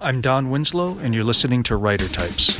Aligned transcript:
I'm 0.00 0.20
Don 0.20 0.48
Winslow, 0.48 0.96
and 0.98 1.12
you're 1.12 1.24
listening 1.24 1.64
to 1.64 1.76
Writer 1.76 2.06
Types. 2.06 2.56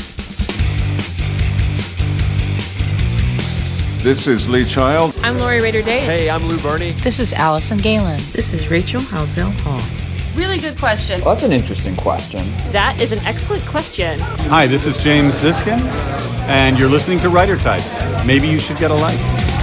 This 4.03 4.27
is 4.27 4.49
Lee 4.49 4.65
Child. 4.65 5.15
I'm 5.23 5.39
Lori 5.39 5.61
Rader 5.61 5.83
Day. 5.83 6.01
Hey, 6.01 6.31
I'm 6.31 6.49
Lou 6.49 6.59
Berney. 6.59 6.91
This 6.91 7.21
is 7.21 7.33
Alison 7.33 7.79
Gaylin. 7.79 8.19
This 8.33 8.53
is 8.53 8.69
Rachel 8.73 9.01
Howzell 9.01 9.53
Hall. 9.61 9.81
Really 10.37 10.59
good 10.59 10.77
question. 10.79 11.21
Well, 11.21 11.37
that's 11.37 11.47
an 11.47 11.53
interesting 11.53 11.95
question. 11.95 12.57
That 12.73 13.01
is 13.01 13.13
an 13.13 13.25
excellent 13.25 13.65
question. 13.67 14.19
Hi, 14.19 14.67
this 14.67 14.85
is 14.85 14.99
James 14.99 15.37
Ziskin, 15.37 15.79
and 16.49 16.77
you're 16.77 16.91
listening 16.91 17.21
to 17.21 17.29
Writer 17.29 17.57
Types. 17.57 18.03
Maybe 18.27 18.49
you 18.49 18.59
should 18.59 18.79
get 18.79 18.91
a 18.91 18.97
life. 18.97 19.58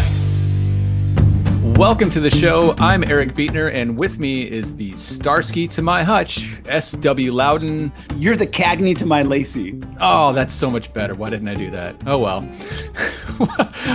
Welcome 1.77 2.09
to 2.11 2.21
the 2.21 2.29
show. 2.29 2.73
I'm 2.77 3.03
Eric 3.03 3.33
Beetner, 3.33 3.69
and 3.73 3.97
with 3.97 4.17
me 4.17 4.43
is 4.43 4.77
the 4.77 4.91
Starsky 4.91 5.67
to 5.67 5.81
my 5.81 6.03
Hutch, 6.03 6.57
S.W. 6.67 7.33
Lauden. 7.33 7.91
You're 8.15 8.37
the 8.37 8.47
Cagney 8.47 8.97
to 8.97 9.05
my 9.05 9.23
Lacey. 9.23 9.77
Oh, 9.99 10.31
that's 10.31 10.53
so 10.53 10.69
much 10.69 10.93
better. 10.93 11.15
Why 11.15 11.29
didn't 11.29 11.49
I 11.49 11.53
do 11.53 11.69
that? 11.71 11.97
Oh, 12.05 12.17
well. 12.17 12.49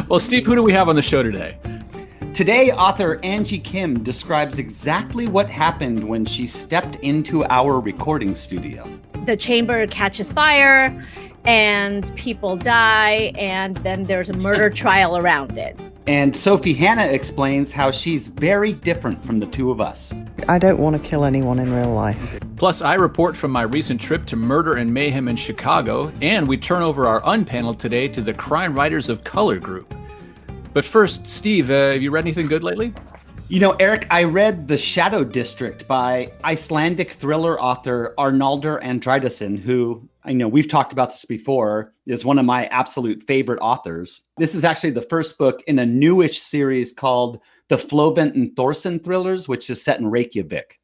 well, 0.09 0.21
Steve, 0.21 0.45
who 0.45 0.55
do 0.55 0.62
we 0.62 0.74
have 0.74 0.91
on 0.91 0.95
the 0.95 1.01
show 1.01 1.23
today? 1.23 1.57
Today, 2.35 2.71
author 2.71 3.19
Angie 3.23 3.59
Kim 3.59 4.05
describes 4.05 4.59
exactly 4.59 5.27
what 5.27 5.49
happened 5.49 6.07
when 6.07 6.27
she 6.27 6.47
stepped 6.47 6.97
into 6.97 7.47
our 7.47 7.80
recording 7.80 8.35
studio. 8.35 8.87
The 9.24 9.38
chamber 9.38 9.87
catches 9.87 10.35
fire, 10.35 11.02
and 11.47 12.12
people 12.15 12.59
die, 12.59 13.33
and 13.38 13.79
then 13.79 14.05
there's 14.05 14.29
a 14.29 14.37
murder 14.37 14.69
trial 14.85 15.16
around 15.16 15.57
it. 15.57 15.80
And 16.10 16.34
Sophie 16.34 16.74
Hannah 16.74 17.06
explains 17.06 17.70
how 17.70 17.92
she's 17.92 18.27
very 18.27 18.73
different 18.73 19.24
from 19.24 19.38
the 19.38 19.46
two 19.46 19.70
of 19.70 19.80
us. 19.80 20.12
I 20.48 20.59
don't 20.59 20.80
want 20.80 20.96
to 20.96 21.01
kill 21.09 21.24
anyone 21.24 21.60
in 21.60 21.73
real 21.73 21.92
life. 21.92 22.41
Plus, 22.56 22.82
I 22.82 22.95
report 22.95 23.37
from 23.37 23.52
my 23.52 23.62
recent 23.62 24.01
trip 24.01 24.27
to 24.27 24.34
Murder 24.34 24.74
and 24.74 24.92
Mayhem 24.92 25.28
in 25.28 25.37
Chicago, 25.37 26.10
and 26.20 26.48
we 26.48 26.56
turn 26.56 26.82
over 26.82 27.06
our 27.06 27.20
unpanel 27.20 27.79
today 27.79 28.09
to 28.09 28.20
the 28.20 28.35
Crime 28.35 28.74
Writers 28.74 29.09
of 29.09 29.23
Color 29.23 29.60
group. 29.60 29.95
But 30.73 30.85
first, 30.85 31.29
Steve, 31.29 31.70
uh, 31.70 31.93
have 31.93 32.02
you 32.02 32.10
read 32.10 32.24
anything 32.24 32.48
good 32.48 32.65
lately? 32.65 32.92
You 33.46 33.60
know, 33.60 33.76
Eric, 33.79 34.09
I 34.10 34.24
read 34.24 34.66
The 34.66 34.79
Shadow 34.79 35.23
District 35.23 35.87
by 35.87 36.32
Icelandic 36.45 37.13
thriller 37.13 37.60
author 37.63 38.15
Arnaldur 38.18 38.82
Indridason, 38.82 39.60
who 39.60 40.09
I 40.24 40.32
know 40.32 40.49
we've 40.49 40.68
talked 40.68 40.93
about 40.93 41.10
this 41.10 41.24
before, 41.24 41.95
is 42.07 42.24
one 42.24 42.38
of 42.38 42.45
my 42.45 42.66
absolute 42.66 43.23
favorite 43.23 43.60
authors. 43.60 44.23
This 44.37 44.54
is 44.54 44.65
actually 44.65 44.90
the 44.90 45.02
first 45.02 45.38
book 45.38 45.63
in 45.66 45.79
a 45.79 45.87
newish 45.87 46.40
series 46.40 46.93
called 46.93 47.40
The 47.68 47.76
Flovent 47.76 48.35
and 48.35 48.54
Thorson 48.54 48.98
Thrillers, 48.98 49.48
which 49.48 49.71
is 49.71 49.82
set 49.82 49.98
in 49.98 50.10
Reykjavik. 50.10 50.79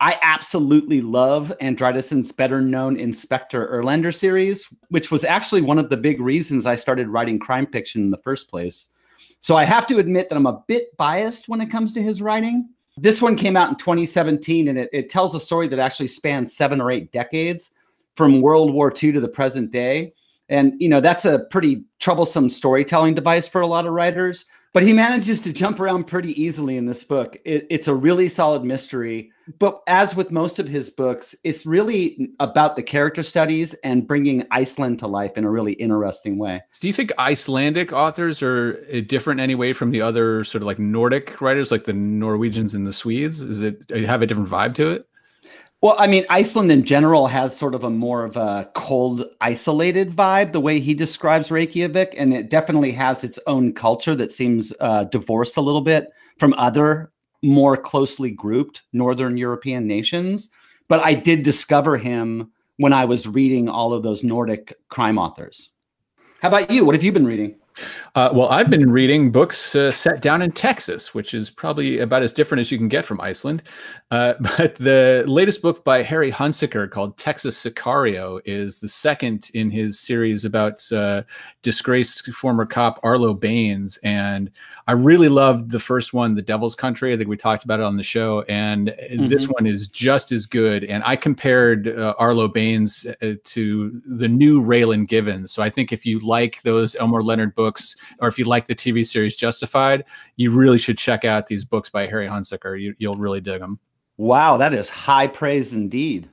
I 0.00 0.18
absolutely 0.22 1.00
love 1.00 1.52
Indridason's 1.60 2.30
better 2.30 2.60
known 2.60 2.96
Inspector 2.96 3.58
Erlendur 3.58 4.14
series, 4.14 4.68
which 4.90 5.10
was 5.10 5.24
actually 5.24 5.62
one 5.62 5.78
of 5.78 5.88
the 5.88 5.96
big 5.96 6.20
reasons 6.20 6.66
I 6.66 6.76
started 6.76 7.08
writing 7.08 7.38
crime 7.38 7.66
fiction 7.66 8.02
in 8.02 8.10
the 8.10 8.18
first 8.18 8.48
place. 8.48 8.92
So 9.40 9.56
I 9.56 9.64
have 9.64 9.86
to 9.88 9.98
admit 9.98 10.28
that 10.28 10.36
I'm 10.36 10.46
a 10.46 10.62
bit 10.68 10.96
biased 10.96 11.48
when 11.48 11.60
it 11.60 11.70
comes 11.70 11.94
to 11.94 12.02
his 12.02 12.22
writing. 12.22 12.68
This 12.96 13.22
one 13.22 13.34
came 13.34 13.56
out 13.56 13.70
in 13.70 13.76
2017 13.76 14.68
and 14.68 14.78
it, 14.78 14.90
it 14.92 15.08
tells 15.08 15.34
a 15.34 15.40
story 15.40 15.68
that 15.68 15.78
actually 15.78 16.08
spans 16.08 16.56
seven 16.56 16.80
or 16.80 16.90
eight 16.90 17.10
decades 17.10 17.72
from 18.18 18.42
World 18.42 18.74
War 18.74 18.92
II 18.92 19.12
to 19.12 19.20
the 19.20 19.28
present 19.28 19.70
day. 19.70 20.12
And, 20.48 20.72
you 20.78 20.88
know, 20.88 21.00
that's 21.00 21.24
a 21.24 21.44
pretty 21.50 21.84
troublesome 22.00 22.50
storytelling 22.50 23.14
device 23.14 23.46
for 23.46 23.60
a 23.60 23.66
lot 23.66 23.86
of 23.86 23.92
writers. 23.92 24.44
But 24.74 24.82
he 24.82 24.92
manages 24.92 25.40
to 25.42 25.52
jump 25.52 25.78
around 25.78 26.08
pretty 26.08 26.40
easily 26.40 26.76
in 26.76 26.84
this 26.84 27.04
book. 27.04 27.36
It, 27.44 27.66
it's 27.70 27.86
a 27.86 27.94
really 27.94 28.28
solid 28.28 28.64
mystery. 28.64 29.30
But 29.60 29.80
as 29.86 30.16
with 30.16 30.32
most 30.32 30.58
of 30.58 30.66
his 30.66 30.90
books, 30.90 31.34
it's 31.44 31.64
really 31.64 32.30
about 32.40 32.74
the 32.74 32.82
character 32.82 33.22
studies 33.22 33.74
and 33.84 34.06
bringing 34.06 34.44
Iceland 34.50 34.98
to 34.98 35.06
life 35.06 35.38
in 35.38 35.44
a 35.44 35.50
really 35.50 35.74
interesting 35.74 36.38
way. 36.38 36.60
Do 36.80 36.88
you 36.88 36.92
think 36.92 37.12
Icelandic 37.18 37.92
authors 37.92 38.42
are 38.42 38.84
uh, 38.92 39.00
different 39.06 39.40
anyway 39.40 39.72
from 39.72 39.92
the 39.92 40.02
other 40.02 40.42
sort 40.42 40.62
of 40.62 40.66
like 40.66 40.80
Nordic 40.80 41.40
writers, 41.40 41.70
like 41.70 41.84
the 41.84 41.92
Norwegians 41.92 42.74
and 42.74 42.84
the 42.84 42.92
Swedes? 42.92 43.40
Is 43.40 43.62
it 43.62 43.88
have 43.90 44.22
a 44.22 44.26
different 44.26 44.50
vibe 44.50 44.74
to 44.74 44.88
it? 44.88 45.08
Well, 45.80 45.94
I 45.96 46.08
mean, 46.08 46.24
Iceland 46.28 46.72
in 46.72 46.84
general 46.84 47.28
has 47.28 47.56
sort 47.56 47.72
of 47.72 47.84
a 47.84 47.90
more 47.90 48.24
of 48.24 48.36
a 48.36 48.68
cold, 48.74 49.24
isolated 49.40 50.10
vibe, 50.10 50.52
the 50.52 50.60
way 50.60 50.80
he 50.80 50.92
describes 50.92 51.52
Reykjavik, 51.52 52.14
and 52.18 52.34
it 52.34 52.50
definitely 52.50 52.90
has 52.92 53.22
its 53.22 53.38
own 53.46 53.72
culture 53.72 54.16
that 54.16 54.32
seems 54.32 54.72
uh, 54.80 55.04
divorced 55.04 55.56
a 55.56 55.60
little 55.60 55.80
bit 55.80 56.08
from 56.38 56.52
other 56.54 57.12
more 57.44 57.76
closely 57.76 58.32
grouped 58.32 58.82
Northern 58.92 59.36
European 59.36 59.86
nations. 59.86 60.50
But 60.88 61.04
I 61.04 61.14
did 61.14 61.44
discover 61.44 61.96
him 61.96 62.50
when 62.78 62.92
I 62.92 63.04
was 63.04 63.28
reading 63.28 63.68
all 63.68 63.92
of 63.92 64.02
those 64.02 64.24
Nordic 64.24 64.74
crime 64.88 65.16
authors. 65.16 65.70
How 66.40 66.48
about 66.48 66.72
you? 66.72 66.84
What 66.84 66.96
have 66.96 67.04
you 67.04 67.12
been 67.12 67.26
reading? 67.26 67.54
Uh, 68.14 68.30
well, 68.32 68.48
I've 68.48 68.70
been 68.70 68.90
reading 68.90 69.30
books 69.30 69.74
uh, 69.74 69.90
set 69.90 70.20
down 70.20 70.42
in 70.42 70.52
Texas, 70.52 71.14
which 71.14 71.34
is 71.34 71.50
probably 71.50 72.00
about 72.00 72.22
as 72.22 72.32
different 72.32 72.60
as 72.60 72.70
you 72.70 72.78
can 72.78 72.88
get 72.88 73.06
from 73.06 73.20
Iceland. 73.20 73.62
Uh, 74.10 74.34
but 74.40 74.74
the 74.76 75.24
latest 75.26 75.60
book 75.60 75.84
by 75.84 76.02
Harry 76.02 76.32
Hunsicker 76.32 76.90
called 76.90 77.18
Texas 77.18 77.62
Sicario 77.62 78.40
is 78.44 78.80
the 78.80 78.88
second 78.88 79.50
in 79.54 79.70
his 79.70 80.00
series 80.00 80.44
about 80.44 80.90
uh, 80.92 81.22
disgraced 81.62 82.26
former 82.32 82.64
cop 82.64 82.98
Arlo 83.02 83.34
Baines. 83.34 83.98
And 83.98 84.50
I 84.86 84.92
really 84.92 85.28
loved 85.28 85.70
the 85.70 85.80
first 85.80 86.14
one, 86.14 86.34
The 86.34 86.42
Devil's 86.42 86.74
Country. 86.74 87.12
I 87.12 87.16
think 87.16 87.28
we 87.28 87.36
talked 87.36 87.64
about 87.64 87.80
it 87.80 87.84
on 87.84 87.96
the 87.96 88.02
show. 88.02 88.42
And 88.48 88.88
mm-hmm. 88.88 89.28
this 89.28 89.46
one 89.46 89.66
is 89.66 89.88
just 89.88 90.32
as 90.32 90.46
good. 90.46 90.84
And 90.84 91.02
I 91.04 91.14
compared 91.16 91.88
uh, 91.88 92.14
Arlo 92.18 92.48
Baines 92.48 93.06
uh, 93.22 93.34
to 93.44 94.00
the 94.06 94.28
new 94.28 94.62
Raylan 94.62 95.06
Givens. 95.06 95.52
So 95.52 95.62
I 95.62 95.68
think 95.68 95.92
if 95.92 96.06
you 96.06 96.18
like 96.20 96.62
those 96.62 96.96
Elmore 96.96 97.22
Leonard 97.22 97.54
books, 97.54 97.94
or 98.20 98.28
if 98.28 98.38
you 98.38 98.46
like 98.46 98.66
the 98.66 98.74
TV 98.74 99.06
series 99.06 99.36
Justified, 99.36 100.04
you 100.36 100.50
really 100.50 100.78
should 100.78 100.96
check 100.96 101.24
out 101.24 101.46
these 101.46 101.64
books 101.64 101.90
by 101.90 102.06
Harry 102.06 102.26
Hunsicker. 102.26 102.80
You, 102.80 102.94
you'll 102.98 103.14
really 103.14 103.40
dig 103.40 103.60
them. 103.60 103.78
Wow, 104.20 104.56
that 104.56 104.74
is 104.74 104.90
high 104.90 105.28
praise 105.28 105.72
indeed. 105.72 106.28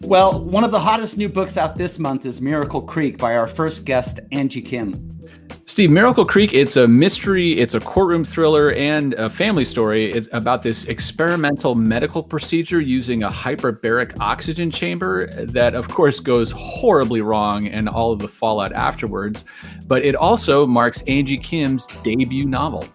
Well, 0.00 0.42
one 0.42 0.64
of 0.64 0.72
the 0.72 0.80
hottest 0.80 1.18
new 1.18 1.28
books 1.28 1.58
out 1.58 1.76
this 1.76 1.98
month 1.98 2.24
is 2.24 2.40
Miracle 2.40 2.80
Creek 2.80 3.18
by 3.18 3.36
our 3.36 3.46
first 3.46 3.84
guest, 3.84 4.20
Angie 4.32 4.62
Kim. 4.62 5.20
Steve, 5.66 5.90
Miracle 5.90 6.24
Creek, 6.24 6.54
it's 6.54 6.76
a 6.76 6.88
mystery, 6.88 7.52
it's 7.58 7.74
a 7.74 7.80
courtroom 7.80 8.24
thriller, 8.24 8.72
and 8.72 9.12
a 9.14 9.28
family 9.28 9.66
story. 9.66 10.10
It's 10.10 10.26
about 10.32 10.62
this 10.62 10.86
experimental 10.86 11.74
medical 11.74 12.22
procedure 12.22 12.80
using 12.80 13.22
a 13.22 13.28
hyperbaric 13.28 14.18
oxygen 14.18 14.70
chamber 14.70 15.26
that, 15.44 15.74
of 15.74 15.88
course, 15.88 16.20
goes 16.20 16.52
horribly 16.52 17.20
wrong 17.20 17.68
and 17.68 17.86
all 17.86 18.12
of 18.12 18.18
the 18.18 18.28
fallout 18.28 18.72
afterwards. 18.72 19.44
But 19.86 20.06
it 20.06 20.16
also 20.16 20.66
marks 20.66 21.02
Angie 21.02 21.36
Kim's 21.36 21.86
debut 22.02 22.46
novel. 22.46 22.88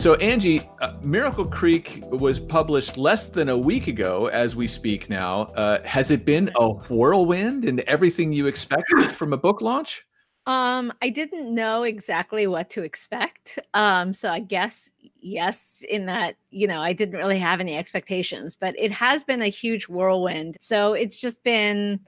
So, 0.00 0.14
Angie, 0.14 0.62
uh, 0.80 0.94
Miracle 1.02 1.44
Creek 1.44 2.02
was 2.06 2.40
published 2.40 2.96
less 2.96 3.28
than 3.28 3.50
a 3.50 3.58
week 3.58 3.86
ago 3.86 4.28
as 4.28 4.56
we 4.56 4.66
speak 4.66 5.10
now. 5.10 5.42
Uh, 5.54 5.82
has 5.82 6.10
it 6.10 6.24
been 6.24 6.50
a 6.56 6.70
whirlwind 6.70 7.66
and 7.66 7.80
everything 7.80 8.32
you 8.32 8.46
expected 8.46 9.10
from 9.16 9.34
a 9.34 9.36
book 9.36 9.60
launch? 9.60 10.06
Um, 10.46 10.90
I 11.02 11.10
didn't 11.10 11.54
know 11.54 11.82
exactly 11.82 12.46
what 12.46 12.70
to 12.70 12.82
expect. 12.82 13.58
Um, 13.74 14.14
so 14.14 14.30
I 14.30 14.38
guess 14.38 14.90
yes, 15.22 15.84
in 15.88 16.06
that, 16.06 16.36
you 16.50 16.66
know, 16.66 16.80
I 16.80 16.94
didn't 16.94 17.18
really 17.18 17.38
have 17.38 17.60
any 17.60 17.76
expectations, 17.76 18.56
but 18.56 18.74
it 18.78 18.90
has 18.92 19.22
been 19.22 19.42
a 19.42 19.48
huge 19.48 19.86
whirlwind. 19.86 20.56
So 20.60 20.94
it's 20.94 21.18
just 21.18 21.44
been 21.44 22.00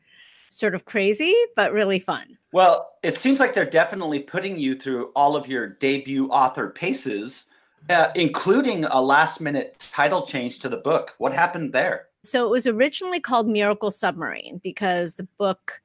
sort 0.48 0.74
of 0.74 0.86
crazy, 0.86 1.34
but 1.56 1.72
really 1.72 1.98
fun. 1.98 2.38
Well, 2.52 2.92
it 3.02 3.18
seems 3.18 3.40
like 3.40 3.54
they're 3.54 3.64
definitely 3.64 4.20
putting 4.20 4.58
you 4.58 4.74
through 4.74 5.06
all 5.16 5.34
of 5.36 5.48
your 5.48 5.66
debut 5.66 6.28
author 6.28 6.68
paces 6.70 7.46
uh, 7.90 8.08
including 8.14 8.84
a 8.84 9.00
last 9.00 9.40
minute 9.40 9.76
title 9.92 10.26
change 10.26 10.60
to 10.60 10.68
the 10.68 10.76
book. 10.76 11.14
What 11.18 11.32
happened 11.32 11.72
there? 11.72 12.08
So 12.22 12.46
it 12.46 12.50
was 12.50 12.66
originally 12.66 13.20
called 13.20 13.48
Miracle 13.48 13.90
Submarine 13.90 14.60
because 14.62 15.14
the 15.14 15.26
book 15.38 15.80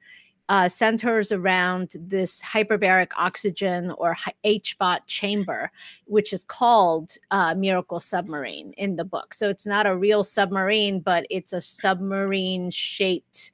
uh, 0.48 0.68
centers 0.68 1.30
around 1.30 1.92
this 1.98 2.40
hyperbaric 2.40 3.10
oxygen 3.16 3.90
or 3.98 4.16
HBOT 4.44 5.00
chamber, 5.06 5.70
which 6.06 6.32
is 6.32 6.44
called 6.44 7.10
uh, 7.30 7.54
Miracle 7.54 8.00
Submarine 8.00 8.72
in 8.78 8.96
the 8.96 9.04
book. 9.04 9.34
So 9.34 9.48
it's 9.50 9.66
not 9.66 9.86
a 9.86 9.96
real 9.96 10.24
submarine, 10.24 11.00
but 11.00 11.26
it's 11.28 11.52
a 11.52 11.60
submarine 11.60 12.70
shaped 12.70 13.52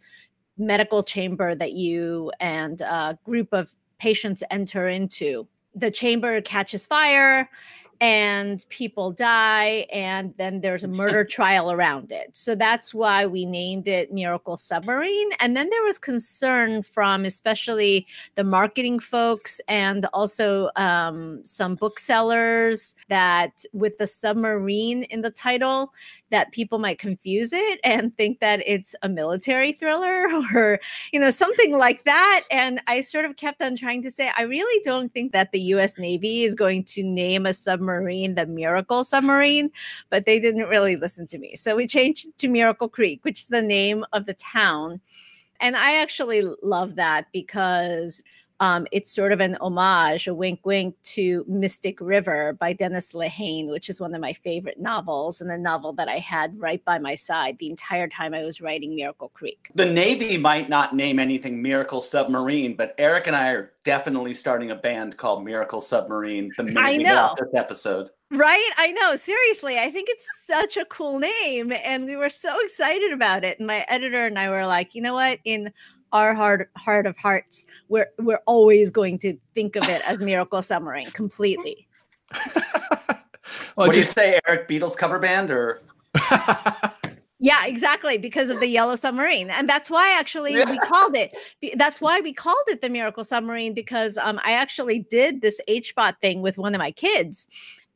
medical 0.56 1.02
chamber 1.02 1.54
that 1.54 1.72
you 1.72 2.30
and 2.40 2.80
a 2.80 3.18
group 3.24 3.48
of 3.52 3.74
patients 3.98 4.42
enter 4.50 4.88
into. 4.88 5.46
The 5.74 5.90
chamber 5.90 6.40
catches 6.40 6.86
fire 6.86 7.48
and 8.00 8.64
people 8.68 9.10
die 9.10 9.86
and 9.92 10.34
then 10.36 10.60
there's 10.60 10.84
a 10.84 10.88
murder 10.88 11.24
trial 11.38 11.70
around 11.70 12.12
it. 12.12 12.36
So 12.36 12.54
that's 12.54 12.92
why 12.94 13.26
we 13.26 13.46
named 13.46 13.88
it 13.88 14.12
miracle 14.12 14.56
submarine. 14.56 15.28
And 15.40 15.56
then 15.56 15.70
there 15.70 15.82
was 15.82 15.98
concern 15.98 16.82
from 16.82 17.24
especially 17.24 18.06
the 18.34 18.44
marketing 18.44 18.98
folks 18.98 19.60
and 19.68 20.06
also 20.12 20.70
um, 20.76 21.44
some 21.44 21.74
booksellers 21.74 22.94
that 23.08 23.64
with 23.72 23.98
the 23.98 24.06
submarine 24.06 25.04
in 25.04 25.22
the 25.22 25.30
title 25.30 25.92
that 26.30 26.52
people 26.52 26.78
might 26.78 26.98
confuse 26.98 27.52
it 27.52 27.78
and 27.84 28.16
think 28.16 28.40
that 28.40 28.60
it's 28.66 28.94
a 29.02 29.08
military 29.08 29.72
thriller 29.72 30.26
or 30.54 30.80
you 31.12 31.20
know 31.20 31.30
something 31.30 31.76
like 31.76 32.04
that. 32.04 32.42
And 32.50 32.80
i 32.86 33.00
sort 33.00 33.24
of 33.24 33.36
kept 33.36 33.62
on 33.62 33.76
trying 33.76 34.02
to 34.02 34.10
say 34.10 34.30
i 34.36 34.42
really 34.42 34.80
don't 34.84 35.12
think 35.12 35.32
that 35.32 35.52
the 35.52 35.60
us 35.60 35.98
navy 35.98 36.42
is 36.42 36.54
going 36.54 36.84
to 36.84 37.02
name 37.02 37.46
a 37.46 37.52
submarine 37.52 37.83
the 37.86 38.46
miracle 38.48 39.04
submarine 39.04 39.70
but 40.10 40.24
they 40.26 40.38
didn't 40.40 40.68
really 40.68 40.96
listen 40.96 41.26
to 41.26 41.38
me. 41.38 41.56
So 41.56 41.76
we 41.76 41.86
changed 41.86 42.26
to 42.38 42.48
miracle 42.48 42.88
creek 42.88 43.24
which 43.24 43.40
is 43.40 43.48
the 43.48 43.62
name 43.62 44.04
of 44.12 44.26
the 44.26 44.34
town. 44.34 45.00
And 45.60 45.76
i 45.76 45.94
actually 46.00 46.42
love 46.62 46.96
that 46.96 47.26
because 47.32 48.22
um, 48.60 48.86
it's 48.92 49.12
sort 49.12 49.32
of 49.32 49.40
an 49.40 49.56
homage, 49.60 50.28
a 50.28 50.34
wink 50.34 50.64
wink 50.64 50.94
to 51.02 51.44
Mystic 51.48 52.00
River 52.00 52.52
by 52.52 52.72
Dennis 52.72 53.12
Lehane, 53.12 53.70
which 53.70 53.88
is 53.88 54.00
one 54.00 54.14
of 54.14 54.20
my 54.20 54.32
favorite 54.32 54.80
novels 54.80 55.40
and 55.40 55.50
a 55.50 55.58
novel 55.58 55.92
that 55.94 56.08
I 56.08 56.18
had 56.18 56.58
right 56.58 56.84
by 56.84 56.98
my 56.98 57.14
side 57.16 57.58
the 57.58 57.68
entire 57.68 58.08
time 58.08 58.32
I 58.32 58.44
was 58.44 58.60
writing 58.60 58.94
Miracle 58.94 59.30
Creek. 59.30 59.70
The 59.74 59.90
Navy 59.90 60.36
might 60.36 60.68
not 60.68 60.94
name 60.94 61.18
anything 61.18 61.60
Miracle 61.60 62.00
Submarine, 62.00 62.76
but 62.76 62.94
Eric 62.96 63.26
and 63.26 63.34
I 63.34 63.48
are 63.50 63.72
definitely 63.84 64.34
starting 64.34 64.70
a 64.70 64.76
band 64.76 65.16
called 65.16 65.44
Miracle 65.44 65.80
Submarine 65.80 66.52
the 66.56 66.62
minute 66.62 66.80
I 66.80 66.96
know. 66.96 67.34
this 67.38 67.48
episode. 67.54 68.10
Right? 68.30 68.70
I 68.78 68.90
know. 68.92 69.14
Seriously, 69.14 69.78
I 69.78 69.90
think 69.90 70.08
it's 70.08 70.26
such 70.44 70.76
a 70.76 70.84
cool 70.86 71.18
name. 71.18 71.72
And 71.84 72.04
we 72.06 72.16
were 72.16 72.30
so 72.30 72.58
excited 72.62 73.12
about 73.12 73.44
it. 73.44 73.58
And 73.58 73.66
my 73.66 73.84
editor 73.88 74.26
and 74.26 74.38
I 74.38 74.48
were 74.48 74.66
like, 74.66 74.94
you 74.94 75.02
know 75.02 75.14
what? 75.14 75.38
In 75.44 75.72
our 76.14 76.32
heart 76.32 76.70
heart 76.76 77.06
of 77.06 77.18
hearts, 77.18 77.66
we're 77.88 78.08
we're 78.18 78.40
always 78.46 78.90
going 78.90 79.18
to 79.18 79.36
think 79.54 79.76
of 79.76 79.82
it 79.84 80.00
as 80.08 80.20
Miracle 80.20 80.62
Submarine 80.62 81.10
completely. 81.10 81.86
well, 82.32 83.18
what 83.74 83.92
do 83.92 83.98
you 83.98 84.04
say, 84.04 84.40
Eric? 84.46 84.68
Beatles 84.68 84.96
cover 84.96 85.18
band 85.18 85.50
or? 85.50 85.82
Yeah, 87.40 87.66
exactly, 87.66 88.16
because 88.16 88.48
of 88.48 88.60
the 88.60 88.68
yellow 88.68 88.94
submarine. 88.96 89.50
And 89.50 89.68
that's 89.68 89.90
why 89.90 90.16
actually 90.18 90.54
we 90.64 90.78
called 90.78 91.14
it 91.14 91.36
that's 91.76 92.00
why 92.00 92.22
we 92.22 92.32
called 92.32 92.64
it 92.68 92.80
the 92.80 92.88
Miracle 92.88 93.22
Submarine 93.22 93.74
because 93.74 94.16
um 94.16 94.40
I 94.42 94.52
actually 94.52 95.00
did 95.00 95.42
this 95.42 95.60
HBOT 95.68 96.18
thing 96.20 96.40
with 96.40 96.56
one 96.56 96.74
of 96.74 96.78
my 96.78 96.90
kids. 96.90 97.46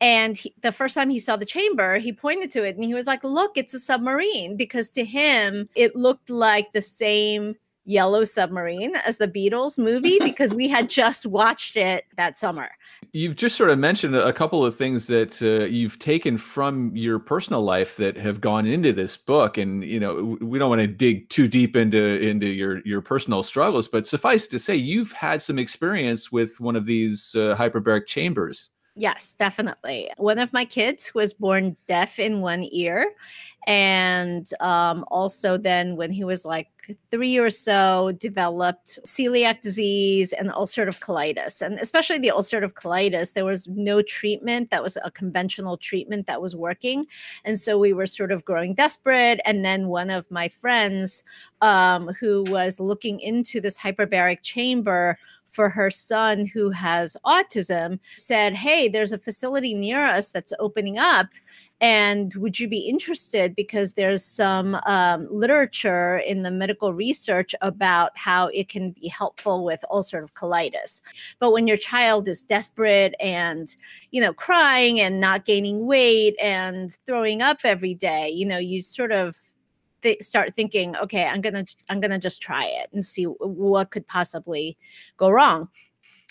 And 0.03 0.37
he, 0.37 0.55
the 0.61 0.71
first 0.71 0.95
time 0.95 1.09
he 1.09 1.19
saw 1.19 1.37
the 1.37 1.47
chamber, 1.47 1.99
he 1.99 2.13
pointed 2.13 2.51
to 2.53 2.63
it 2.63 2.75
and 2.75 2.85
he 2.85 2.93
was 2.93 3.07
like, 3.07 3.25
"Look, 3.25 3.53
it's 3.57 3.73
a 3.73 3.81
submarine." 3.81 4.57
Because 4.57 4.91
to 4.91 5.05
him, 5.05 5.69
it 5.75 5.97
looked 5.97 6.29
like 6.29 6.73
the 6.73 6.83
same 6.83 7.55
yellow 7.89 8.23
submarine 8.23 8.95
as 9.07 9.19
the 9.19 9.27
Beatles 9.27 9.79
movie 9.79 10.19
because 10.23 10.53
we 10.53 10.69
had 10.69 10.89
just 10.89 11.27
watched 11.27 11.77
it 11.77 12.05
that 12.17 12.39
summer. 12.39 12.71
You've 13.13 13.37
just 13.37 13.57
sort 13.57 13.71
of 13.71 13.79
mentioned 13.79 14.15
a 14.15 14.33
couple 14.33 14.65
of 14.65 14.77
things 14.77 15.07
that 15.07 15.41
uh, 15.43 15.65
you've 15.65 15.99
taken 15.99 16.37
from 16.37 16.95
your 16.95 17.19
personal 17.19 17.63
life 17.63 17.97
that 17.97 18.17
have 18.17 18.41
gone 18.41 18.67
into 18.67 18.93
this 18.93 19.17
book, 19.17 19.57
and 19.57 19.83
you 19.83 19.99
know 19.99 20.37
we 20.41 20.59
don't 20.59 20.69
want 20.69 20.83
to 20.83 20.87
dig 20.87 21.29
too 21.31 21.49
deep 21.49 21.75
into 21.75 22.21
into 22.21 22.47
your 22.47 22.81
your 22.85 23.01
personal 23.01 23.43
struggles, 23.43 23.89
but 23.89 24.07
suffice 24.07 24.47
to 24.49 24.59
say 24.59 24.77
you've 24.77 25.13
had 25.13 25.41
some 25.41 25.59
experience 25.59 26.31
with 26.31 26.61
one 26.61 26.77
of 26.77 26.85
these 26.85 27.35
uh, 27.35 27.57
hyperbaric 27.57 28.07
chambers. 28.07 28.71
Yes, 29.01 29.33
definitely. 29.39 30.11
One 30.17 30.41
of 30.41 30.53
my 30.53 30.65
kids 30.65 31.15
was 31.15 31.33
born 31.33 31.77
deaf 31.87 32.19
in 32.19 32.41
one 32.41 32.65
ear. 32.73 33.13
And 33.69 34.45
um, 34.61 35.05
also, 35.09 35.57
then 35.57 35.95
when 35.95 36.11
he 36.11 36.25
was 36.25 36.45
like 36.45 36.69
three 37.13 37.39
or 37.39 37.51
so, 37.51 38.11
developed 38.19 38.99
celiac 39.07 39.61
disease 39.61 40.33
and 40.33 40.51
ulcerative 40.51 40.99
colitis. 40.99 41.63
And 41.63 41.79
especially 41.79 42.19
the 42.19 42.33
ulcerative 42.35 42.73
colitis, 42.73 43.35
there 43.35 43.45
was 43.45 43.69
no 43.69 44.03
treatment 44.03 44.71
that 44.71 44.83
was 44.83 44.99
a 45.05 45.13
conventional 45.13 45.77
treatment 45.77 46.27
that 46.27 46.43
was 46.43 46.57
working. 46.57 47.07
And 47.45 47.57
so 47.57 47.79
we 47.79 47.93
were 47.93 48.07
sort 48.07 48.33
of 48.33 48.45
growing 48.45 48.75
desperate. 48.75 49.41
And 49.45 49.65
then 49.65 49.87
one 49.87 50.11
of 50.11 50.29
my 50.29 50.49
friends 50.49 51.23
um, 51.61 52.09
who 52.21 52.43
was 52.49 52.81
looking 52.81 53.21
into 53.21 53.61
this 53.61 53.79
hyperbaric 53.79 54.43
chamber 54.43 55.19
for 55.51 55.69
her 55.69 55.91
son 55.91 56.47
who 56.47 56.71
has 56.71 57.17
autism 57.25 57.99
said, 58.17 58.55
Hey, 58.55 58.89
there's 58.89 59.13
a 59.13 59.19
facility 59.19 59.75
near 59.75 60.05
us 60.05 60.31
that's 60.31 60.53
opening 60.59 60.99
up. 60.99 61.29
And 61.81 62.35
would 62.35 62.59
you 62.59 62.69
be 62.69 62.81
interested? 62.81 63.55
Because 63.55 63.93
there's 63.93 64.25
some 64.25 64.77
um, 64.85 65.29
literature 65.31 66.19
in 66.19 66.43
the 66.43 66.51
medical 66.51 66.93
research 66.93 67.55
about 67.61 68.11
how 68.17 68.49
it 68.49 68.69
can 68.69 68.91
be 68.91 69.07
helpful 69.07 69.65
with 69.65 69.85
ulcerative 69.91 70.33
colitis. 70.33 71.01
But 71.39 71.53
when 71.53 71.69
your 71.69 71.77
child 71.77 72.27
is 72.27 72.43
desperate 72.43 73.15
and, 73.21 73.75
you 74.11 74.21
know, 74.21 74.33
crying 74.33 74.99
and 74.99 75.21
not 75.21 75.45
gaining 75.45 75.87
weight 75.87 76.35
and 76.43 76.97
throwing 77.07 77.43
up 77.43 77.59
every 77.63 77.95
day, 77.95 78.29
you 78.29 78.47
know, 78.47 78.59
you 78.59 78.83
sort 78.83 79.13
of 79.13 79.37
th- 80.03 80.23
start 80.23 80.55
thinking 80.55 80.97
okay 80.97 81.25
i'm 81.27 81.41
gonna 81.41 81.65
i'm 81.89 82.01
gonna 82.01 82.19
just 82.19 82.43
try 82.43 82.65
it 82.65 82.89
and 82.93 83.05
see 83.05 83.25
what 83.25 83.91
could 83.91 84.07
possibly 84.07 84.77
go 85.17 85.31
wrong. 85.31 85.69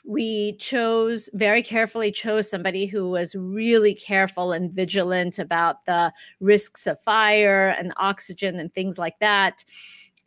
We 0.09 0.53
chose 0.53 1.29
very 1.33 1.61
carefully 1.61 2.13
chose 2.13 2.49
somebody 2.49 2.85
who 2.85 3.09
was 3.09 3.35
really 3.35 3.93
careful 3.93 4.53
and 4.53 4.71
vigilant 4.71 5.37
about 5.37 5.85
the 5.85 6.13
risks 6.39 6.87
of 6.87 6.97
fire 7.01 7.75
and 7.77 7.93
oxygen 7.97 8.57
and 8.57 8.73
things 8.73 8.97
like 8.97 9.19
that 9.19 9.65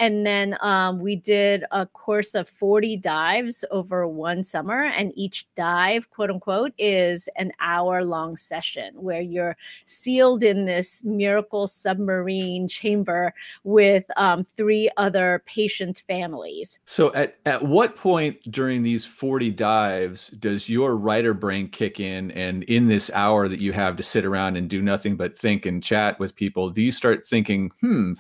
and 0.01 0.27
then 0.27 0.57
um, 0.61 0.99
we 0.99 1.15
did 1.15 1.65
a 1.71 1.87
course 1.87 2.35
of 2.35 2.49
40 2.49 2.97
dives 2.97 3.65
over 3.71 4.09
one 4.09 4.43
summer 4.43 4.85
and 4.97 5.13
each 5.15 5.47
dive 5.55 6.11
quote 6.11 6.31
unquote 6.31 6.73
is 6.79 7.29
an 7.37 7.53
hour 7.61 8.03
long 8.03 8.35
session 8.35 8.95
where 8.95 9.21
you're 9.21 9.57
sealed 9.85 10.43
in 10.43 10.65
this 10.65 11.05
miracle 11.05 11.69
submarine 11.69 12.67
chamber 12.67 13.33
with 13.63 14.07
um, 14.17 14.43
three 14.43 14.91
other 14.97 15.43
patient 15.47 16.03
families 16.09 16.81
So, 16.87 17.13
at, 17.15 17.37
at 17.47 17.63
what 17.63 17.95
point 17.95 18.51
during 18.51 18.83
these 18.83 19.05
40 19.05 19.51
dives 19.51 20.29
does 20.29 20.69
your 20.69 20.97
writer 20.97 21.35
brain 21.35 21.69
kick 21.69 22.01
in? 22.01 22.31
And 22.33 22.63
in 22.65 22.89
this 22.89 23.11
hour 23.13 23.49
that 23.49 23.61
you 23.61 23.73
have 23.73 23.97
to 23.97 24.03
sit 24.03 24.25
around 24.25 24.57
and 24.57 24.69
do 24.69 24.81
nothing 24.81 25.17
but 25.17 25.37
think 25.37 25.67
and 25.67 25.83
chat 25.83 26.19
with 26.19 26.35
people, 26.35 26.71
do 26.71 26.81
you 26.81 26.93
start 26.93 27.27
thinking, 27.27 27.71
hmm, 27.81 28.15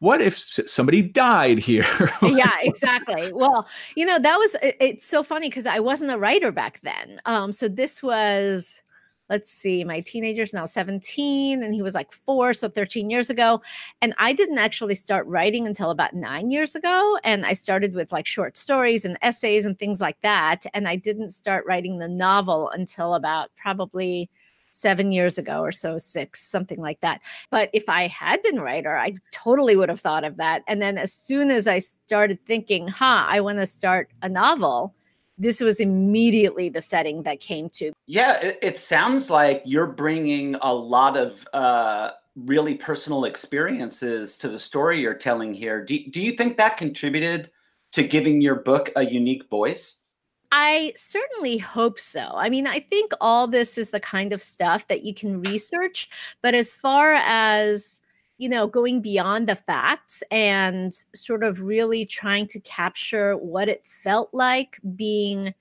what 0.00 0.20
if 0.20 0.36
somebody 0.36 1.02
died 1.02 1.58
here? 1.58 1.84
yeah 2.22 2.56
exactly. 2.62 3.32
Well 3.32 3.68
you 3.96 4.04
know 4.04 4.18
that 4.18 4.36
was 4.36 4.56
it- 4.62 4.76
it's 4.80 5.06
so 5.06 5.22
funny 5.22 5.48
because 5.48 5.66
i 5.66 5.78
wasn't 5.78 6.10
a 6.10 6.18
writer 6.18 6.50
back 6.50 6.80
then. 6.82 7.20
Um 7.26 7.52
so 7.52 7.68
this 7.68 8.02
was 8.02 8.82
let's 9.28 9.50
see 9.50 9.84
my 9.84 10.00
teenager's 10.00 10.52
now 10.52 10.64
17 10.64 11.62
and 11.62 11.72
he 11.72 11.82
was 11.82 11.94
like 11.94 12.10
four 12.10 12.52
so 12.52 12.68
13 12.68 13.10
years 13.10 13.30
ago. 13.30 13.62
And 14.02 14.12
i 14.18 14.32
didn't 14.32 14.58
actually 14.58 14.94
start 14.96 15.26
writing 15.26 15.66
until 15.66 15.90
about 15.90 16.14
nine 16.14 16.50
years 16.50 16.74
ago. 16.74 17.18
And 17.22 17.44
i 17.46 17.52
started 17.52 17.94
with 17.94 18.10
like 18.10 18.26
short 18.26 18.56
stories 18.56 19.04
and 19.04 19.18
essays 19.22 19.64
and 19.66 19.78
things 19.78 20.00
like 20.00 20.20
that. 20.22 20.64
And 20.74 20.88
i 20.88 20.96
didn't 20.96 21.30
start 21.30 21.64
writing 21.66 21.98
the 21.98 22.08
novel 22.08 22.70
until 22.70 23.14
about 23.14 23.50
probably 23.54 24.30
seven 24.70 25.12
years 25.12 25.38
ago 25.38 25.60
or 25.60 25.72
so 25.72 25.98
six 25.98 26.40
something 26.40 26.80
like 26.80 27.00
that 27.00 27.20
but 27.50 27.70
if 27.72 27.88
I 27.88 28.06
had 28.06 28.42
been 28.42 28.60
writer, 28.60 28.96
I 28.96 29.14
totally 29.32 29.76
would 29.76 29.88
have 29.88 30.00
thought 30.00 30.24
of 30.24 30.36
that. 30.36 30.62
And 30.66 30.80
then 30.80 30.98
as 30.98 31.12
soon 31.12 31.50
as 31.50 31.66
I 31.66 31.78
started 31.78 32.44
thinking, 32.46 32.88
huh, 32.88 33.26
I 33.28 33.40
want 33.40 33.58
to 33.58 33.66
start 33.66 34.10
a 34.22 34.28
novel, 34.28 34.94
this 35.38 35.60
was 35.60 35.80
immediately 35.80 36.68
the 36.68 36.80
setting 36.80 37.22
that 37.22 37.40
came 37.40 37.68
to. 37.70 37.92
Yeah, 38.06 38.38
it, 38.40 38.58
it 38.62 38.78
sounds 38.78 39.30
like 39.30 39.62
you're 39.64 39.86
bringing 39.86 40.56
a 40.56 40.74
lot 40.74 41.16
of 41.16 41.46
uh, 41.52 42.10
really 42.36 42.74
personal 42.74 43.24
experiences 43.24 44.36
to 44.38 44.48
the 44.48 44.58
story 44.58 45.00
you're 45.00 45.14
telling 45.14 45.54
here. 45.54 45.84
Do, 45.84 45.98
do 46.10 46.20
you 46.20 46.32
think 46.32 46.56
that 46.56 46.76
contributed 46.76 47.50
to 47.92 48.02
giving 48.02 48.40
your 48.40 48.56
book 48.56 48.90
a 48.96 49.04
unique 49.04 49.48
voice? 49.48 49.99
I 50.52 50.92
certainly 50.96 51.58
hope 51.58 51.98
so. 52.00 52.32
I 52.34 52.50
mean, 52.50 52.66
I 52.66 52.80
think 52.80 53.12
all 53.20 53.46
this 53.46 53.78
is 53.78 53.90
the 53.92 54.00
kind 54.00 54.32
of 54.32 54.42
stuff 54.42 54.88
that 54.88 55.04
you 55.04 55.14
can 55.14 55.40
research, 55.42 56.08
but 56.42 56.54
as 56.54 56.74
far 56.74 57.12
as 57.14 58.00
you 58.38 58.48
know, 58.48 58.66
going 58.66 59.02
beyond 59.02 59.46
the 59.46 59.54
facts 59.54 60.22
and 60.30 60.94
sort 61.14 61.44
of 61.44 61.60
really 61.60 62.06
trying 62.06 62.46
to 62.46 62.58
capture 62.60 63.36
what 63.36 63.68
it 63.68 63.84
felt 63.84 64.30
like 64.32 64.80
being 64.96 65.52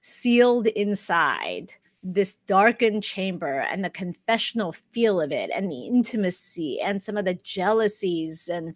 sealed 0.00 0.68
inside 0.68 1.74
this 2.02 2.34
darkened 2.46 3.02
chamber 3.02 3.60
and 3.70 3.84
the 3.84 3.90
confessional 3.90 4.72
feel 4.72 5.20
of 5.20 5.32
it 5.32 5.50
and 5.54 5.70
the 5.70 5.86
intimacy 5.86 6.80
and 6.80 7.02
some 7.02 7.16
of 7.16 7.26
the 7.26 7.34
jealousies 7.34 8.48
and 8.48 8.74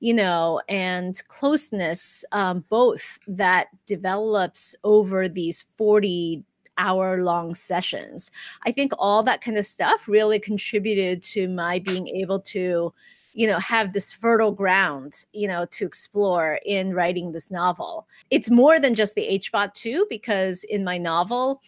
you 0.00 0.14
know 0.14 0.60
and 0.68 1.22
closeness 1.28 2.24
um, 2.32 2.64
both 2.68 3.18
that 3.28 3.68
develops 3.86 4.74
over 4.82 5.28
these 5.28 5.66
40 5.76 6.42
hour 6.78 7.22
long 7.22 7.54
sessions. 7.54 8.30
I 8.64 8.72
think 8.72 8.92
all 8.98 9.22
that 9.22 9.42
kind 9.42 9.58
of 9.58 9.66
stuff 9.66 10.08
really 10.08 10.40
contributed 10.40 11.22
to 11.24 11.46
my 11.48 11.78
being 11.78 12.08
able 12.08 12.40
to 12.40 12.92
you 13.32 13.46
know 13.46 13.58
have 13.58 13.92
this 13.92 14.12
fertile 14.12 14.50
ground 14.50 15.24
you 15.32 15.46
know 15.46 15.64
to 15.66 15.86
explore 15.86 16.58
in 16.66 16.92
writing 16.92 17.30
this 17.30 17.48
novel 17.48 18.08
it's 18.30 18.50
more 18.50 18.80
than 18.80 18.92
just 18.92 19.14
the 19.14 19.38
hbot 19.38 19.72
2 19.74 20.04
because 20.10 20.64
in 20.64 20.82
my 20.82 20.98
novel 20.98 21.62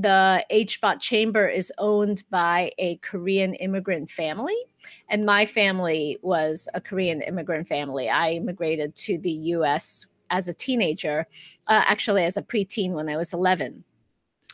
the 0.00 0.44
hbot 0.52 1.00
chamber 1.00 1.48
is 1.48 1.72
owned 1.78 2.22
by 2.30 2.70
a 2.78 2.96
korean 2.98 3.54
immigrant 3.54 4.08
family 4.08 4.56
and 5.08 5.24
my 5.24 5.44
family 5.44 6.18
was 6.22 6.68
a 6.74 6.80
korean 6.80 7.20
immigrant 7.22 7.66
family. 7.66 8.08
I 8.08 8.32
immigrated 8.32 8.94
to 8.96 9.18
the 9.18 9.32
us 9.32 10.06
as 10.30 10.46
a 10.46 10.54
teenager 10.54 11.26
uh, 11.66 11.82
actually 11.86 12.24
as 12.24 12.36
a 12.36 12.42
preteen 12.42 12.92
when 12.92 13.08
i 13.08 13.16
was 13.16 13.32
11 13.32 13.82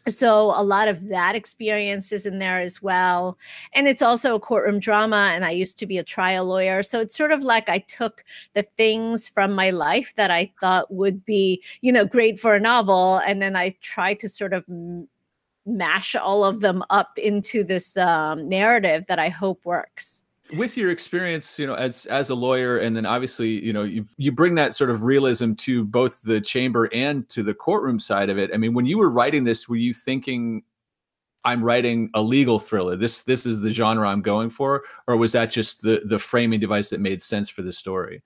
so 0.06 0.52
a 0.56 0.62
lot 0.62 0.88
of 0.88 1.08
that 1.08 1.34
experience 1.34 2.12
is 2.12 2.26
in 2.26 2.38
there 2.38 2.60
as 2.60 2.80
well 2.80 3.38
and 3.74 3.86
it's 3.88 4.02
also 4.02 4.34
a 4.34 4.40
courtroom 4.40 4.78
drama 4.78 5.30
and 5.34 5.44
i 5.44 5.50
used 5.50 5.78
to 5.78 5.86
be 5.86 5.98
a 5.98 6.04
trial 6.04 6.46
lawyer. 6.46 6.82
So 6.82 7.00
it's 7.00 7.16
sort 7.16 7.32
of 7.32 7.42
like 7.42 7.68
i 7.68 7.78
took 7.78 8.24
the 8.54 8.62
things 8.62 9.28
from 9.28 9.52
my 9.52 9.70
life 9.70 10.14
that 10.16 10.30
i 10.30 10.52
thought 10.60 10.92
would 10.92 11.24
be 11.24 11.62
you 11.82 11.92
know 11.92 12.04
great 12.06 12.38
for 12.38 12.54
a 12.54 12.60
novel 12.60 13.18
and 13.26 13.42
then 13.42 13.56
i 13.56 13.74
tried 13.82 14.20
to 14.20 14.28
sort 14.28 14.54
of 14.54 14.64
m- 14.68 15.08
mash 15.66 16.14
all 16.14 16.44
of 16.44 16.60
them 16.60 16.82
up 16.90 17.16
into 17.16 17.64
this 17.64 17.96
um, 17.96 18.48
narrative 18.48 19.06
that 19.06 19.18
i 19.18 19.28
hope 19.28 19.64
works. 19.64 20.22
With 20.56 20.76
your 20.76 20.90
experience 20.90 21.58
you 21.58 21.66
know 21.66 21.74
as 21.74 22.04
as 22.06 22.28
a 22.28 22.34
lawyer 22.34 22.78
and 22.78 22.94
then 22.94 23.06
obviously 23.06 23.64
you 23.64 23.72
know 23.72 23.82
you 23.82 24.04
you 24.18 24.30
bring 24.30 24.54
that 24.56 24.74
sort 24.74 24.90
of 24.90 25.02
realism 25.02 25.54
to 25.54 25.84
both 25.84 26.22
the 26.22 26.40
chamber 26.40 26.88
and 26.92 27.28
to 27.30 27.42
the 27.42 27.54
courtroom 27.54 27.98
side 27.98 28.28
of 28.28 28.38
it. 28.38 28.50
I 28.52 28.58
mean 28.58 28.74
when 28.74 28.84
you 28.84 28.98
were 28.98 29.10
writing 29.10 29.44
this 29.44 29.68
were 29.68 29.76
you 29.76 29.94
thinking 29.94 30.62
i'm 31.46 31.64
writing 31.64 32.10
a 32.14 32.20
legal 32.20 32.60
thriller. 32.60 32.94
This 32.94 33.22
this 33.22 33.46
is 33.46 33.62
the 33.62 33.70
genre 33.70 34.06
i'm 34.06 34.22
going 34.22 34.50
for 34.50 34.82
or 35.08 35.16
was 35.16 35.32
that 35.32 35.50
just 35.50 35.80
the 35.80 36.02
the 36.04 36.18
framing 36.18 36.60
device 36.60 36.90
that 36.90 37.00
made 37.00 37.22
sense 37.22 37.48
for 37.48 37.62
the 37.62 37.72
story? 37.72 38.22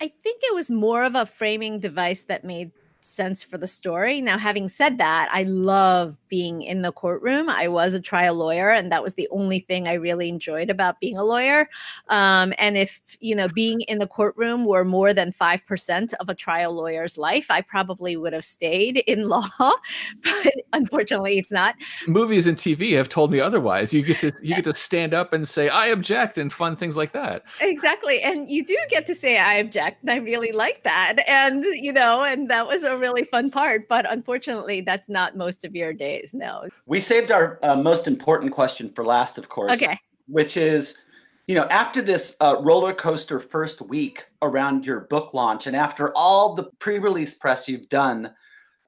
I 0.00 0.08
think 0.08 0.42
it 0.44 0.54
was 0.54 0.70
more 0.70 1.04
of 1.04 1.14
a 1.14 1.26
framing 1.26 1.80
device 1.80 2.24
that 2.24 2.44
made 2.44 2.70
sense 3.00 3.42
for 3.42 3.58
the 3.58 3.66
story. 3.66 4.20
Now, 4.20 4.38
having 4.38 4.68
said 4.68 4.98
that, 4.98 5.28
I 5.32 5.44
love 5.44 6.18
being 6.28 6.62
in 6.62 6.82
the 6.82 6.92
courtroom. 6.92 7.48
I 7.48 7.68
was 7.68 7.94
a 7.94 8.00
trial 8.00 8.34
lawyer, 8.34 8.70
and 8.70 8.90
that 8.92 9.02
was 9.02 9.14
the 9.14 9.28
only 9.30 9.60
thing 9.60 9.88
I 9.88 9.94
really 9.94 10.28
enjoyed 10.28 10.70
about 10.70 11.00
being 11.00 11.16
a 11.16 11.24
lawyer. 11.24 11.68
Um, 12.08 12.52
and 12.58 12.76
if, 12.76 13.00
you 13.20 13.34
know, 13.34 13.48
being 13.48 13.80
in 13.82 13.98
the 13.98 14.06
courtroom 14.06 14.64
were 14.64 14.84
more 14.84 15.12
than 15.12 15.32
5% 15.32 16.14
of 16.14 16.28
a 16.28 16.34
trial 16.34 16.72
lawyer's 16.72 17.16
life, 17.16 17.50
I 17.50 17.60
probably 17.60 18.16
would 18.16 18.32
have 18.32 18.44
stayed 18.44 18.98
in 19.06 19.22
law, 19.28 19.48
but 19.58 20.52
unfortunately, 20.72 21.38
it's 21.38 21.52
not. 21.52 21.76
Movies 22.06 22.46
and 22.46 22.56
TV 22.56 22.96
have 22.96 23.08
told 23.08 23.30
me 23.30 23.40
otherwise. 23.40 23.92
You 23.92 24.02
get 24.02 24.20
to 24.20 24.32
you 24.42 24.56
get 24.56 24.64
to 24.64 24.74
stand 24.74 25.14
up 25.14 25.32
and 25.32 25.46
say 25.46 25.68
I 25.68 25.86
object 25.86 26.38
and 26.38 26.52
fun 26.52 26.76
things 26.76 26.96
like 26.96 27.12
that. 27.12 27.44
Exactly. 27.60 28.20
And 28.22 28.48
you 28.48 28.64
do 28.64 28.76
get 28.88 29.06
to 29.06 29.14
say 29.14 29.38
I 29.38 29.54
object, 29.54 30.02
and 30.02 30.10
I 30.10 30.16
really 30.16 30.52
like 30.52 30.82
that. 30.84 31.16
And, 31.28 31.64
you 31.64 31.92
know, 31.92 32.22
and 32.22 32.50
that 32.50 32.66
was 32.66 32.84
a 32.88 32.96
really 32.96 33.24
fun 33.24 33.50
part, 33.50 33.88
but 33.88 34.10
unfortunately, 34.10 34.80
that's 34.80 35.08
not 35.08 35.36
most 35.36 35.64
of 35.64 35.76
your 35.76 35.92
days. 35.92 36.34
No. 36.34 36.68
We 36.86 36.98
saved 36.98 37.30
our 37.30 37.58
uh, 37.62 37.76
most 37.76 38.06
important 38.06 38.52
question 38.52 38.90
for 38.90 39.04
last, 39.04 39.38
of 39.38 39.48
course. 39.48 39.72
Okay. 39.72 39.98
Which 40.26 40.56
is, 40.56 40.98
you 41.46 41.54
know, 41.54 41.64
after 41.64 42.02
this 42.02 42.36
uh, 42.40 42.56
roller 42.60 42.92
coaster 42.92 43.38
first 43.38 43.80
week 43.80 44.26
around 44.42 44.84
your 44.84 45.00
book 45.00 45.32
launch, 45.32 45.66
and 45.66 45.76
after 45.76 46.12
all 46.16 46.54
the 46.54 46.64
pre-release 46.80 47.34
press 47.34 47.68
you've 47.68 47.88
done, 47.88 48.32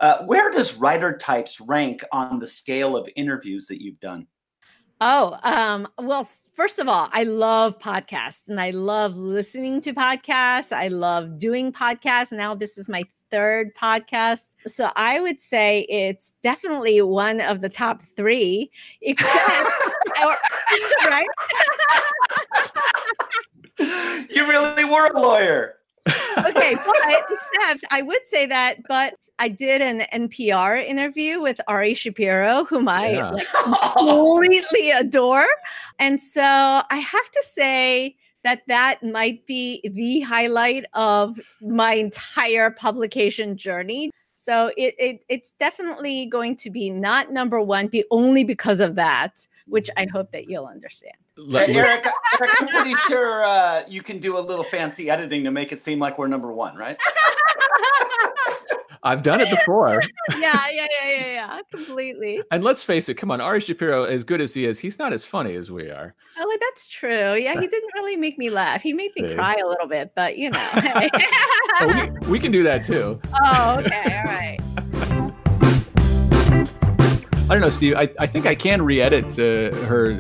uh, 0.01 0.25
where 0.25 0.51
does 0.51 0.77
writer 0.77 1.17
types 1.17 1.61
rank 1.61 2.03
on 2.11 2.39
the 2.39 2.47
scale 2.47 2.97
of 2.97 3.09
interviews 3.17 3.67
that 3.67 3.83
you've 3.83 4.01
done? 4.01 4.27
Oh, 5.03 5.39
um, 5.45 5.89
well, 5.99 6.29
first 6.53 6.79
of 6.79 6.87
all, 6.87 7.09
I 7.13 7.23
love 7.23 7.79
podcasts 7.79 8.49
and 8.49 8.61
I 8.61 8.69
love 8.71 9.17
listening 9.17 9.81
to 9.83 9.95
podcasts. 9.95 10.73
I 10.73 10.89
love 10.89 11.39
doing 11.39 11.73
podcasts. 11.73 12.33
Now, 12.33 12.55
this 12.55 12.77
is 12.77 12.87
my 12.87 13.05
third 13.31 13.75
podcast. 13.75 14.51
So 14.67 14.91
I 14.97 15.21
would 15.21 15.41
say 15.41 15.81
it's 15.89 16.33
definitely 16.43 17.01
one 17.03 17.41
of 17.41 17.61
the 17.61 17.69
top 17.69 18.03
three, 18.17 18.71
except, 19.03 19.71
or, 20.25 20.37
right? 21.07 21.29
you 24.31 24.47
really 24.49 24.85
were 24.85 25.07
a 25.07 25.21
lawyer. 25.21 25.77
okay, 26.09 26.75
but 26.87 27.25
except 27.31 27.85
I 27.91 28.03
would 28.03 28.27
say 28.27 28.47
that, 28.47 28.77
but 28.89 29.15
I 29.39 29.49
did 29.49 29.81
an 29.81 30.01
NPR 30.29 30.85
interview 30.85 31.41
with 31.41 31.61
Ari 31.67 31.95
Shapiro, 31.95 32.65
whom 32.65 32.89
I 32.89 33.13
Yeah. 33.13 33.31
like, 33.31 33.47
completely 33.97 34.91
adore. 34.91 35.47
And 35.99 36.21
so 36.21 36.43
I 36.43 36.97
have 36.97 37.31
to 37.31 37.43
say 37.43 38.17
that 38.45 38.63
that 38.69 39.03
might 39.03 39.47
be 39.47 39.81
the 39.95 40.21
highlight 40.21 40.85
of 40.95 41.39
my 41.61 41.95
entire 41.95 42.71
publication 42.71 43.57
journey. 43.57 44.11
So 44.35 44.73
it, 44.79 44.95
it 44.99 45.25
it's 45.29 45.51
definitely 45.53 46.25
going 46.27 46.57
to 46.57 46.71
be 46.71 46.89
not 46.89 47.31
number 47.31 47.61
one, 47.61 47.89
be 47.89 48.05
only 48.11 48.43
because 48.43 48.81
of 48.81 48.95
that, 48.95 49.47
which 49.67 49.91
I 49.99 50.07
hope 50.11 50.33
that 50.33 50.49
you'll 50.49 50.67
understand. 50.67 51.15
Let- 51.37 51.69
Hey, 51.69 51.77
Eric, 51.77 52.07
Eric, 52.41 52.53
I'm 52.61 52.69
pretty 52.69 52.95
sure 53.07 53.45
uh, 53.45 53.83
you 53.87 54.03
can 54.03 54.19
do 54.19 54.39
a 54.39 54.41
little 54.41 54.65
fancy 54.65 55.11
editing 55.11 55.45
to 55.45 55.51
make 55.51 55.73
it 55.73 55.83
seem 55.83 55.99
like 55.99 56.19
we're 56.19 56.29
number 56.29 56.53
one, 56.53 56.75
right? 56.77 56.99
I've 59.03 59.23
done 59.23 59.41
it 59.41 59.49
before. 59.49 60.03
yeah, 60.39 60.63
yeah, 60.71 60.87
yeah, 61.01 61.09
yeah, 61.09 61.27
yeah, 61.27 61.61
completely. 61.71 62.43
And 62.51 62.63
let's 62.63 62.85
face 62.85 63.09
it, 63.09 63.15
come 63.15 63.31
on, 63.31 63.41
Ari 63.41 63.61
Shapiro, 63.61 64.05
as 64.05 64.25
good 64.25 64.43
as 64.43 64.53
he 64.53 64.67
is, 64.67 64.79
he's 64.79 64.99
not 64.99 65.15
as 65.15 65.25
funny 65.25 65.55
as 65.55 65.71
we 65.71 65.91
are. 65.91 66.15
Oh, 66.39 66.59
that's 66.61 66.87
true. 66.87 67.35
Yeah, 67.35 67.59
he 67.59 67.67
didn't 67.67 67.91
really 67.95 68.17
make 68.17 68.37
me 68.39 68.51
laugh. 68.51 68.83
He 68.83 68.93
made 68.93 69.11
me 69.17 69.31
See? 69.31 69.35
cry 69.35 69.55
a 69.55 69.67
little 69.67 69.87
bit, 69.87 70.13
but 70.15 70.37
you 70.37 70.51
know. 70.51 70.59
hey. 70.75 71.09
Oh, 71.81 72.11
we, 72.23 72.29
we 72.29 72.39
can 72.39 72.53
do 72.53 72.63
that 72.63 72.85
too. 72.85 73.19
oh, 73.43 73.79
okay, 73.79 74.19
all 74.19 74.25
right. 74.25 74.59
I 77.49 77.55
don't 77.55 77.63
know, 77.63 77.71
Steve. 77.71 77.95
I, 77.97 78.09
I 78.19 78.27
think 78.27 78.47
I 78.47 78.55
can 78.55 78.83
re-edit 78.83 79.25
uh, 79.39 79.75
her 79.87 80.11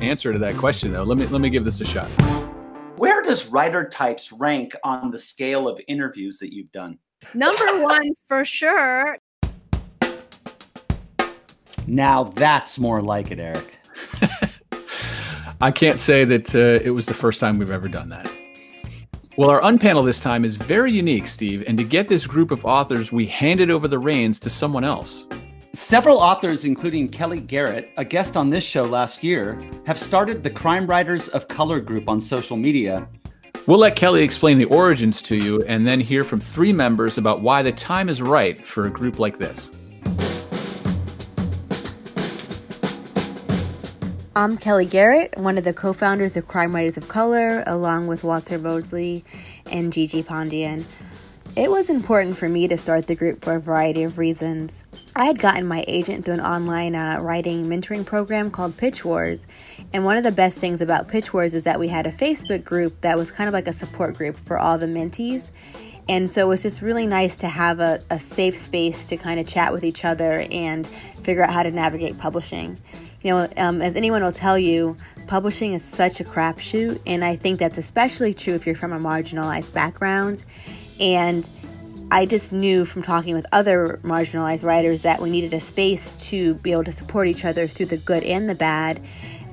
answer 0.00 0.32
to 0.32 0.38
that 0.38 0.56
question 0.56 0.92
though. 0.92 1.04
Let 1.04 1.18
me 1.18 1.26
let 1.26 1.42
me 1.42 1.50
give 1.50 1.64
this 1.64 1.80
a 1.82 1.84
shot. 1.84 2.08
Where 2.96 3.22
does 3.22 3.46
writer 3.46 3.88
types 3.88 4.32
rank 4.32 4.74
on 4.82 5.10
the 5.10 5.18
scale 5.18 5.68
of 5.68 5.80
interviews 5.88 6.38
that 6.38 6.52
you've 6.52 6.72
done? 6.72 6.98
Number 7.34 7.64
one 7.82 8.12
for 8.26 8.44
sure. 8.44 9.18
Now 11.86 12.24
that's 12.24 12.78
more 12.78 13.00
like 13.02 13.30
it, 13.30 13.38
Eric. 13.38 13.78
I 15.60 15.70
can't 15.70 16.00
say 16.00 16.24
that 16.24 16.54
uh, 16.54 16.82
it 16.84 16.90
was 16.90 17.06
the 17.06 17.14
first 17.14 17.40
time 17.40 17.58
we've 17.58 17.70
ever 17.70 17.88
done 17.88 18.08
that. 18.10 18.30
Well, 19.36 19.50
our 19.50 19.60
unpanel 19.60 20.04
this 20.04 20.18
time 20.18 20.44
is 20.44 20.54
very 20.54 20.92
unique, 20.92 21.26
Steve, 21.26 21.64
and 21.66 21.78
to 21.78 21.84
get 21.84 22.08
this 22.08 22.26
group 22.26 22.50
of 22.50 22.64
authors, 22.64 23.12
we 23.12 23.26
handed 23.26 23.70
over 23.70 23.88
the 23.88 23.98
reins 23.98 24.38
to 24.40 24.50
someone 24.50 24.84
else. 24.84 25.26
Several 25.72 26.18
authors, 26.18 26.64
including 26.64 27.08
Kellye 27.08 27.46
Garrett, 27.46 27.90
a 27.96 28.04
guest 28.04 28.36
on 28.36 28.50
this 28.50 28.64
show 28.64 28.82
last 28.82 29.22
year, 29.22 29.58
have 29.86 29.98
started 29.98 30.42
the 30.42 30.50
Crime 30.50 30.86
Writers 30.86 31.28
of 31.28 31.46
Color 31.46 31.80
group 31.80 32.08
on 32.08 32.20
social 32.20 32.56
media. 32.56 33.08
We'll 33.70 33.78
let 33.78 33.94
Kellye 33.94 34.24
explain 34.24 34.58
the 34.58 34.64
origins 34.64 35.22
to 35.22 35.36
you 35.36 35.62
and 35.62 35.86
then 35.86 36.00
hear 36.00 36.24
from 36.24 36.40
three 36.40 36.72
members 36.72 37.18
about 37.18 37.40
why 37.40 37.62
the 37.62 37.70
time 37.70 38.08
is 38.08 38.20
right 38.20 38.58
for 38.58 38.82
a 38.82 38.90
group 38.90 39.20
like 39.20 39.38
this. 39.38 39.70
I'm 44.34 44.58
Kellye 44.58 44.90
Garrett, 44.90 45.34
one 45.36 45.56
of 45.56 45.62
the 45.62 45.72
co 45.72 45.92
founders 45.92 46.36
of 46.36 46.48
Crime 46.48 46.74
Writers 46.74 46.96
of 46.96 47.06
Color, 47.06 47.62
along 47.68 48.08
with 48.08 48.24
Walter 48.24 48.58
Mosley 48.58 49.24
and 49.70 49.92
Gigi 49.92 50.24
Pandian. 50.24 50.84
It 51.60 51.70
was 51.70 51.90
important 51.90 52.38
for 52.38 52.48
me 52.48 52.68
to 52.68 52.78
start 52.78 53.06
the 53.06 53.14
group 53.14 53.44
for 53.44 53.56
a 53.56 53.60
variety 53.60 54.04
of 54.04 54.16
reasons. 54.16 54.82
I 55.14 55.26
had 55.26 55.38
gotten 55.38 55.66
my 55.66 55.84
agent 55.86 56.24
through 56.24 56.32
an 56.32 56.40
online 56.40 56.94
uh, 56.94 57.18
writing 57.20 57.66
mentoring 57.66 58.06
program 58.06 58.50
called 58.50 58.78
Pitch 58.78 59.04
Wars, 59.04 59.46
and 59.92 60.06
one 60.06 60.16
of 60.16 60.24
the 60.24 60.32
best 60.32 60.56
things 60.56 60.80
about 60.80 61.08
Pitch 61.08 61.34
Wars 61.34 61.52
is 61.52 61.64
that 61.64 61.78
we 61.78 61.86
had 61.86 62.06
a 62.06 62.12
Facebook 62.12 62.64
group 62.64 62.98
that 63.02 63.18
was 63.18 63.30
kind 63.30 63.46
of 63.46 63.52
like 63.52 63.66
a 63.66 63.74
support 63.74 64.16
group 64.16 64.38
for 64.38 64.58
all 64.58 64.78
the 64.78 64.86
mentees. 64.86 65.50
And 66.08 66.32
so 66.32 66.46
it 66.46 66.48
was 66.48 66.62
just 66.62 66.80
really 66.80 67.06
nice 67.06 67.36
to 67.36 67.46
have 67.46 67.78
a, 67.78 68.02
a 68.08 68.18
safe 68.18 68.56
space 68.56 69.04
to 69.04 69.18
kind 69.18 69.38
of 69.38 69.46
chat 69.46 69.70
with 69.70 69.84
each 69.84 70.06
other 70.06 70.46
and 70.50 70.88
figure 71.24 71.42
out 71.42 71.52
how 71.52 71.62
to 71.62 71.70
navigate 71.70 72.16
publishing. 72.16 72.78
You 73.20 73.32
know, 73.32 73.48
um, 73.58 73.82
as 73.82 73.96
anyone 73.96 74.22
will 74.22 74.32
tell 74.32 74.58
you, 74.58 74.96
publishing 75.26 75.74
is 75.74 75.84
such 75.84 76.20
a 76.20 76.24
crapshoot, 76.24 77.02
and 77.06 77.22
I 77.22 77.36
think 77.36 77.58
that's 77.58 77.76
especially 77.76 78.32
true 78.32 78.54
if 78.54 78.64
you're 78.64 78.74
from 78.74 78.94
a 78.94 78.98
marginalized 78.98 79.74
background. 79.74 80.42
And 81.00 81.48
I 82.12 82.26
just 82.26 82.52
knew 82.52 82.84
from 82.84 83.02
talking 83.02 83.34
with 83.34 83.46
other 83.52 84.00
marginalized 84.02 84.64
writers 84.64 85.02
that 85.02 85.22
we 85.22 85.30
needed 85.30 85.54
a 85.54 85.60
space 85.60 86.10
to 86.28 86.54
be 86.54 86.72
able 86.72 86.82
to 86.84 86.92
support 86.92 87.28
each 87.28 87.44
other 87.44 87.68
through 87.68 87.86
the 87.86 87.98
good 87.98 88.24
and 88.24 88.48
the 88.48 88.54
bad, 88.56 89.00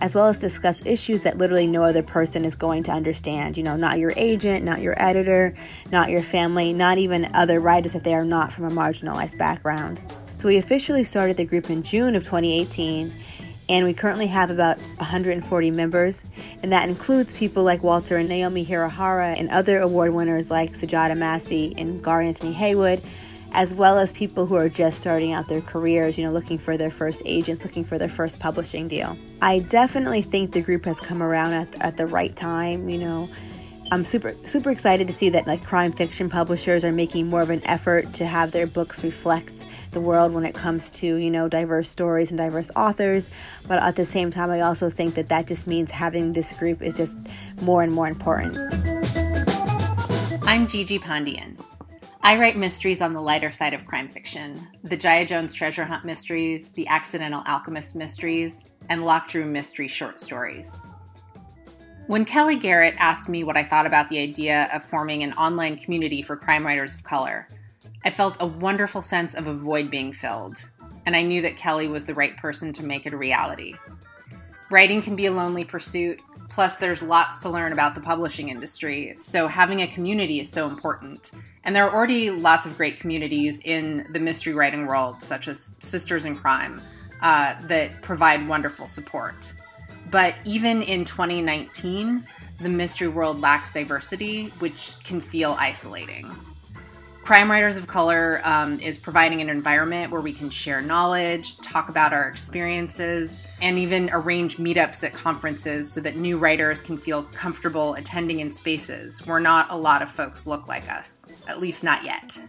as 0.01 0.15
well 0.15 0.25
as 0.25 0.39
discuss 0.39 0.81
issues 0.83 1.21
that 1.21 1.37
literally 1.37 1.67
no 1.67 1.83
other 1.83 2.01
person 2.01 2.43
is 2.43 2.55
going 2.55 2.81
to 2.83 2.91
understand. 2.91 3.57
You 3.57 3.63
know, 3.63 3.77
not 3.77 3.99
your 3.99 4.11
agent, 4.17 4.65
not 4.65 4.81
your 4.81 4.99
editor, 5.01 5.55
not 5.91 6.09
your 6.09 6.23
family, 6.23 6.73
not 6.73 6.97
even 6.97 7.29
other 7.35 7.59
writers 7.59 7.93
if 7.93 8.01
they 8.01 8.15
are 8.15 8.25
not 8.25 8.51
from 8.51 8.65
a 8.65 8.71
marginalized 8.71 9.37
background. 9.37 10.01
So 10.39 10.47
we 10.47 10.57
officially 10.57 11.03
started 11.03 11.37
the 11.37 11.45
group 11.45 11.69
in 11.69 11.83
June 11.83 12.15
of 12.15 12.23
2018 12.23 13.13
and 13.69 13.85
we 13.85 13.93
currently 13.93 14.27
have 14.27 14.49
about 14.49 14.77
140 14.97 15.71
members, 15.71 16.23
and 16.63 16.71
that 16.71 16.89
includes 16.89 17.33
people 17.33 17.63
like 17.63 17.83
Walter 17.83 18.17
and 18.17 18.29
Naomi 18.29 18.65
Hirahara 18.65 19.37
and 19.37 19.49
other 19.49 19.79
award 19.79 20.13
winners 20.13 20.49
like 20.49 20.73
Sujata 20.73 21.17
Massey 21.17 21.73
and 21.77 22.01
Gar 22.01 22.21
Anthony 22.21 22.53
Haywood, 22.53 23.01
as 23.51 23.73
well 23.73 23.97
as 23.97 24.11
people 24.11 24.45
who 24.45 24.55
are 24.55 24.69
just 24.69 24.99
starting 24.99 25.33
out 25.33 25.47
their 25.47 25.61
careers, 25.61 26.17
you 26.17 26.25
know, 26.25 26.31
looking 26.31 26.57
for 26.57 26.77
their 26.77 26.91
first 26.91 27.21
agents, 27.25 27.63
looking 27.63 27.83
for 27.83 27.97
their 27.97 28.09
first 28.09 28.39
publishing 28.39 28.87
deal. 28.87 29.17
I 29.41 29.59
definitely 29.59 30.21
think 30.21 30.51
the 30.51 30.61
group 30.61 30.85
has 30.85 30.99
come 30.99 31.21
around 31.21 31.53
at, 31.53 31.81
at 31.81 31.97
the 31.97 32.07
right 32.07 32.35
time, 32.35 32.89
you 32.89 32.97
know. 32.97 33.29
I'm 33.89 34.03
super 34.03 34.35
super 34.45 34.69
excited 34.69 35.07
to 35.07 35.13
see 35.13 35.29
that 35.29 35.47
like 35.47 35.63
crime 35.63 35.91
fiction 35.91 36.29
publishers 36.29 36.83
are 36.83 36.91
making 36.91 37.27
more 37.27 37.41
of 37.41 37.49
an 37.49 37.65
effort 37.65 38.13
to 38.15 38.25
have 38.25 38.51
their 38.51 38.67
books 38.67 39.03
reflect 39.03 39.65
the 39.91 40.01
world 40.01 40.33
when 40.33 40.45
it 40.45 40.53
comes 40.53 40.89
to 40.91 41.15
you 41.15 41.29
know 41.29 41.47
diverse 41.47 41.89
stories 41.89 42.31
and 42.31 42.37
diverse 42.37 42.69
authors 42.75 43.29
but 43.67 43.81
at 43.81 43.95
the 43.95 44.05
same 44.05 44.29
time 44.29 44.49
I 44.49 44.61
also 44.61 44.89
think 44.89 45.15
that 45.15 45.29
that 45.29 45.47
just 45.47 45.67
means 45.67 45.91
having 45.91 46.33
this 46.33 46.51
group 46.53 46.81
is 46.81 46.97
just 46.97 47.17
more 47.61 47.81
and 47.81 47.93
more 47.93 48.07
important. 48.07 48.57
I'm 50.45 50.67
Gigi 50.67 50.99
Pandian. 50.99 51.57
I 52.21 52.37
write 52.37 52.57
mysteries 52.57 53.01
on 53.01 53.13
the 53.13 53.21
lighter 53.21 53.51
side 53.51 53.73
of 53.73 53.85
crime 53.85 54.09
fiction 54.09 54.67
the 54.83 54.97
Jaya 54.97 55.25
Jones 55.25 55.53
treasure 55.53 55.85
hunt 55.85 56.03
mysteries, 56.03 56.69
the 56.69 56.87
Accidental 56.87 57.41
Alchemist 57.45 57.95
mysteries, 57.95 58.53
and 58.89 59.05
locked 59.05 59.33
room 59.33 59.53
mystery 59.53 59.87
short 59.87 60.19
stories. 60.19 60.81
When 62.07 62.23
Kellye 62.23 62.61
Garrett 62.61 62.95
asked 62.99 63.27
me 63.27 63.43
what 63.43 63.57
I 63.57 63.65
thought 63.65 63.85
about 63.85 64.07
the 64.07 64.19
idea 64.19 64.69
of 64.71 64.85
forming 64.85 65.23
an 65.23 65.33
online 65.33 65.75
community 65.75 66.21
for 66.21 66.37
crime 66.37 66.65
writers 66.65 66.93
of 66.93 67.03
color, 67.03 67.49
I 68.05 68.11
felt 68.11 68.37
a 68.39 68.47
wonderful 68.47 69.01
sense 69.01 69.35
of 69.35 69.47
a 69.47 69.53
void 69.53 69.91
being 69.91 70.13
filled, 70.13 70.63
and 71.05 71.17
I 71.17 71.21
knew 71.21 71.41
that 71.41 71.57
Kellye 71.57 71.89
was 71.89 72.05
the 72.05 72.13
right 72.13 72.37
person 72.37 72.71
to 72.73 72.85
make 72.85 73.05
it 73.05 73.11
a 73.11 73.17
reality. 73.17 73.75
Writing 74.71 75.01
can 75.01 75.17
be 75.17 75.25
a 75.25 75.33
lonely 75.33 75.65
pursuit, 75.65 76.21
plus, 76.49 76.77
there's 76.77 77.01
lots 77.01 77.41
to 77.41 77.49
learn 77.49 77.73
about 77.73 77.93
the 77.93 77.99
publishing 77.99 78.47
industry, 78.47 79.13
so 79.17 79.49
having 79.49 79.81
a 79.81 79.87
community 79.87 80.39
is 80.39 80.49
so 80.49 80.65
important. 80.65 81.31
And 81.65 81.75
there 81.75 81.85
are 81.89 81.93
already 81.93 82.29
lots 82.29 82.65
of 82.65 82.77
great 82.77 83.01
communities 83.01 83.59
in 83.65 84.07
the 84.13 84.19
mystery 84.19 84.53
writing 84.53 84.85
world, 84.85 85.21
such 85.21 85.49
as 85.49 85.71
Sisters 85.79 86.23
in 86.23 86.37
Crime, 86.37 86.81
uh, 87.21 87.55
that 87.63 88.01
provide 88.01 88.47
wonderful 88.47 88.87
support. 88.87 89.51
But 90.09 90.35
even 90.45 90.81
in 90.81 91.05
2019, 91.05 92.25
the 92.59 92.69
mystery 92.69 93.07
world 93.07 93.41
lacks 93.41 93.71
diversity, 93.71 94.47
which 94.59 94.93
can 95.03 95.21
feel 95.21 95.55
isolating. 95.59 96.33
Crime 97.27 97.51
Writers 97.51 97.75
of 97.75 97.87
Color 97.87 98.39
um, 98.45 98.79
is 98.79 98.97
providing 98.97 99.41
an 99.41 99.49
environment 99.49 100.13
where 100.13 100.21
we 100.21 100.31
can 100.31 100.49
share 100.49 100.79
knowledge, 100.79 101.57
talk 101.57 101.89
about 101.89 102.13
our 102.13 102.29
experiences, 102.29 103.37
and 103.61 103.77
even 103.77 104.09
arrange 104.13 104.55
meetups 104.55 105.03
at 105.03 105.13
conferences 105.13 105.91
so 105.91 105.99
that 105.99 106.15
new 106.15 106.37
writers 106.37 106.81
can 106.81 106.97
feel 106.97 107.23
comfortable 107.23 107.95
attending 107.95 108.39
in 108.39 108.49
spaces 108.49 109.25
where 109.27 109.41
not 109.41 109.69
a 109.71 109.75
lot 109.75 110.01
of 110.01 110.09
folks 110.09 110.47
look 110.47 110.69
like 110.69 110.89
us, 110.89 111.23
at 111.49 111.59
least 111.59 111.83
not 111.83 112.05
yet. 112.05 112.39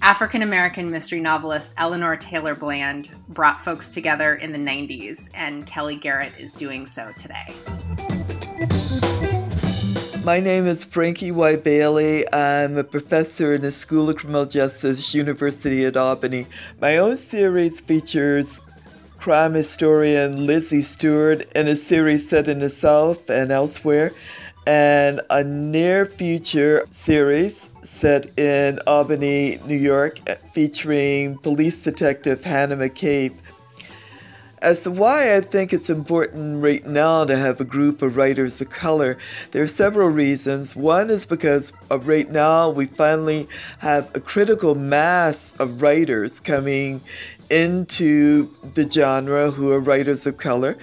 African 0.00 0.42
American 0.42 0.90
mystery 0.90 1.18
novelist 1.18 1.72
Eleanor 1.76 2.16
Taylor 2.16 2.54
Bland 2.54 3.10
brought 3.28 3.64
folks 3.64 3.88
together 3.88 4.36
in 4.36 4.52
the 4.52 4.58
90s, 4.58 5.28
and 5.34 5.66
Kellye 5.66 6.00
Garrett 6.00 6.32
is 6.38 6.52
doing 6.52 6.86
so 6.86 7.12
today. 7.18 7.52
My 10.24 10.38
name 10.38 10.66
is 10.66 10.84
Frankie 10.84 11.32
Y. 11.32 11.56
Bailey. 11.56 12.32
I'm 12.32 12.76
a 12.76 12.84
professor 12.84 13.54
in 13.54 13.62
the 13.62 13.72
School 13.72 14.08
of 14.08 14.16
Criminal 14.16 14.46
Justice, 14.46 15.14
University 15.14 15.84
at 15.84 15.96
Albany. 15.96 16.46
My 16.80 16.98
own 16.98 17.16
series 17.16 17.80
features 17.80 18.60
crime 19.18 19.54
historian 19.54 20.46
Lizzie 20.46 20.82
Stewart 20.82 21.50
in 21.56 21.66
a 21.66 21.74
series 21.74 22.28
set 22.28 22.46
in 22.46 22.60
the 22.60 22.70
South 22.70 23.28
and 23.28 23.50
elsewhere, 23.50 24.12
and 24.64 25.20
a 25.30 25.42
near 25.42 26.06
future 26.06 26.86
series 26.92 27.67
set 27.88 28.38
in 28.38 28.78
Albany, 28.86 29.58
New 29.66 29.76
York, 29.76 30.20
featuring 30.52 31.38
police 31.38 31.80
detective 31.80 32.44
Hannah 32.44 32.76
McCabe. 32.76 33.34
As 34.60 34.82
to 34.82 34.90
why 34.90 35.36
I 35.36 35.40
think 35.40 35.72
it's 35.72 35.88
important 35.88 36.62
right 36.62 36.84
now 36.84 37.24
to 37.24 37.36
have 37.36 37.60
a 37.60 37.64
group 37.64 38.02
of 38.02 38.16
writers 38.16 38.60
of 38.60 38.70
color, 38.70 39.16
there 39.52 39.62
are 39.62 39.68
several 39.68 40.08
reasons. 40.08 40.76
One 40.76 41.10
is 41.10 41.26
because 41.26 41.72
right 41.90 42.30
now 42.30 42.68
we 42.70 42.86
finally 42.86 43.48
have 43.78 44.14
a 44.14 44.20
critical 44.20 44.74
mass 44.74 45.52
of 45.58 45.80
writers 45.80 46.40
coming 46.40 47.00
into 47.50 48.48
the 48.74 48.88
genre 48.88 49.50
who 49.50 49.72
are 49.72 49.80
writers 49.80 50.26
of 50.26 50.36
color 50.36 50.76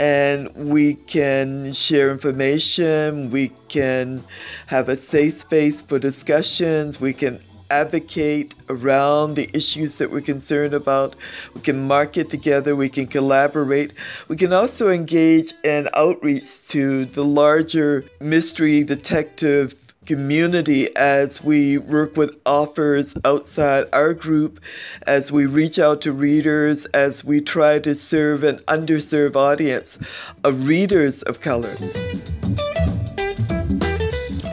and 0.00 0.50
we 0.54 0.94
can 0.94 1.74
share 1.74 2.10
information, 2.10 3.30
we 3.30 3.48
can 3.68 4.24
have 4.66 4.88
a 4.88 4.96
safe 4.96 5.34
space 5.34 5.82
for 5.82 5.98
discussions, 5.98 6.98
we 6.98 7.12
can 7.12 7.38
advocate 7.70 8.54
around 8.70 9.34
the 9.34 9.50
issues 9.52 9.96
that 9.96 10.10
we're 10.10 10.22
concerned 10.22 10.72
about. 10.72 11.14
We 11.54 11.60
can 11.60 11.86
market 11.86 12.30
together, 12.30 12.74
we 12.74 12.88
can 12.88 13.08
collaborate. 13.08 13.92
We 14.26 14.36
can 14.36 14.54
also 14.54 14.88
engage 14.88 15.52
in 15.64 15.88
outreach 15.92 16.66
to 16.68 17.04
the 17.04 17.24
larger 17.24 18.06
mystery 18.20 18.82
detective 18.82 19.76
community 20.10 20.92
as 20.96 21.40
we 21.40 21.78
work 21.78 22.16
with 22.16 22.36
authors 22.44 23.14
outside 23.24 23.84
our 23.92 24.12
group, 24.12 24.58
as 25.06 25.30
we 25.30 25.46
reach 25.46 25.78
out 25.78 26.00
to 26.00 26.10
readers, 26.10 26.84
as 26.86 27.22
we 27.22 27.40
try 27.40 27.78
to 27.78 27.94
serve 27.94 28.42
an 28.42 28.56
underserved 28.66 29.36
audience 29.36 29.98
of 30.42 30.66
readers 30.66 31.22
of 31.22 31.40
color. 31.40 31.72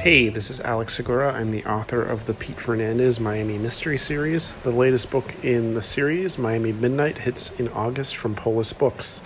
Hey, 0.07 0.29
this 0.29 0.51
is 0.51 0.59
Alex 0.59 0.93
Segura. 0.93 1.33
I'm 1.33 1.49
the 1.49 1.65
author 1.65 2.03
of 2.03 2.27
the 2.27 2.35
Pete 2.35 2.61
Fernandez 2.61 3.19
Miami 3.19 3.57
Mystery 3.57 3.97
Series. 3.97 4.53
The 4.61 4.71
latest 4.71 5.09
book 5.09 5.33
in 5.43 5.73
the 5.73 5.81
series, 5.81 6.37
Miami 6.37 6.71
Midnight, 6.71 7.17
hits 7.17 7.51
in 7.59 7.67
August 7.69 8.15
from 8.15 8.35
Polis 8.35 8.73
Books. 8.73 9.23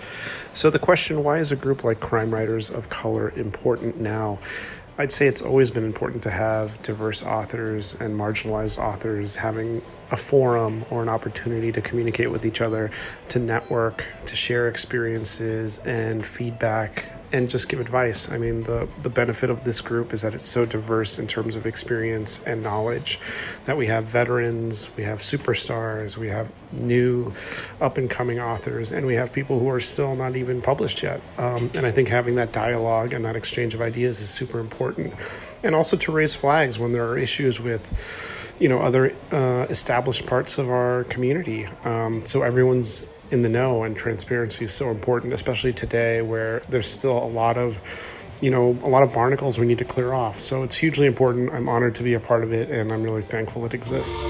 So, 0.54 0.70
the 0.70 0.78
question 0.78 1.22
why 1.22 1.38
is 1.38 1.52
a 1.52 1.56
group 1.56 1.84
like 1.84 2.00
Crime 2.00 2.32
Writers 2.32 2.70
of 2.70 2.88
Color 2.88 3.34
important 3.36 4.00
now? 4.00 4.38
I'd 5.02 5.10
say 5.10 5.26
it's 5.26 5.42
always 5.42 5.72
been 5.72 5.82
important 5.84 6.22
to 6.22 6.30
have 6.30 6.80
diverse 6.84 7.24
authors 7.24 7.96
and 7.98 8.16
marginalized 8.16 8.78
authors 8.78 9.34
having 9.34 9.82
a 10.12 10.16
forum 10.16 10.84
or 10.90 11.02
an 11.02 11.08
opportunity 11.08 11.72
to 11.72 11.80
communicate 11.80 12.30
with 12.30 12.46
each 12.46 12.60
other, 12.60 12.92
to 13.30 13.40
network, 13.40 14.04
to 14.26 14.36
share 14.36 14.68
experiences 14.68 15.78
and 15.78 16.24
feedback 16.24 17.06
and 17.32 17.48
just 17.48 17.68
give 17.68 17.80
advice. 17.80 18.30
I 18.30 18.38
mean, 18.38 18.62
the, 18.64 18.86
the 19.02 19.08
benefit 19.08 19.48
of 19.48 19.64
this 19.64 19.80
group 19.80 20.12
is 20.12 20.22
that 20.22 20.34
it's 20.34 20.48
so 20.48 20.66
diverse 20.66 21.18
in 21.18 21.26
terms 21.26 21.56
of 21.56 21.66
experience 21.66 22.40
and 22.46 22.62
knowledge 22.62 23.18
that 23.64 23.76
we 23.76 23.86
have 23.86 24.04
veterans, 24.04 24.90
we 24.96 25.02
have 25.04 25.20
superstars, 25.20 26.16
we 26.16 26.28
have 26.28 26.50
new 26.72 27.32
up 27.80 27.96
and 27.96 28.10
coming 28.10 28.38
authors, 28.38 28.92
and 28.92 29.06
we 29.06 29.14
have 29.14 29.32
people 29.32 29.58
who 29.58 29.68
are 29.70 29.80
still 29.80 30.14
not 30.14 30.36
even 30.36 30.60
published 30.60 31.02
yet. 31.02 31.20
Um, 31.38 31.70
and 31.74 31.86
I 31.86 31.90
think 31.90 32.08
having 32.08 32.34
that 32.34 32.52
dialogue 32.52 33.12
and 33.12 33.24
that 33.24 33.36
exchange 33.36 33.74
of 33.74 33.80
ideas 33.80 34.20
is 34.20 34.28
super 34.28 34.60
important. 34.60 35.14
And 35.62 35.74
also 35.74 35.96
to 35.96 36.12
raise 36.12 36.34
flags 36.34 36.78
when 36.78 36.92
there 36.92 37.06
are 37.08 37.16
issues 37.16 37.60
with 37.60 37.82
you 38.58 38.68
know 38.68 38.80
other 38.80 39.14
uh, 39.32 39.66
established 39.70 40.26
parts 40.26 40.58
of 40.58 40.70
our 40.70 41.04
community 41.04 41.66
um, 41.84 42.24
so 42.26 42.42
everyone's 42.42 43.04
in 43.32 43.40
the 43.40 43.48
know 43.48 43.82
and 43.82 43.96
transparency 43.96 44.66
is 44.66 44.72
so 44.72 44.90
important, 44.90 45.32
especially 45.32 45.72
today 45.72 46.20
where 46.20 46.60
there's 46.68 46.88
still 46.88 47.16
a 47.16 47.26
lot 47.26 47.56
of 47.56 47.80
you 48.42 48.50
know, 48.50 48.76
a 48.82 48.88
lot 48.88 49.04
of 49.04 49.12
barnacles 49.12 49.56
we 49.60 49.66
need 49.66 49.78
to 49.78 49.84
clear 49.84 50.12
off. 50.12 50.40
So 50.40 50.64
it's 50.64 50.76
hugely 50.76 51.06
important. 51.06 51.52
I'm 51.52 51.68
honored 51.68 51.94
to 51.94 52.02
be 52.02 52.14
a 52.14 52.20
part 52.20 52.42
of 52.42 52.52
it, 52.52 52.70
and 52.70 52.92
I'm 52.92 53.04
really 53.04 53.22
thankful 53.22 53.64
it 53.64 53.72
exists. 53.72 54.20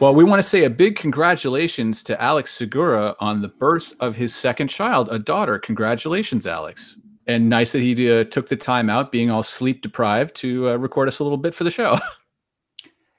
Well, 0.00 0.14
we 0.14 0.24
want 0.24 0.42
to 0.42 0.48
say 0.48 0.64
a 0.64 0.70
big 0.70 0.96
congratulations 0.96 2.02
to 2.04 2.20
Alex 2.20 2.52
Segura 2.54 3.16
on 3.20 3.42
the 3.42 3.48
birth 3.48 3.92
of 4.00 4.16
his 4.16 4.34
second 4.34 4.68
child, 4.68 5.08
a 5.10 5.18
daughter. 5.18 5.58
Congratulations, 5.58 6.46
Alex. 6.46 6.96
And 7.26 7.50
nice 7.50 7.72
that 7.72 7.80
he 7.80 8.10
uh, 8.10 8.24
took 8.24 8.48
the 8.48 8.56
time 8.56 8.88
out, 8.88 9.12
being 9.12 9.30
all 9.30 9.42
sleep 9.42 9.82
deprived, 9.82 10.34
to 10.36 10.70
uh, 10.70 10.76
record 10.76 11.08
us 11.08 11.18
a 11.18 11.22
little 11.22 11.38
bit 11.38 11.54
for 11.54 11.64
the 11.64 11.70
show. 11.70 11.98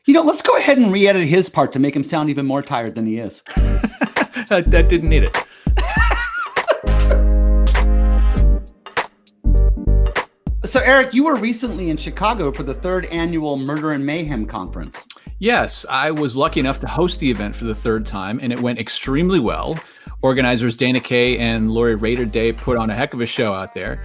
You 0.07 0.13
know, 0.13 0.21
let's 0.21 0.41
go 0.41 0.55
ahead 0.55 0.77
and 0.77 0.89
re-edit 0.89 1.27
his 1.27 1.49
part 1.49 1.73
to 1.73 1.79
make 1.79 1.93
him 1.93 2.01
sound 2.01 2.29
even 2.29 2.45
more 2.45 2.61
tired 2.61 2.95
than 2.95 3.05
he 3.05 3.17
is. 3.17 3.41
that 4.47 4.85
didn't 4.89 5.09
need 5.09 5.23
it. 5.23 5.37
So, 10.65 10.81
Eric, 10.81 11.13
you 11.13 11.23
were 11.23 11.35
recently 11.37 11.89
in 11.89 11.95
Chicago 11.95 12.51
for 12.51 12.63
the 12.63 12.73
third 12.73 13.05
annual 13.05 13.55
Murder 13.55 13.93
and 13.93 14.05
Mayhem 14.05 14.45
conference. 14.45 15.07
Yes, 15.39 15.85
I 15.89 16.11
was 16.11 16.35
lucky 16.35 16.59
enough 16.59 16.81
to 16.81 16.87
host 16.87 17.21
the 17.21 17.31
event 17.31 17.55
for 17.55 17.63
the 17.63 17.73
third 17.73 18.05
time, 18.05 18.37
and 18.43 18.51
it 18.51 18.59
went 18.59 18.77
extremely 18.77 19.39
well. 19.39 19.79
Organizers 20.21 20.75
Dana 20.75 20.99
Kaye 20.99 21.37
and 21.37 21.71
Lori 21.71 21.95
Rader 21.95 22.25
Day 22.25 22.51
put 22.51 22.75
on 22.75 22.89
a 22.89 22.93
heck 22.93 23.13
of 23.13 23.21
a 23.21 23.25
show 23.25 23.53
out 23.53 23.73
there. 23.73 24.03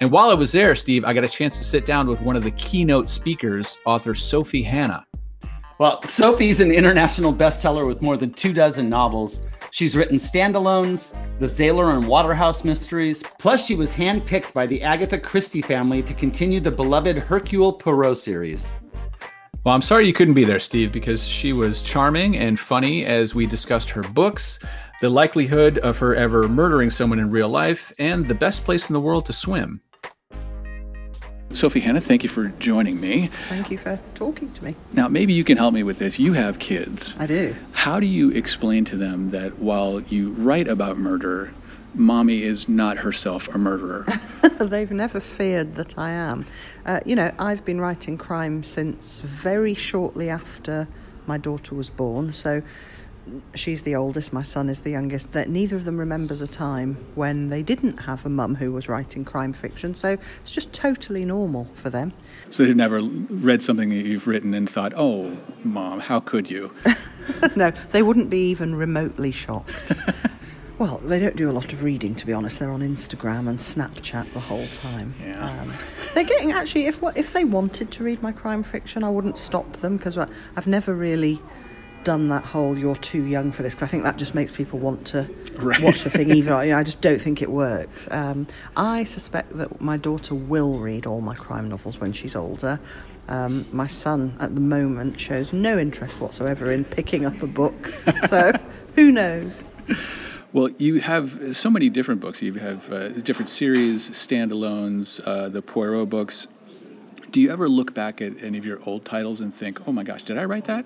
And 0.00 0.12
while 0.12 0.30
I 0.30 0.34
was 0.34 0.52
there, 0.52 0.76
Steve, 0.76 1.04
I 1.04 1.12
got 1.14 1.24
a 1.24 1.28
chance 1.28 1.58
to 1.58 1.64
sit 1.64 1.84
down 1.84 2.06
with 2.06 2.20
one 2.20 2.36
of 2.36 2.44
the 2.44 2.52
keynote 2.52 3.08
speakers, 3.08 3.76
author 3.84 4.14
Sophie 4.14 4.62
Hannah. 4.62 5.04
Well, 5.80 6.00
Sophie's 6.02 6.60
an 6.60 6.70
international 6.70 7.34
bestseller 7.34 7.84
with 7.84 8.00
more 8.00 8.16
than 8.16 8.32
two 8.32 8.52
dozen 8.52 8.88
novels. 8.88 9.40
She's 9.72 9.96
written 9.96 10.18
standalones, 10.18 11.18
the 11.40 11.48
Zailer 11.48 11.90
and 11.90 12.06
Waterhouse 12.06 12.62
mysteries, 12.62 13.24
plus, 13.40 13.66
she 13.66 13.74
was 13.74 13.92
handpicked 13.92 14.52
by 14.52 14.66
the 14.66 14.80
Agatha 14.82 15.18
Christie 15.18 15.62
family 15.62 16.00
to 16.04 16.14
continue 16.14 16.60
the 16.60 16.70
beloved 16.70 17.16
Hercule 17.16 17.72
Poirot 17.72 18.18
series. 18.18 18.70
Well, 19.64 19.74
I'm 19.74 19.82
sorry 19.82 20.06
you 20.06 20.12
couldn't 20.12 20.34
be 20.34 20.44
there, 20.44 20.60
Steve, 20.60 20.92
because 20.92 21.26
she 21.26 21.52
was 21.52 21.82
charming 21.82 22.36
and 22.36 22.60
funny 22.60 23.04
as 23.04 23.34
we 23.34 23.44
discussed 23.44 23.90
her 23.90 24.02
books, 24.02 24.60
the 25.00 25.10
likelihood 25.10 25.78
of 25.78 25.98
her 25.98 26.14
ever 26.14 26.46
murdering 26.46 26.90
someone 26.90 27.18
in 27.18 27.32
real 27.32 27.48
life, 27.48 27.90
and 27.98 28.28
the 28.28 28.34
best 28.34 28.62
place 28.62 28.88
in 28.88 28.92
the 28.92 29.00
world 29.00 29.26
to 29.26 29.32
swim. 29.32 29.80
Sophie 31.54 31.78
Hannah, 31.78 32.00
thank 32.00 32.24
you 32.24 32.28
for 32.28 32.48
joining 32.58 33.00
me. 33.00 33.30
Thank 33.48 33.70
you 33.70 33.78
for 33.78 33.98
talking 34.16 34.52
to 34.54 34.64
me. 34.64 34.74
Now, 34.92 35.06
maybe 35.06 35.32
you 35.32 35.44
can 35.44 35.56
help 35.56 35.72
me 35.72 35.84
with 35.84 36.00
this. 36.00 36.18
You 36.18 36.32
have 36.32 36.58
kids. 36.58 37.14
I 37.16 37.26
do. 37.26 37.54
How 37.72 38.00
do 38.00 38.06
you 38.06 38.30
explain 38.30 38.84
to 38.86 38.96
them 38.96 39.30
that 39.30 39.60
while 39.60 40.00
you 40.00 40.32
write 40.32 40.66
about 40.66 40.98
murder, 40.98 41.54
mommy 41.94 42.42
is 42.42 42.68
not 42.68 42.96
herself 42.98 43.46
a 43.54 43.58
murderer? 43.58 44.04
They've 44.58 44.90
never 44.90 45.20
feared 45.20 45.76
that 45.76 45.96
I 45.96 46.10
am. 46.10 46.44
Uh, 46.86 46.98
you 47.06 47.14
know, 47.14 47.30
I've 47.38 47.64
been 47.64 47.80
writing 47.80 48.18
crime 48.18 48.64
since 48.64 49.20
very 49.20 49.74
shortly 49.74 50.30
after 50.30 50.88
my 51.26 51.38
daughter 51.38 51.76
was 51.76 51.88
born. 51.88 52.32
So 52.32 52.62
she's 53.54 53.82
the 53.82 53.94
oldest, 53.94 54.32
my 54.32 54.42
son 54.42 54.68
is 54.68 54.80
the 54.80 54.90
youngest, 54.90 55.32
that 55.32 55.48
neither 55.48 55.76
of 55.76 55.84
them 55.84 55.98
remembers 55.98 56.40
a 56.40 56.46
time 56.46 56.96
when 57.14 57.48
they 57.48 57.62
didn't 57.62 57.98
have 57.98 58.24
a 58.26 58.28
mum 58.28 58.54
who 58.54 58.72
was 58.72 58.88
writing 58.88 59.24
crime 59.24 59.52
fiction. 59.52 59.94
So 59.94 60.16
it's 60.40 60.50
just 60.50 60.72
totally 60.72 61.24
normal 61.24 61.68
for 61.74 61.90
them. 61.90 62.12
So 62.50 62.64
they've 62.64 62.76
never 62.76 63.00
read 63.00 63.62
something 63.62 63.90
that 63.90 64.04
you've 64.04 64.26
written 64.26 64.54
and 64.54 64.68
thought, 64.68 64.92
oh, 64.96 65.36
mom, 65.64 66.00
how 66.00 66.20
could 66.20 66.50
you? 66.50 66.70
no, 67.56 67.70
they 67.92 68.02
wouldn't 68.02 68.30
be 68.30 68.50
even 68.50 68.74
remotely 68.74 69.32
shocked. 69.32 69.92
well, 70.78 70.98
they 70.98 71.18
don't 71.18 71.36
do 71.36 71.48
a 71.48 71.52
lot 71.52 71.72
of 71.72 71.82
reading, 71.82 72.14
to 72.16 72.26
be 72.26 72.32
honest. 72.32 72.58
They're 72.58 72.70
on 72.70 72.80
Instagram 72.80 73.48
and 73.48 73.58
Snapchat 73.58 74.32
the 74.32 74.40
whole 74.40 74.66
time. 74.68 75.14
Yeah. 75.22 75.48
Um, 75.48 75.72
they're 76.14 76.24
getting 76.24 76.52
actually. 76.52 76.86
If 76.86 77.02
if 77.16 77.32
they 77.32 77.44
wanted 77.44 77.90
to 77.92 78.04
read 78.04 78.22
my 78.22 78.32
crime 78.32 78.62
fiction, 78.62 79.02
I 79.02 79.10
wouldn't 79.10 79.38
stop 79.38 79.72
them 79.78 79.96
because 79.96 80.18
I've 80.18 80.66
never 80.66 80.94
really 80.94 81.40
done 82.04 82.28
that 82.28 82.44
whole 82.44 82.78
"you're 82.78 82.96
too 82.96 83.24
young 83.24 83.50
for 83.52 83.62
this" 83.62 83.74
because 83.74 83.88
I 83.88 83.90
think 83.90 84.04
that 84.04 84.16
just 84.16 84.34
makes 84.34 84.50
people 84.52 84.78
want 84.78 85.06
to 85.08 85.28
Right. 85.56 85.80
watch 85.82 86.02
the 86.02 86.10
thing. 86.10 86.30
Even 86.30 86.52
you 86.64 86.70
know, 86.72 86.78
I 86.78 86.82
just 86.82 87.00
don't 87.00 87.20
think 87.20 87.42
it 87.42 87.50
works. 87.50 88.06
Um, 88.10 88.46
I 88.76 89.04
suspect 89.04 89.56
that 89.56 89.80
my 89.80 89.96
daughter 89.96 90.34
will 90.34 90.78
read 90.78 91.06
all 91.06 91.20
my 91.20 91.34
crime 91.34 91.68
novels 91.68 91.98
when 92.00 92.12
she's 92.12 92.36
older. 92.36 92.78
Um, 93.28 93.64
my 93.72 93.86
son, 93.86 94.36
at 94.38 94.54
the 94.54 94.60
moment, 94.60 95.18
shows 95.18 95.52
no 95.52 95.78
interest 95.78 96.20
whatsoever 96.20 96.70
in 96.70 96.84
picking 96.84 97.24
up 97.24 97.40
a 97.42 97.46
book. 97.46 97.92
So, 98.28 98.52
who 98.96 99.10
knows? 99.10 99.64
Well, 100.52 100.68
you 100.78 101.00
have 101.00 101.56
so 101.56 101.68
many 101.70 101.88
different 101.88 102.20
books. 102.20 102.40
You 102.42 102.52
have 102.54 102.92
uh, 102.92 103.08
different 103.08 103.48
series, 103.48 104.10
standalones, 104.10 105.20
uh, 105.26 105.48
the 105.48 105.62
Poirot 105.62 106.08
books. 106.10 106.46
Do 107.30 107.40
you 107.40 107.50
ever 107.50 107.68
look 107.68 107.94
back 107.94 108.20
at 108.22 108.42
any 108.44 108.58
of 108.58 108.64
your 108.64 108.78
old 108.86 109.04
titles 109.04 109.40
and 109.40 109.52
think, 109.52 109.88
oh 109.88 109.92
my 109.92 110.04
gosh, 110.04 110.22
did 110.22 110.38
I 110.38 110.44
write 110.44 110.66
that? 110.66 110.84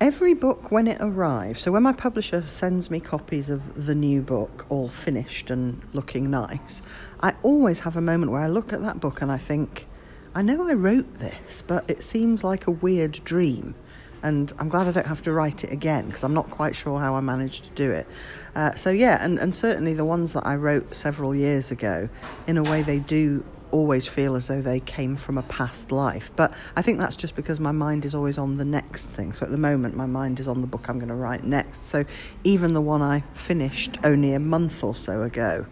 Every 0.00 0.32
book, 0.32 0.70
when 0.70 0.86
it 0.86 0.98
arrives, 1.00 1.62
so 1.62 1.72
when 1.72 1.82
my 1.82 1.92
publisher 1.92 2.44
sends 2.46 2.88
me 2.88 3.00
copies 3.00 3.50
of 3.50 3.86
the 3.86 3.96
new 3.96 4.22
book, 4.22 4.64
all 4.68 4.86
finished 4.86 5.50
and 5.50 5.82
looking 5.92 6.30
nice, 6.30 6.82
I 7.20 7.34
always 7.42 7.80
have 7.80 7.96
a 7.96 8.00
moment 8.00 8.30
where 8.30 8.40
I 8.40 8.46
look 8.46 8.72
at 8.72 8.80
that 8.82 9.00
book 9.00 9.22
and 9.22 9.32
I 9.32 9.38
think, 9.38 9.88
I 10.36 10.42
know 10.42 10.68
I 10.68 10.74
wrote 10.74 11.18
this, 11.18 11.64
but 11.66 11.90
it 11.90 12.04
seems 12.04 12.44
like 12.44 12.68
a 12.68 12.70
weird 12.70 13.24
dream. 13.24 13.74
And 14.22 14.52
I'm 14.60 14.68
glad 14.68 14.86
I 14.86 14.92
don't 14.92 15.06
have 15.06 15.22
to 15.22 15.32
write 15.32 15.64
it 15.64 15.72
again 15.72 16.06
because 16.06 16.22
I'm 16.22 16.34
not 16.34 16.48
quite 16.48 16.76
sure 16.76 17.00
how 17.00 17.16
I 17.16 17.20
managed 17.20 17.64
to 17.64 17.70
do 17.70 17.90
it. 17.90 18.06
Uh, 18.54 18.76
so, 18.76 18.90
yeah, 18.90 19.18
and, 19.20 19.36
and 19.40 19.52
certainly 19.52 19.94
the 19.94 20.04
ones 20.04 20.32
that 20.34 20.46
I 20.46 20.54
wrote 20.54 20.94
several 20.94 21.34
years 21.34 21.72
ago, 21.72 22.08
in 22.46 22.56
a 22.56 22.62
way, 22.62 22.82
they 22.82 23.00
do 23.00 23.44
always 23.70 24.06
feel 24.06 24.36
as 24.36 24.48
though 24.48 24.62
they 24.62 24.80
came 24.80 25.16
from 25.16 25.38
a 25.38 25.42
past 25.44 25.92
life. 25.92 26.30
But 26.36 26.52
I 26.76 26.82
think 26.82 26.98
that's 26.98 27.16
just 27.16 27.36
because 27.36 27.60
my 27.60 27.72
mind 27.72 28.04
is 28.04 28.14
always 28.14 28.38
on 28.38 28.56
the 28.56 28.64
next 28.64 29.06
thing. 29.06 29.32
So 29.32 29.44
at 29.44 29.50
the 29.50 29.58
moment, 29.58 29.96
my 29.96 30.06
mind 30.06 30.40
is 30.40 30.48
on 30.48 30.60
the 30.60 30.66
book 30.66 30.88
I'm 30.88 30.98
going 30.98 31.08
to 31.08 31.14
write 31.14 31.44
next. 31.44 31.86
So 31.86 32.04
even 32.44 32.72
the 32.72 32.80
one 32.80 33.02
I 33.02 33.22
finished 33.34 33.98
only 34.04 34.32
a 34.34 34.40
month 34.40 34.82
or 34.82 34.94
so 34.94 35.22
ago 35.22 35.66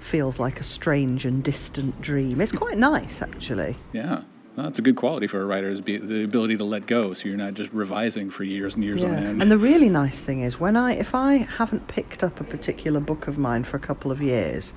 feels 0.00 0.38
like 0.38 0.60
a 0.60 0.62
strange 0.62 1.24
and 1.24 1.42
distant 1.42 2.00
dream. 2.00 2.40
It's 2.40 2.52
quite 2.52 2.76
nice, 2.76 3.22
actually. 3.22 3.76
Yeah. 3.92 4.22
Well, 4.56 4.64
that's 4.64 4.80
a 4.80 4.82
good 4.82 4.96
quality 4.96 5.28
for 5.28 5.40
a 5.40 5.44
writer 5.44 5.70
is 5.70 5.80
be, 5.80 5.98
the 5.98 6.24
ability 6.24 6.56
to 6.56 6.64
let 6.64 6.86
go 6.86 7.14
so 7.14 7.28
you're 7.28 7.38
not 7.38 7.54
just 7.54 7.72
revising 7.72 8.28
for 8.28 8.42
years 8.42 8.74
and 8.74 8.82
years 8.82 9.04
on 9.04 9.14
end. 9.14 9.40
And 9.40 9.52
the 9.52 9.58
really 9.58 9.88
nice 9.88 10.18
thing 10.18 10.40
is 10.40 10.58
when 10.58 10.76
I 10.76 10.94
if 10.94 11.14
I 11.14 11.36
haven't 11.36 11.86
picked 11.86 12.24
up 12.24 12.40
a 12.40 12.44
particular 12.44 12.98
book 12.98 13.28
of 13.28 13.38
mine 13.38 13.62
for 13.62 13.76
a 13.76 13.80
couple 13.80 14.10
of 14.10 14.20
years, 14.20 14.74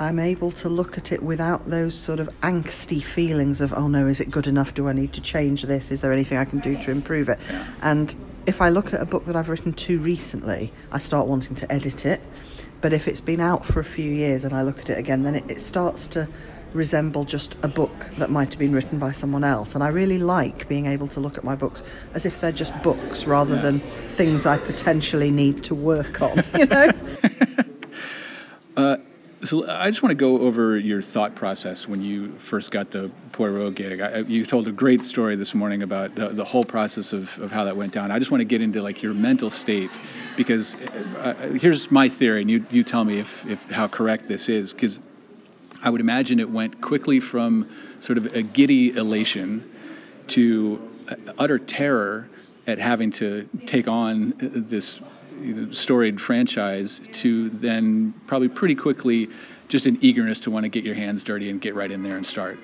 I'm 0.00 0.18
able 0.18 0.50
to 0.52 0.70
look 0.70 0.96
at 0.96 1.12
it 1.12 1.22
without 1.22 1.66
those 1.66 1.94
sort 1.94 2.20
of 2.20 2.30
angsty 2.40 3.02
feelings 3.02 3.60
of, 3.60 3.74
oh 3.74 3.86
no, 3.86 4.06
is 4.06 4.18
it 4.18 4.30
good 4.30 4.46
enough? 4.46 4.72
Do 4.72 4.88
I 4.88 4.94
need 4.94 5.12
to 5.12 5.20
change 5.20 5.64
this? 5.64 5.90
Is 5.90 6.00
there 6.00 6.10
anything 6.10 6.38
I 6.38 6.46
can 6.46 6.58
do 6.60 6.74
to 6.82 6.90
improve 6.90 7.28
it? 7.28 7.38
And 7.82 8.16
if 8.46 8.62
I 8.62 8.70
look 8.70 8.94
at 8.94 9.02
a 9.02 9.04
book 9.04 9.26
that 9.26 9.36
I've 9.36 9.50
written 9.50 9.74
too 9.74 9.98
recently, 9.98 10.72
I 10.90 10.96
start 10.98 11.28
wanting 11.28 11.54
to 11.56 11.70
edit 11.70 12.06
it. 12.06 12.22
But 12.80 12.94
if 12.94 13.06
it's 13.06 13.20
been 13.20 13.40
out 13.40 13.66
for 13.66 13.80
a 13.80 13.84
few 13.84 14.10
years 14.10 14.42
and 14.42 14.54
I 14.54 14.62
look 14.62 14.78
at 14.78 14.88
it 14.88 14.96
again, 14.96 15.22
then 15.22 15.34
it, 15.34 15.50
it 15.50 15.60
starts 15.60 16.06
to 16.08 16.26
resemble 16.72 17.26
just 17.26 17.56
a 17.62 17.68
book 17.68 18.10
that 18.16 18.30
might 18.30 18.48
have 18.48 18.58
been 18.58 18.72
written 18.72 18.98
by 18.98 19.12
someone 19.12 19.44
else. 19.44 19.74
And 19.74 19.84
I 19.84 19.88
really 19.88 20.18
like 20.18 20.66
being 20.66 20.86
able 20.86 21.08
to 21.08 21.20
look 21.20 21.36
at 21.36 21.44
my 21.44 21.56
books 21.56 21.82
as 22.14 22.24
if 22.24 22.40
they're 22.40 22.52
just 22.52 22.72
books 22.82 23.26
rather 23.26 23.60
than 23.60 23.80
things 24.08 24.46
I 24.46 24.56
potentially 24.56 25.30
need 25.30 25.62
to 25.64 25.74
work 25.74 26.22
on, 26.22 26.42
you 26.58 26.64
know? 26.64 26.90
Uh, 28.76 28.96
so 29.42 29.68
I 29.70 29.90
just 29.90 30.02
want 30.02 30.10
to 30.10 30.16
go 30.16 30.40
over 30.40 30.76
your 30.76 31.00
thought 31.00 31.34
process 31.34 31.88
when 31.88 32.02
you 32.02 32.32
first 32.38 32.70
got 32.70 32.90
the 32.90 33.10
Poirot 33.32 33.74
gig. 33.74 34.00
I, 34.00 34.18
you 34.18 34.44
told 34.44 34.68
a 34.68 34.72
great 34.72 35.06
story 35.06 35.34
this 35.34 35.54
morning 35.54 35.82
about 35.82 36.14
the, 36.14 36.28
the 36.28 36.44
whole 36.44 36.64
process 36.64 37.14
of, 37.14 37.38
of 37.38 37.50
how 37.50 37.64
that 37.64 37.76
went 37.76 37.92
down. 37.92 38.10
I 38.10 38.18
just 38.18 38.30
want 38.30 38.42
to 38.42 38.44
get 38.44 38.60
into 38.60 38.82
like 38.82 39.02
your 39.02 39.14
mental 39.14 39.50
state 39.50 39.90
because 40.36 40.74
uh, 40.74 41.36
uh, 41.40 41.48
here's 41.52 41.90
my 41.90 42.08
theory, 42.08 42.42
and 42.42 42.50
you, 42.50 42.66
you 42.70 42.84
tell 42.84 43.04
me 43.04 43.18
if, 43.18 43.46
if 43.46 43.62
how 43.70 43.88
correct 43.88 44.28
this 44.28 44.50
is. 44.50 44.74
Because 44.74 45.00
I 45.82 45.88
would 45.88 46.02
imagine 46.02 46.38
it 46.38 46.50
went 46.50 46.82
quickly 46.82 47.18
from 47.18 47.70
sort 48.00 48.18
of 48.18 48.36
a 48.36 48.42
giddy 48.42 48.94
elation 48.94 49.70
to 50.28 50.86
uh, 51.08 51.14
utter 51.38 51.58
terror 51.58 52.28
at 52.66 52.78
having 52.78 53.10
to 53.12 53.48
take 53.64 53.88
on 53.88 54.34
uh, 54.34 54.48
this 54.52 54.98
you 54.98 55.06
know, 55.06 55.08
storied 55.72 56.20
franchise 56.20 57.00
to 57.12 57.50
then 57.50 58.14
probably 58.26 58.48
pretty 58.48 58.74
quickly 58.74 59.28
just 59.68 59.86
an 59.86 59.98
eagerness 60.00 60.40
to 60.40 60.50
want 60.50 60.64
to 60.64 60.68
get 60.68 60.84
your 60.84 60.94
hands 60.94 61.22
dirty 61.22 61.48
and 61.48 61.60
get 61.60 61.74
right 61.74 61.90
in 61.90 62.02
there 62.02 62.16
and 62.16 62.26
start. 62.26 62.58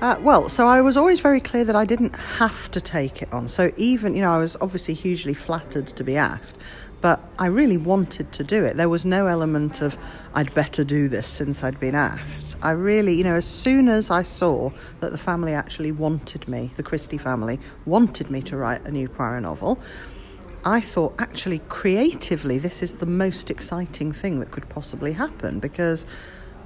Uh, 0.00 0.18
well, 0.20 0.48
so 0.48 0.66
I 0.66 0.80
was 0.80 0.96
always 0.96 1.20
very 1.20 1.40
clear 1.40 1.64
that 1.64 1.76
I 1.76 1.84
didn't 1.84 2.14
have 2.14 2.70
to 2.72 2.80
take 2.80 3.22
it 3.22 3.32
on. 3.32 3.48
So 3.48 3.72
even, 3.76 4.16
you 4.16 4.22
know, 4.22 4.32
I 4.32 4.38
was 4.38 4.56
obviously 4.60 4.94
hugely 4.94 5.34
flattered 5.34 5.86
to 5.88 6.04
be 6.04 6.16
asked, 6.16 6.56
but 7.00 7.20
I 7.38 7.46
really 7.46 7.76
wanted 7.76 8.32
to 8.32 8.42
do 8.42 8.64
it. 8.64 8.76
There 8.76 8.88
was 8.88 9.04
no 9.04 9.26
element 9.26 9.82
of, 9.82 9.96
I'd 10.34 10.52
better 10.54 10.84
do 10.84 11.08
this 11.08 11.28
since 11.28 11.62
I'd 11.62 11.78
been 11.78 11.94
asked. 11.94 12.56
I 12.60 12.72
really, 12.72 13.14
you 13.14 13.24
know, 13.24 13.34
as 13.34 13.46
soon 13.46 13.88
as 13.88 14.10
I 14.10 14.22
saw 14.22 14.70
that 15.00 15.12
the 15.12 15.18
family 15.18 15.52
actually 15.52 15.92
wanted 15.92 16.48
me, 16.48 16.72
the 16.76 16.82
Christie 16.82 17.18
family 17.18 17.60
wanted 17.86 18.30
me 18.30 18.42
to 18.42 18.56
write 18.56 18.82
a 18.82 18.90
new 18.90 19.08
Poirot 19.08 19.42
novel, 19.42 19.78
I 20.64 20.80
thought 20.80 21.14
actually 21.18 21.58
creatively 21.68 22.58
this 22.58 22.82
is 22.82 22.94
the 22.94 23.06
most 23.06 23.50
exciting 23.50 24.12
thing 24.12 24.40
that 24.40 24.50
could 24.50 24.68
possibly 24.68 25.12
happen 25.12 25.60
because 25.60 26.06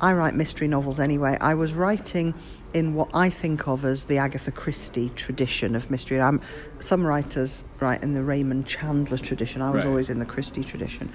I 0.01 0.13
write 0.13 0.35
mystery 0.35 0.69
novels 0.69 1.01
anyway. 1.01 1.37
I 1.41 1.55
was 1.55 1.73
writing 1.73 2.35
in 2.75 2.95
what 2.95 3.09
I 3.15 3.31
think 3.31 3.67
of 3.67 3.85
as 3.85 4.05
the 4.05 4.19
Agatha 4.19 4.53
Christie 4.53 5.09
tradition 5.17 5.75
of 5.75 5.91
mystery. 5.91 6.21
I'm, 6.21 6.41
some 6.79 7.05
writers 7.05 7.65
write 7.81 8.03
in 8.03 8.15
the 8.15 8.23
Raymond 8.23 8.67
Chandler 8.67 9.19
tradition. 9.19 9.63
I 9.63 9.71
was 9.71 9.85
Right. 9.85 9.91
always 9.91 10.11
in 10.11 10.19
the 10.21 10.27
Christie 10.27 10.63
tradition. 10.63 11.11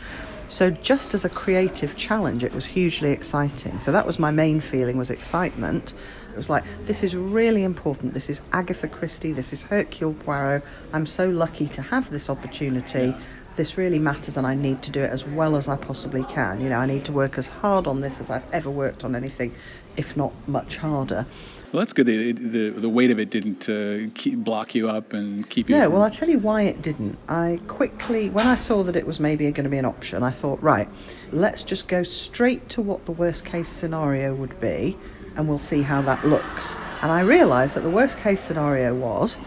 So 0.49 0.69
just 0.69 1.13
as 1.13 1.23
a 1.23 1.29
creative 1.29 1.95
challenge, 1.95 2.43
it 2.43 2.53
was 2.53 2.65
hugely 2.65 3.11
exciting. 3.11 3.79
So 3.79 3.91
that 3.93 4.05
was 4.05 4.19
my 4.19 4.31
main 4.31 4.59
feeling 4.59 4.97
was 4.97 5.09
excitement. 5.09 5.93
It 6.33 6.37
was 6.37 6.49
like 6.49 6.63
this 6.85 7.03
is 7.03 7.15
really 7.15 7.63
important. 7.63 8.13
This 8.13 8.29
is 8.29 8.41
Agatha 8.51 8.87
Christie. 8.87 9.33
This 9.33 9.53
is 9.53 9.63
Hercule 9.63 10.15
Poirot. 10.15 10.63
I'm 10.91 11.05
so 11.05 11.29
lucky 11.29 11.67
to 11.67 11.81
have 11.81 12.09
this 12.09 12.29
opportunity. 12.29 13.15
this 13.55 13.77
really 13.77 13.99
matters 13.99 14.35
and 14.35 14.47
I 14.47 14.55
need 14.55 14.81
to 14.83 14.91
do 14.91 15.01
it 15.01 15.11
as 15.11 15.25
well 15.25 15.55
as 15.55 15.67
I 15.67 15.77
possibly 15.77 16.23
can. 16.23 16.59
You 16.59 16.69
know, 16.69 16.77
I 16.77 16.85
need 16.85 17.05
to 17.05 17.11
work 17.11 17.37
as 17.37 17.47
hard 17.47 17.87
on 17.87 18.01
this 18.01 18.19
as 18.19 18.29
I've 18.29 18.49
ever 18.51 18.69
worked 18.69 19.03
on 19.03 19.15
anything, 19.15 19.53
if 19.95 20.17
not 20.17 20.33
much 20.47 20.77
harder. 20.77 21.25
Well, 21.71 21.79
that's 21.79 21.93
good. 21.93 22.05
The 22.05 22.31
the, 22.33 22.69
the 22.71 22.89
weight 22.89 23.11
of 23.11 23.19
it 23.19 23.29
didn't 23.29 23.69
uh, 23.69 24.09
keep, 24.13 24.39
block 24.39 24.75
you 24.75 24.89
up 24.89 25.13
and 25.13 25.47
keep 25.49 25.69
you. 25.69 25.75
No, 25.75 25.89
well, 25.89 26.03
I'll 26.03 26.11
tell 26.11 26.29
you 26.29 26.39
why 26.39 26.63
it 26.63 26.81
didn't. 26.81 27.17
I 27.27 27.59
quickly, 27.67 28.29
when 28.29 28.45
I 28.45 28.55
saw 28.55 28.83
that 28.83 28.95
it 28.95 29.07
was 29.07 29.19
maybe 29.19 29.49
going 29.51 29.63
to 29.63 29.69
be 29.69 29.77
an 29.77 29.85
option, 29.85 30.21
I 30.23 30.31
thought, 30.31 30.61
right, 30.61 30.87
let's 31.31 31.63
just 31.63 31.87
go 31.87 32.03
straight 32.03 32.69
to 32.69 32.81
what 32.81 33.05
the 33.05 33.11
worst 33.11 33.45
case 33.45 33.69
scenario 33.69 34.35
would 34.35 34.59
be, 34.59 34.97
and 35.35 35.47
we'll 35.47 35.59
see 35.59 35.81
how 35.81 36.01
that 36.03 36.25
looks. 36.25 36.75
And 37.01 37.11
I 37.11 37.21
realised 37.21 37.75
that 37.75 37.81
the 37.81 37.89
worst 37.89 38.17
case 38.19 38.41
scenario 38.41 38.95
was 38.95 39.37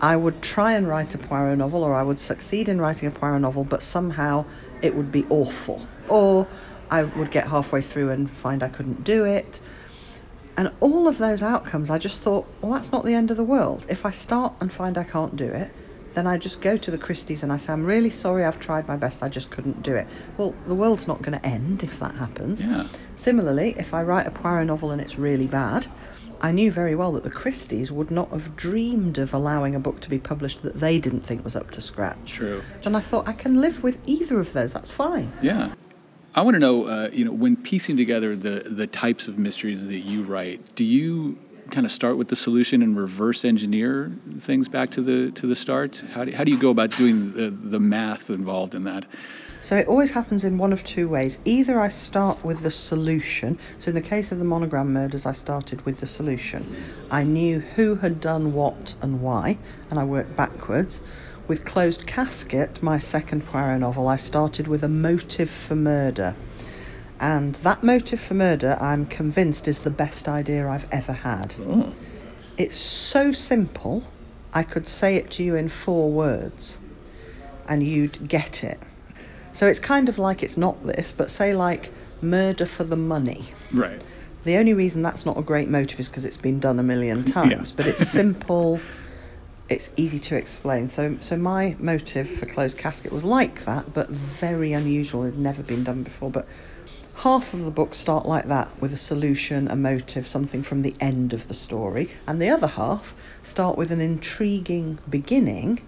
I 0.00 0.16
would 0.16 0.40
try 0.42 0.72
and 0.72 0.88
write 0.88 1.14
a 1.14 1.18
Poirot 1.18 1.58
novel, 1.58 1.82
or 1.82 1.94
I 1.94 2.02
would 2.02 2.18
succeed 2.18 2.68
in 2.68 2.80
writing 2.80 3.08
a 3.08 3.10
Poirot 3.10 3.42
novel, 3.42 3.64
but 3.64 3.82
somehow 3.82 4.46
it 4.80 4.94
would 4.94 5.12
be 5.12 5.26
awful. 5.28 5.86
Or 6.08 6.46
I 6.90 7.04
would 7.04 7.30
get 7.30 7.48
halfway 7.48 7.82
through 7.82 8.10
and 8.10 8.30
find 8.30 8.62
I 8.62 8.68
couldn't 8.68 9.04
do 9.04 9.24
it. 9.24 9.60
And 10.56 10.72
all 10.80 11.06
of 11.06 11.18
those 11.18 11.42
outcomes, 11.42 11.90
I 11.90 11.98
just 11.98 12.20
thought, 12.20 12.46
well, 12.60 12.72
that's 12.72 12.92
not 12.92 13.04
the 13.04 13.14
end 13.14 13.30
of 13.30 13.36
the 13.36 13.44
world. 13.44 13.86
If 13.88 14.06
I 14.06 14.10
start 14.10 14.54
and 14.60 14.72
find 14.72 14.96
I 14.96 15.04
can't 15.04 15.36
do 15.36 15.46
it, 15.46 15.70
then 16.14 16.26
I 16.26 16.38
just 16.38 16.60
go 16.60 16.76
to 16.76 16.90
the 16.90 16.98
Christies 16.98 17.42
and 17.42 17.52
I 17.52 17.56
say, 17.56 17.72
I'm 17.72 17.84
really 17.84 18.10
sorry, 18.10 18.44
I've 18.44 18.58
tried 18.58 18.88
my 18.88 18.96
best, 18.96 19.22
I 19.22 19.28
just 19.28 19.50
couldn't 19.50 19.82
do 19.82 19.94
it. 19.94 20.06
Well, 20.36 20.54
the 20.66 20.74
world's 20.74 21.06
not 21.06 21.22
going 21.22 21.38
to 21.38 21.46
end 21.46 21.82
if 21.82 21.98
that 22.00 22.14
happens. 22.14 22.62
Yeah. 22.62 22.86
Similarly, 23.16 23.74
if 23.78 23.94
I 23.94 24.02
write 24.02 24.26
a 24.26 24.30
Poirot 24.30 24.66
novel 24.66 24.90
and 24.90 25.00
it's 25.00 25.18
really 25.18 25.46
bad, 25.46 25.86
I 26.40 26.52
knew 26.52 26.72
very 26.72 26.94
well 26.94 27.12
that 27.12 27.22
the 27.22 27.30
Christies 27.30 27.90
would 27.90 28.10
not 28.10 28.30
have 28.30 28.56
dreamed 28.56 29.18
of 29.18 29.34
allowing 29.34 29.74
a 29.74 29.80
book 29.80 30.00
to 30.00 30.10
be 30.10 30.18
published 30.18 30.62
that 30.62 30.80
they 30.80 30.98
didn't 30.98 31.20
think 31.20 31.44
was 31.44 31.54
up 31.54 31.70
to 31.72 31.80
scratch. 31.80 32.32
True. 32.32 32.62
And 32.84 32.96
I 32.96 33.00
thought, 33.00 33.28
I 33.28 33.32
can 33.32 33.60
live 33.60 33.82
with 33.82 33.98
either 34.06 34.40
of 34.40 34.52
those, 34.52 34.72
that's 34.72 34.90
fine. 34.90 35.30
Yeah. 35.42 35.74
I 36.34 36.42
want 36.42 36.54
to 36.54 36.60
know, 36.60 36.86
uh, 36.86 37.10
you 37.12 37.24
know, 37.24 37.32
when 37.32 37.56
piecing 37.56 37.96
together 37.96 38.36
the 38.36 38.60
the 38.70 38.86
types 38.86 39.26
of 39.26 39.36
mysteries 39.36 39.88
that 39.88 39.98
you 39.98 40.22
write, 40.22 40.76
do 40.76 40.84
you 40.84 41.36
kind 41.70 41.86
of 41.86 41.92
start 41.92 42.16
with 42.16 42.28
the 42.28 42.36
solution 42.36 42.82
and 42.82 42.96
reverse 42.96 43.44
engineer 43.44 44.12
things 44.38 44.68
back 44.68 44.90
to 44.90 45.02
the 45.02 45.30
to 45.32 45.46
the 45.46 45.56
start? 45.56 46.02
How 46.12 46.24
do, 46.24 46.32
how 46.32 46.44
do 46.44 46.50
you 46.50 46.58
go 46.58 46.70
about 46.70 46.90
doing 46.96 47.32
the, 47.32 47.50
the 47.50 47.80
math 47.80 48.30
involved 48.30 48.74
in 48.74 48.84
that? 48.84 49.04
So 49.62 49.76
it 49.76 49.88
always 49.88 50.10
happens 50.10 50.44
in 50.44 50.56
one 50.56 50.72
of 50.72 50.82
two 50.84 51.06
ways. 51.06 51.38
Either 51.44 51.78
I 51.78 51.88
start 51.88 52.42
with 52.42 52.62
the 52.62 52.70
solution. 52.70 53.58
So 53.78 53.90
in 53.90 53.94
the 53.94 54.00
case 54.00 54.32
of 54.32 54.38
the 54.38 54.44
monogram 54.44 54.92
murders, 54.92 55.26
I 55.26 55.32
started 55.32 55.84
with 55.84 56.00
the 56.00 56.06
solution. 56.06 56.64
I 57.10 57.24
knew 57.24 57.60
who 57.60 57.96
had 57.96 58.22
done 58.22 58.54
what 58.54 58.94
and 59.02 59.20
why, 59.20 59.58
and 59.90 59.98
I 60.00 60.04
worked 60.04 60.34
backwards. 60.34 61.02
With 61.46 61.66
Closed 61.66 62.06
Casket, 62.06 62.82
my 62.82 62.96
second 62.96 63.44
Poirot 63.44 63.80
novel, 63.80 64.08
I 64.08 64.16
started 64.16 64.66
with 64.66 64.82
a 64.82 64.88
motive 64.88 65.50
for 65.50 65.74
murder. 65.74 66.34
And 67.20 67.56
that 67.56 67.82
motive 67.82 68.18
for 68.18 68.32
murder, 68.32 68.78
I'm 68.80 69.04
convinced, 69.04 69.68
is 69.68 69.80
the 69.80 69.90
best 69.90 70.26
idea 70.26 70.66
I've 70.66 70.88
ever 70.90 71.12
had. 71.12 71.54
Oh. 71.60 71.92
It's 72.56 72.76
so 72.76 73.30
simple, 73.30 74.04
I 74.54 74.62
could 74.62 74.88
say 74.88 75.16
it 75.16 75.30
to 75.32 75.42
you 75.42 75.54
in 75.54 75.68
four 75.68 76.10
words, 76.10 76.78
and 77.68 77.82
you'd 77.82 78.26
get 78.26 78.64
it. 78.64 78.80
So 79.52 79.66
it's 79.66 79.80
kind 79.80 80.08
of 80.08 80.18
like 80.18 80.42
it's 80.42 80.56
not 80.56 80.82
this, 80.86 81.12
but 81.12 81.30
say, 81.30 81.54
like, 81.54 81.92
murder 82.22 82.64
for 82.64 82.84
the 82.84 82.96
money. 82.96 83.48
Right. 83.70 84.02
The 84.44 84.56
only 84.56 84.72
reason 84.72 85.02
that's 85.02 85.26
not 85.26 85.36
a 85.36 85.42
great 85.42 85.68
motive 85.68 86.00
is 86.00 86.08
because 86.08 86.24
it's 86.24 86.38
been 86.38 86.58
done 86.58 86.78
a 86.78 86.82
million 86.82 87.24
times, 87.24 87.70
yeah. 87.70 87.76
but 87.76 87.86
it's 87.86 88.08
simple, 88.08 88.80
it's 89.68 89.92
easy 89.96 90.18
to 90.20 90.36
explain. 90.36 90.88
So, 90.88 91.18
so 91.20 91.36
my 91.36 91.76
motive 91.78 92.30
for 92.30 92.46
Closed 92.46 92.78
Casket 92.78 93.12
was 93.12 93.24
like 93.24 93.66
that, 93.66 93.92
but 93.92 94.08
very 94.08 94.72
unusual. 94.72 95.24
It 95.24 95.32
had 95.32 95.38
never 95.38 95.62
been 95.62 95.84
done 95.84 96.02
before. 96.02 96.30
But 96.30 96.46
half 97.20 97.52
of 97.52 97.66
the 97.66 97.70
books 97.70 97.98
start 97.98 98.24
like 98.24 98.46
that, 98.46 98.70
with 98.80 98.94
a 98.94 98.96
solution, 98.96 99.68
a 99.68 99.76
motive, 99.76 100.26
something 100.26 100.62
from 100.62 100.80
the 100.80 100.94
end 101.00 101.34
of 101.34 101.48
the 101.48 101.54
story, 101.54 102.08
and 102.26 102.40
the 102.40 102.48
other 102.48 102.66
half 102.66 103.14
start 103.42 103.76
with 103.76 103.92
an 103.92 104.00
intriguing 104.00 104.98
beginning 105.08 105.78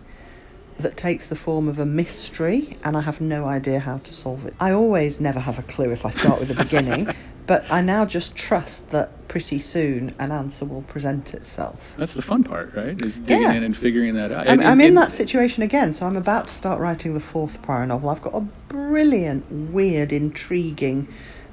that 0.78 0.94
takes 0.94 1.26
the 1.26 1.34
form 1.34 1.68
of 1.68 1.78
a 1.78 1.86
mystery, 1.86 2.76
and 2.84 2.98
I 2.98 3.00
have 3.00 3.18
no 3.22 3.46
idea 3.46 3.80
how 3.80 3.98
to 3.98 4.12
solve 4.12 4.44
it. 4.44 4.54
I 4.60 4.72
always 4.72 5.20
never 5.20 5.40
have 5.40 5.58
a 5.58 5.62
clue 5.62 5.90
if 5.90 6.04
I 6.04 6.10
start 6.10 6.38
with 6.38 6.48
the 6.48 6.54
beginning, 6.54 7.08
but 7.52 7.70
I 7.70 7.82
now 7.82 8.06
just 8.06 8.34
trust 8.34 8.88
that 8.92 9.28
pretty 9.28 9.58
soon 9.58 10.14
an 10.18 10.32
answer 10.32 10.64
will 10.64 10.80
present 10.80 11.34
itself. 11.34 11.94
That's 11.98 12.14
the 12.14 12.22
fun 12.22 12.44
part, 12.44 12.72
right? 12.74 12.98
Is 13.04 13.20
digging 13.20 13.42
Yeah. 13.42 13.52
in 13.52 13.62
and 13.62 13.76
figuring 13.76 14.14
that 14.14 14.32
out. 14.32 14.48
I'm, 14.48 14.60
And- 14.60 14.68
I'm 14.70 14.80
in 14.80 14.88
and- 14.88 14.96
that 14.96 15.12
situation 15.12 15.62
again, 15.62 15.92
so 15.92 16.06
I'm 16.06 16.16
about 16.16 16.48
to 16.48 16.54
start 16.54 16.80
writing 16.80 17.12
the 17.12 17.20
fourth 17.20 17.60
Poirot 17.60 17.88
novel. 17.88 18.08
I've 18.08 18.22
got 18.22 18.34
a 18.34 18.40
brilliant, 18.70 19.44
weird, 19.52 20.14
intriguing, 20.14 21.08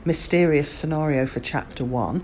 mysterious 0.05 0.69
scenario 0.69 1.25
for 1.25 1.41
chapter 1.41 1.83
one. 1.83 2.23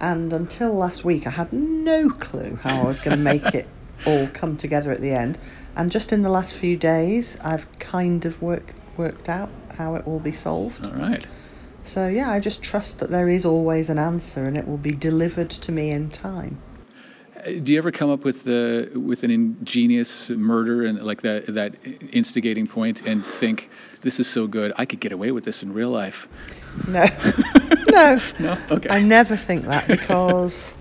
And 0.00 0.32
until 0.32 0.72
last 0.74 1.04
week, 1.04 1.24
I 1.24 1.30
had 1.30 1.52
no 1.52 2.10
clue 2.10 2.58
how 2.64 2.80
I 2.80 2.84
was 2.84 2.98
going 2.98 3.16
to 3.16 3.22
make 3.22 3.54
it 3.54 3.68
all 4.06 4.26
come 4.34 4.56
together 4.56 4.90
at 4.90 5.00
the 5.00 5.12
end. 5.12 5.38
And 5.76 5.92
just 5.92 6.12
in 6.12 6.22
the 6.22 6.30
last 6.30 6.52
few 6.56 6.76
days, 6.76 7.38
I've 7.44 7.66
kind 7.78 8.24
of 8.24 8.42
worked 8.42 8.72
worked 8.96 9.28
out 9.28 9.50
how 9.76 9.94
it 9.94 10.04
will 10.04 10.18
be 10.18 10.32
solved. 10.32 10.84
All 10.84 10.90
right. 10.90 11.24
So 11.88 12.06
yeah, 12.06 12.30
I 12.30 12.38
just 12.38 12.62
trust 12.62 12.98
that 12.98 13.10
there 13.10 13.30
is 13.30 13.46
always 13.46 13.88
an 13.88 13.98
answer, 13.98 14.46
and 14.46 14.58
it 14.58 14.68
will 14.68 14.76
be 14.76 14.92
delivered 14.92 15.48
to 15.48 15.72
me 15.72 15.90
in 15.90 16.10
time. 16.10 16.58
Uh, 17.34 17.52
Do 17.62 17.72
you 17.72 17.78
ever 17.78 17.90
come 17.90 18.10
up 18.10 18.24
with 18.24 18.44
the 18.44 18.90
with 18.94 19.22
an 19.22 19.30
ingenious 19.30 20.28
murder 20.28 20.84
and 20.84 21.02
like 21.02 21.22
that 21.22 21.46
that 21.46 21.76
instigating 22.12 22.66
point 22.66 23.00
and 23.06 23.24
think 23.24 23.70
this 24.02 24.20
is 24.20 24.26
so 24.26 24.46
good 24.46 24.74
I 24.76 24.84
could 24.84 25.00
get 25.00 25.12
away 25.12 25.30
with 25.32 25.44
this 25.44 25.62
in 25.62 25.72
real 25.72 25.88
life? 25.88 26.28
No, 26.86 27.06
no, 27.88 28.20
No. 28.38 28.58
Okay. 28.70 28.90
I 28.90 29.00
never 29.00 29.34
think 29.34 29.64
that 29.64 29.88
because, 29.88 30.74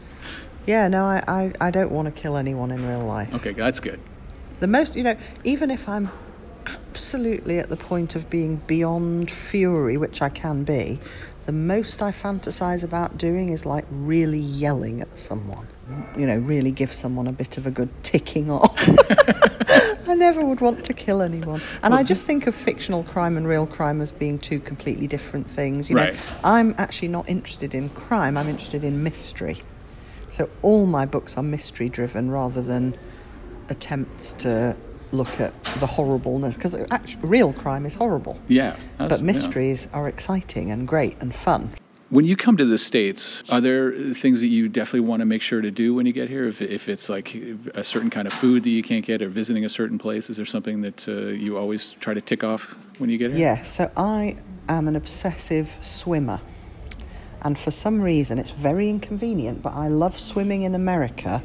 yeah, 0.65 0.89
no, 0.89 1.06
I, 1.06 1.24
I, 1.26 1.54
I 1.62 1.72
don't 1.72 1.91
want 1.91 2.13
to 2.13 2.22
kill 2.22 2.36
anyone 2.36 2.70
in 2.70 2.86
real 2.86 3.06
life. 3.06 3.34
Okay, 3.34 3.54
that's 3.54 3.80
good. 3.80 4.02
The 4.60 4.67
most, 4.67 4.93
you 4.98 5.04
know, 5.04 5.15
even 5.46 5.72
if 5.72 5.88
I'm 5.88 6.12
absolutely 6.69 7.60
at 7.60 7.69
the 7.69 7.77
point 7.77 8.15
of 8.15 8.30
being 8.30 8.58
beyond 8.67 9.30
fury, 9.32 9.97
which 9.97 10.21
I 10.21 10.30
can 10.30 10.63
be, 10.63 10.99
the 11.45 11.51
most 11.53 12.01
I 12.01 12.12
fantasize 12.12 12.84
about 12.84 13.17
doing 13.17 13.49
is 13.49 13.65
like 13.65 13.86
really 13.89 14.39
yelling 14.39 15.01
at 15.01 15.17
someone. 15.17 15.67
You 16.17 16.27
know, 16.27 16.38
really 16.38 16.71
give 16.71 16.91
someone 16.91 17.27
a 17.27 17.32
bit 17.32 17.58
of 17.58 17.65
a 17.65 17.71
good 17.71 17.89
ticking 18.03 18.51
off. 18.51 18.75
I 20.10 20.13
never 20.15 20.43
would 20.43 20.60
want 20.60 20.84
to 20.86 20.93
kill 20.93 21.21
anyone. 21.21 21.62
And 21.84 21.93
I 21.93 22.03
just 22.03 22.25
think 22.25 22.47
of 22.47 22.56
fictional 22.56 23.03
crime 23.03 23.38
and 23.38 23.47
real 23.47 23.65
crime 23.65 24.01
as 24.01 24.12
being 24.12 24.38
two 24.39 24.60
completely 24.60 25.08
different 25.08 25.49
things. 25.49 25.89
You 25.89 25.95
Right. 25.95 26.13
know, 26.13 26.19
I'm 26.43 26.75
actually 26.77 27.08
not 27.10 27.30
interested 27.30 27.73
in 27.73 27.89
crime, 27.89 28.38
I'm 28.38 28.49
interested 28.49 28.84
in 28.84 29.03
mystery. 29.03 29.62
So 30.30 30.49
all 30.62 30.86
my 30.86 31.06
books 31.06 31.38
are 31.38 31.43
mystery 31.43 31.88
driven 31.88 32.30
rather 32.30 32.62
than 32.62 32.97
attempts 33.69 34.34
to 34.34 34.75
look 35.12 35.39
at 35.39 35.54
the 35.80 35.88
horribleness 35.88 36.56
because 36.56 36.76
real 37.22 37.54
crime 37.54 37.86
is 37.86 37.96
horrible. 37.96 38.39
Yeah. 38.48 38.76
But 38.98 39.20
yeah. 39.20 39.26
mysteries 39.26 39.88
are 39.93 40.08
exciting 40.08 40.72
and 40.72 40.88
great 40.88 41.17
and 41.20 41.34
fun. 41.34 41.72
When 42.10 42.24
you 42.24 42.38
come 42.38 42.56
to 42.56 42.63
the 42.63 42.78
states, 42.78 43.43
are 43.50 43.60
there 43.60 43.91
things 43.91 44.39
that 44.39 44.48
you 44.48 44.70
definitely 44.70 45.02
want 45.02 45.20
to 45.20 45.26
make 45.26 45.41
sure 45.41 45.60
to 45.60 45.72
do 45.72 45.93
when 45.93 46.06
you 46.06 46.13
get 46.13 46.30
here? 46.30 46.48
If, 46.48 46.62
if 46.62 46.88
it's 46.88 47.10
like 47.10 47.36
a 47.76 47.84
certain 47.84 48.10
kind 48.10 48.28
of 48.28 48.34
food 48.34 48.63
that 48.63 48.70
you 48.70 48.82
can't 48.82 49.06
get, 49.06 49.22
or 49.22 49.28
visiting 49.28 49.65
a 49.65 49.70
certain 49.70 49.98
place, 49.98 50.30
is 50.30 50.38
there 50.38 50.46
something 50.46 50.82
that 50.82 51.06
uh, 51.10 51.12
you 51.12 51.58
always 51.58 51.98
try 52.00 52.13
to 52.13 52.22
tick 52.22 52.46
off 52.46 52.78
when 53.00 53.10
you 53.10 53.17
get 53.17 53.32
here? 53.32 53.41
Yeah, 53.41 53.63
so 53.63 53.91
I 53.98 54.38
am 54.70 54.88
an 54.88 54.96
obsessive 54.96 55.70
swimmer. 55.82 56.39
And 57.41 57.60
for 57.60 57.72
some 57.72 58.02
reason, 58.02 58.39
it's 58.39 58.52
very 58.52 58.89
inconvenient, 58.89 59.62
but 59.62 59.74
I 59.74 59.89
love 59.89 60.17
swimming 60.17 60.63
in 60.63 60.76
America 60.76 61.43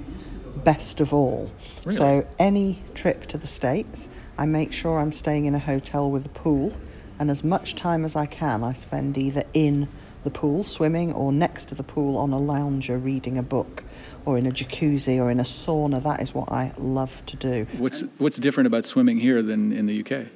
best 0.65 1.01
of 1.01 1.13
all. 1.13 1.51
Really? 1.85 1.97
So, 1.97 2.27
any 2.39 2.83
trip 2.95 3.27
to 3.27 3.39
the 3.39 3.47
States, 3.47 4.09
I 4.39 4.47
make 4.47 4.73
sure 4.73 4.99
I'm 4.99 5.13
staying 5.13 5.47
in 5.47 5.55
a 5.55 5.59
hotel 5.59 6.11
with 6.11 6.27
a 6.27 6.31
pool. 6.31 6.73
And 7.19 7.31
as 7.31 7.45
much 7.45 7.75
time 7.77 8.05
as 8.05 8.17
I 8.17 8.27
can, 8.27 8.65
I 8.65 8.73
spend 8.73 9.17
either 9.17 9.45
in 9.55 9.89
the 10.25 10.31
pool 10.31 10.65
swimming 10.65 11.13
or 11.13 11.33
next 11.33 11.67
to 11.67 11.75
the 11.75 11.83
pool 11.83 12.17
on 12.17 12.33
a 12.33 12.39
lounger 12.39 12.97
reading 12.97 13.39
a 13.39 13.43
book 13.43 13.85
or 14.25 14.39
in 14.39 14.47
a 14.47 14.51
jacuzzi 14.51 15.19
or 15.21 15.31
in 15.31 15.41
a 15.41 15.45
sauna. 15.45 16.03
That 16.03 16.23
is 16.23 16.35
what 16.35 16.51
I 16.51 16.73
love 16.79 17.25
to 17.27 17.37
do. 17.37 17.67
What's 17.79 18.03
what's 18.19 18.37
different 18.37 18.67
about 18.67 18.85
swimming 18.85 19.19
here 19.19 19.43
than 19.43 19.73
in 19.73 19.87
the 19.87 20.01
UK? 20.01 20.27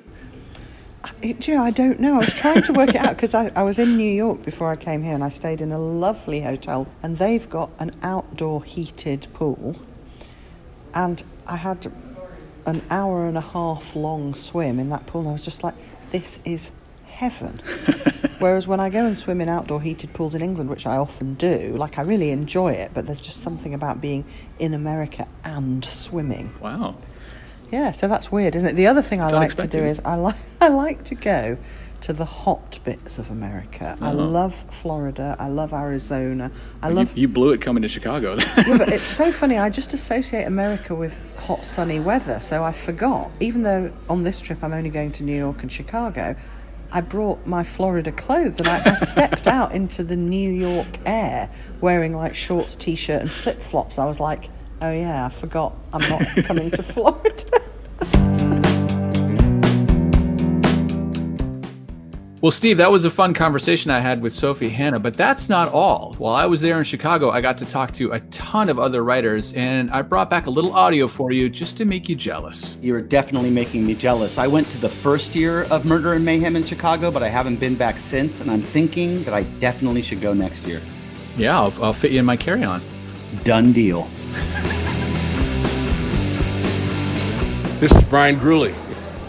It- 1.22 1.48
know, 1.48 1.62
I 1.62 1.70
don't 1.70 2.00
know. 2.00 2.16
I 2.16 2.18
was 2.18 2.32
trying 2.32 2.62
to 2.62 2.72
work 2.72 2.90
it 2.90 2.96
out 2.96 3.10
because 3.16 3.34
I, 3.34 3.52
I 3.54 3.62
was 3.62 3.78
in 3.78 3.96
New 3.96 4.12
York 4.12 4.42
before 4.42 4.70
I 4.70 4.76
came 4.76 5.02
here 5.04 5.14
and 5.14 5.22
I 5.22 5.28
stayed 5.28 5.60
in 5.60 5.70
a 5.70 5.78
lovely 5.78 6.40
hotel 6.40 6.88
and 7.02 7.18
they've 7.18 7.48
got 7.48 7.70
an 7.78 7.92
outdoor 8.02 8.64
heated 8.64 9.28
pool. 9.32 9.76
And 10.96 11.22
I 11.46 11.56
had 11.56 11.92
an 12.64 12.82
hour 12.90 13.26
and 13.26 13.36
a 13.36 13.42
half 13.42 13.94
long 13.94 14.34
swim 14.34 14.80
in 14.80 14.88
that 14.88 15.06
pool 15.06 15.20
and 15.20 15.30
I 15.30 15.32
was 15.34 15.44
just 15.44 15.62
like, 15.62 15.74
this 16.10 16.40
is 16.44 16.72
heaven. 17.04 17.60
Whereas 18.38 18.66
when 18.66 18.80
I 18.80 18.88
go 18.88 19.04
and 19.04 19.16
swim 19.16 19.42
in 19.42 19.48
outdoor 19.48 19.82
heated 19.82 20.14
pools 20.14 20.34
in 20.34 20.40
England, 20.40 20.70
which 20.70 20.86
I 20.86 20.96
often 20.96 21.34
do, 21.34 21.74
like 21.76 21.98
I 21.98 22.02
really 22.02 22.30
enjoy 22.30 22.72
it, 22.72 22.92
but 22.94 23.04
there's 23.06 23.20
just 23.20 23.40
something 23.42 23.74
about 23.74 24.00
being 24.00 24.24
in 24.58 24.72
America 24.72 25.28
and 25.44 25.84
swimming. 25.84 26.52
Wow. 26.60 26.96
Yeah, 27.70 27.92
so 27.92 28.08
that's 28.08 28.32
weird, 28.32 28.54
isn't 28.56 28.70
it? 28.70 28.74
The 28.74 28.86
other 28.86 29.02
thing 29.02 29.20
I 29.20 29.24
It's 29.24 29.32
like 29.34 29.54
to 29.56 29.66
do 29.66 29.84
is 29.84 30.00
I 30.04 30.14
like 30.14 30.36
I 30.62 30.68
like 30.68 31.04
to 31.04 31.14
go 31.14 31.58
to 32.06 32.12
the 32.12 32.24
hot 32.24 32.78
bits 32.84 33.18
of 33.18 33.28
America. 33.32 33.98
I 34.00 34.10
Uh-huh. 34.10 34.14
love 34.14 34.54
Florida. 34.70 35.34
I 35.40 35.48
love 35.48 35.72
Arizona. 35.72 36.52
I 36.80 36.90
You- 36.90 36.94
love 36.94 37.18
you, 37.18 37.26
blew 37.26 37.50
it 37.50 37.60
coming 37.60 37.82
to 37.82 37.88
Chicago. 37.88 38.36
yeah, 38.56 38.78
but 38.78 38.90
it's 38.92 39.04
so 39.04 39.32
funny. 39.32 39.58
I 39.58 39.70
just 39.70 39.92
associate 39.92 40.44
America 40.44 40.94
with 40.94 41.20
hot, 41.36 41.64
sunny 41.66 41.98
weather. 41.98 42.38
So 42.38 42.62
I 42.62 42.70
forgot, 42.70 43.32
even 43.40 43.62
though 43.64 43.90
on 44.08 44.22
this 44.22 44.40
trip 44.40 44.62
I'm 44.62 44.72
only 44.72 44.88
going 44.90 45.10
to 45.12 45.24
New 45.24 45.36
York 45.36 45.62
and 45.62 45.72
Chicago, 45.72 46.36
I 46.92 47.00
brought 47.00 47.44
my 47.44 47.64
Florida 47.64 48.12
clothes 48.12 48.60
and 48.60 48.68
I, 48.68 48.82
I 48.92 48.94
stepped 48.94 49.48
out 49.48 49.72
into 49.72 50.04
the 50.04 50.14
New 50.14 50.52
York 50.52 50.86
air 51.06 51.50
wearing 51.80 52.14
like 52.14 52.36
shorts, 52.36 52.76
t 52.76 52.94
shirt, 52.94 53.20
and 53.22 53.32
flip 53.32 53.60
flops. 53.60 53.98
I 53.98 54.04
was 54.04 54.20
like, 54.20 54.48
oh 54.80 54.92
yeah, 54.92 55.26
I 55.26 55.28
forgot 55.30 55.74
I'm 55.92 56.08
not 56.08 56.24
coming 56.44 56.70
to 56.70 56.82
Florida. 56.94 57.42
Well, 62.42 62.52
Steve, 62.52 62.76
that 62.76 62.92
was 62.92 63.06
a 63.06 63.10
fun 63.10 63.32
conversation 63.32 63.90
I 63.90 63.98
had 63.98 64.20
with 64.20 64.30
Sophie 64.30 64.68
Hannah, 64.68 64.98
but 64.98 65.14
that's 65.14 65.48
not 65.48 65.72
all. 65.72 66.12
While 66.18 66.34
I 66.34 66.44
was 66.44 66.60
there 66.60 66.76
in 66.76 66.84
Chicago, 66.84 67.30
I 67.30 67.40
got 67.40 67.56
to 67.58 67.64
talk 67.64 67.92
to 67.92 68.12
a 68.12 68.20
ton 68.20 68.68
of 68.68 68.78
other 68.78 69.02
writers, 69.02 69.54
and 69.54 69.90
I 69.90 70.02
brought 70.02 70.28
back 70.28 70.46
a 70.46 70.50
little 70.50 70.74
audio 70.74 71.08
for 71.08 71.32
you 71.32 71.48
just 71.48 71.78
to 71.78 71.86
make 71.86 72.10
you 72.10 72.14
jealous. 72.14 72.76
You're 72.82 73.00
definitely 73.00 73.48
making 73.48 73.86
me 73.86 73.94
jealous. 73.94 74.36
I 74.36 74.48
went 74.48 74.68
to 74.72 74.78
the 74.78 74.88
first 74.90 75.34
year 75.34 75.62
of 75.64 75.86
Murder 75.86 76.12
and 76.12 76.26
Mayhem 76.26 76.56
in 76.56 76.62
Chicago, 76.62 77.10
but 77.10 77.22
I 77.22 77.28
haven't 77.30 77.56
been 77.56 77.74
back 77.74 77.98
since, 77.98 78.42
and 78.42 78.50
I'm 78.50 78.62
thinking 78.62 79.24
that 79.24 79.32
I 79.32 79.44
definitely 79.44 80.02
should 80.02 80.20
go 80.20 80.34
next 80.34 80.66
year. 80.66 80.82
Yeah, 81.38 81.58
I'll, 81.58 81.72
I'll 81.82 81.94
fit 81.94 82.12
you 82.12 82.18
in 82.18 82.26
my 82.26 82.36
carry 82.36 82.64
on. 82.64 82.82
Done 83.44 83.72
deal. 83.72 84.10
This 87.80 87.92
is 87.92 88.04
Bryan 88.04 88.36
Gruley. 88.36 88.74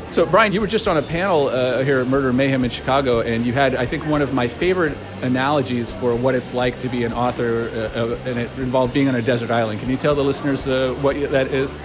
So, 0.10 0.26
Bryan, 0.26 0.54
you 0.54 0.62
were 0.62 0.68
just 0.68 0.88
on 0.88 0.98
a 0.98 1.02
panel 1.02 1.48
uh, 1.48 1.84
here 1.84 2.00
at 2.00 2.08
Murder 2.08 2.32
Mayhem 2.32 2.64
in 2.64 2.70
Chicago, 2.70 3.20
and 3.20 3.46
you 3.46 3.52
had, 3.52 3.76
I 3.76 3.86
think, 3.86 4.06
one 4.08 4.22
of 4.22 4.34
my 4.34 4.48
favorite 4.48 4.98
analogies 5.22 5.92
for 5.92 6.16
what 6.16 6.34
it's 6.34 6.54
like 6.54 6.80
to 6.80 6.90
be 6.90 7.04
an 7.04 7.12
author, 7.12 7.70
uh, 7.94 8.30
and 8.30 8.40
it 8.40 8.50
involved 8.58 8.94
being 8.94 9.10
on 9.10 9.16
a 9.16 9.22
desert 9.22 9.52
island. 9.52 9.82
Can 9.82 9.90
you 9.90 9.98
tell 9.98 10.16
the 10.16 10.24
listeners 10.24 10.66
uh, 10.66 10.96
what 11.02 11.20
that 11.32 11.48
is? 11.48 11.78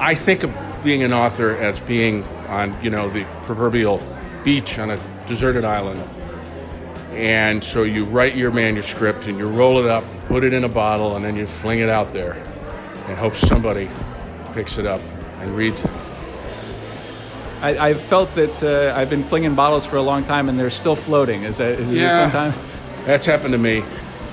I 0.00 0.16
think 0.16 0.42
of 0.42 0.52
being 0.82 1.04
an 1.04 1.12
author 1.12 1.56
as 1.56 1.78
being 1.80 2.24
on, 2.48 2.76
you 2.82 2.90
know, 2.90 3.08
the 3.08 3.24
proverbial 3.44 4.02
beach 4.42 4.78
on 4.78 4.90
a 4.90 4.98
deserted 5.28 5.64
island. 5.64 6.02
And 7.12 7.62
so 7.62 7.84
you 7.84 8.04
write 8.04 8.34
your 8.34 8.50
manuscript 8.50 9.26
and 9.26 9.38
you 9.38 9.46
roll 9.46 9.78
it 9.78 9.86
up, 9.88 10.04
put 10.26 10.42
it 10.42 10.52
in 10.52 10.64
a 10.64 10.68
bottle, 10.68 11.16
and 11.16 11.24
then 11.24 11.36
you 11.36 11.46
fling 11.46 11.80
it 11.80 11.88
out 11.88 12.12
there 12.12 12.32
and 12.32 13.16
hope 13.16 13.36
somebody 13.36 13.88
picks 14.54 14.76
it 14.76 14.86
up 14.86 15.00
and 15.40 15.56
reads 15.56 15.80
it. 15.82 15.90
I, 17.62 17.88
I've 17.90 18.00
felt 18.00 18.34
that 18.34 18.62
uh, 18.62 18.94
I've 18.98 19.10
been 19.10 19.22
flinging 19.22 19.54
bottles 19.54 19.84
for 19.84 19.96
a 19.96 20.02
long 20.02 20.24
time, 20.24 20.48
and 20.48 20.58
they're 20.58 20.70
still 20.70 20.96
floating. 20.96 21.42
Is 21.42 21.58
that 21.58 21.78
is 21.78 22.16
sometime? 22.16 22.54
That's 23.04 23.26
happened 23.26 23.52
to 23.52 23.58
me. 23.58 23.84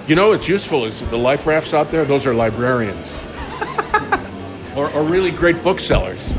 You 0.08 0.16
know 0.16 0.30
what's 0.30 0.48
useful 0.48 0.86
is 0.86 1.02
the 1.10 1.18
life 1.18 1.46
rafts 1.46 1.74
out 1.74 1.92
there, 1.92 2.06
those 2.06 2.26
are 2.26 2.34
librarians. 2.34 3.14
or, 4.76 4.90
or 4.94 5.04
really 5.04 5.32
great 5.32 5.62
booksellers 5.64 6.34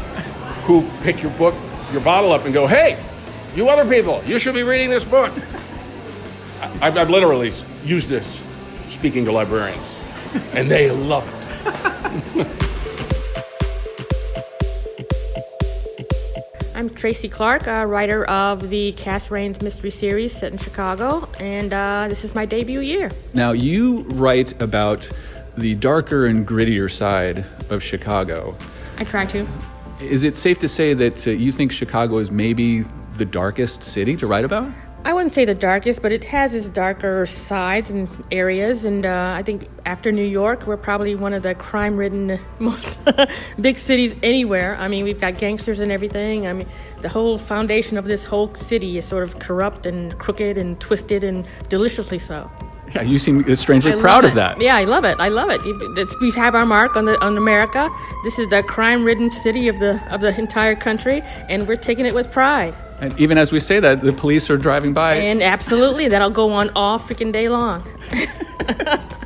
who 0.64 0.88
pick 1.02 1.20
your 1.22 1.32
book, 1.32 1.54
your 1.92 2.00
bottle 2.00 2.32
up 2.32 2.44
and 2.46 2.54
go, 2.54 2.66
hey, 2.66 3.02
you 3.54 3.68
other 3.68 3.84
people, 3.88 4.22
you 4.24 4.38
should 4.38 4.54
be 4.54 4.62
reading 4.62 4.88
this 4.88 5.04
book. 5.04 5.32
I- 6.62 6.86
I've, 6.86 6.96
I've 6.96 7.10
literally 7.10 7.52
used 7.84 8.08
this 8.08 8.42
speaking 8.88 9.24
to 9.26 9.32
librarians, 9.32 9.94
and 10.54 10.70
they 10.70 10.90
love 10.90 11.26
it. 11.28 11.34
I'm 16.78 16.90
Tracy 16.90 17.28
Clark, 17.28 17.66
a 17.66 17.84
writer 17.88 18.24
of 18.26 18.70
the 18.70 18.92
Cass 18.92 19.32
Raines 19.32 19.60
mystery 19.60 19.90
series 19.90 20.30
set 20.30 20.52
in 20.52 20.58
Chicago, 20.58 21.28
and 21.40 21.72
uh, 21.72 22.06
this 22.08 22.22
is 22.22 22.36
my 22.36 22.46
debut 22.46 22.78
year. 22.78 23.10
Now, 23.34 23.50
you 23.50 24.02
write 24.10 24.62
about 24.62 25.10
the 25.56 25.74
darker 25.74 26.26
and 26.26 26.46
grittier 26.46 26.88
side 26.88 27.44
of 27.68 27.82
Chicago. 27.82 28.56
I 28.96 29.02
try 29.02 29.26
to. 29.26 29.44
Is 30.00 30.22
it 30.22 30.36
safe 30.36 30.60
to 30.60 30.68
say 30.68 30.94
that 30.94 31.26
uh, 31.26 31.32
you 31.32 31.50
think 31.50 31.72
Chicago 31.72 32.18
is 32.18 32.30
maybe 32.30 32.84
the 33.16 33.24
darkest 33.24 33.82
city 33.82 34.16
to 34.16 34.28
write 34.28 34.44
about? 34.44 34.72
I 35.04 35.14
wouldn't 35.14 35.32
say 35.32 35.44
the 35.44 35.54
darkest, 35.54 36.02
but 36.02 36.12
it 36.12 36.24
has 36.24 36.54
its 36.54 36.68
darker 36.68 37.24
sides 37.24 37.90
and 37.90 38.08
areas. 38.30 38.84
And 38.84 39.06
uh, 39.06 39.34
I 39.36 39.42
think 39.42 39.68
after 39.86 40.12
New 40.12 40.24
York, 40.24 40.66
we're 40.66 40.76
probably 40.76 41.14
one 41.14 41.32
of 41.32 41.42
the 41.42 41.54
crime 41.54 41.96
ridden 41.96 42.38
most 42.58 42.98
big 43.60 43.78
cities 43.78 44.14
anywhere. 44.22 44.76
I 44.76 44.88
mean, 44.88 45.04
we've 45.04 45.20
got 45.20 45.38
gangsters 45.38 45.80
and 45.80 45.92
everything. 45.92 46.46
I 46.46 46.52
mean, 46.52 46.68
the 47.00 47.08
whole 47.08 47.38
foundation 47.38 47.96
of 47.96 48.04
this 48.04 48.24
whole 48.24 48.52
city 48.54 48.98
is 48.98 49.04
sort 49.04 49.22
of 49.22 49.38
corrupt 49.38 49.86
and 49.86 50.18
crooked 50.18 50.58
and 50.58 50.78
twisted 50.80 51.24
and 51.24 51.46
deliciously 51.68 52.18
so. 52.18 52.50
Yeah, 52.94 53.02
you 53.02 53.18
seem 53.18 53.54
strangely 53.54 53.92
I 53.92 53.96
proud 53.96 54.24
of 54.24 54.34
that. 54.34 54.60
Yeah, 54.60 54.76
I 54.76 54.84
love 54.84 55.04
it. 55.04 55.16
I 55.20 55.28
love 55.28 55.50
it. 55.50 55.60
It's, 55.64 56.20
we 56.20 56.30
have 56.32 56.54
our 56.54 56.64
mark 56.64 56.96
on 56.96 57.04
the 57.04 57.22
on 57.22 57.36
America. 57.36 57.90
This 58.24 58.38
is 58.38 58.48
the 58.48 58.62
crime-ridden 58.62 59.30
city 59.30 59.68
of 59.68 59.78
the 59.78 60.00
of 60.12 60.22
the 60.22 60.36
entire 60.38 60.74
country, 60.74 61.20
and 61.50 61.68
we're 61.68 61.76
taking 61.76 62.06
it 62.06 62.14
with 62.14 62.32
pride. 62.32 62.74
And 63.00 63.18
even 63.18 63.38
as 63.38 63.52
we 63.52 63.60
say 63.60 63.80
that, 63.80 64.02
the 64.02 64.12
police 64.12 64.50
are 64.50 64.56
driving 64.56 64.92
by. 64.92 65.14
And 65.14 65.42
absolutely, 65.42 66.08
that'll 66.08 66.30
go 66.30 66.50
on 66.52 66.70
all 66.74 66.98
freaking 66.98 67.32
day 67.32 67.48
long. 67.48 67.84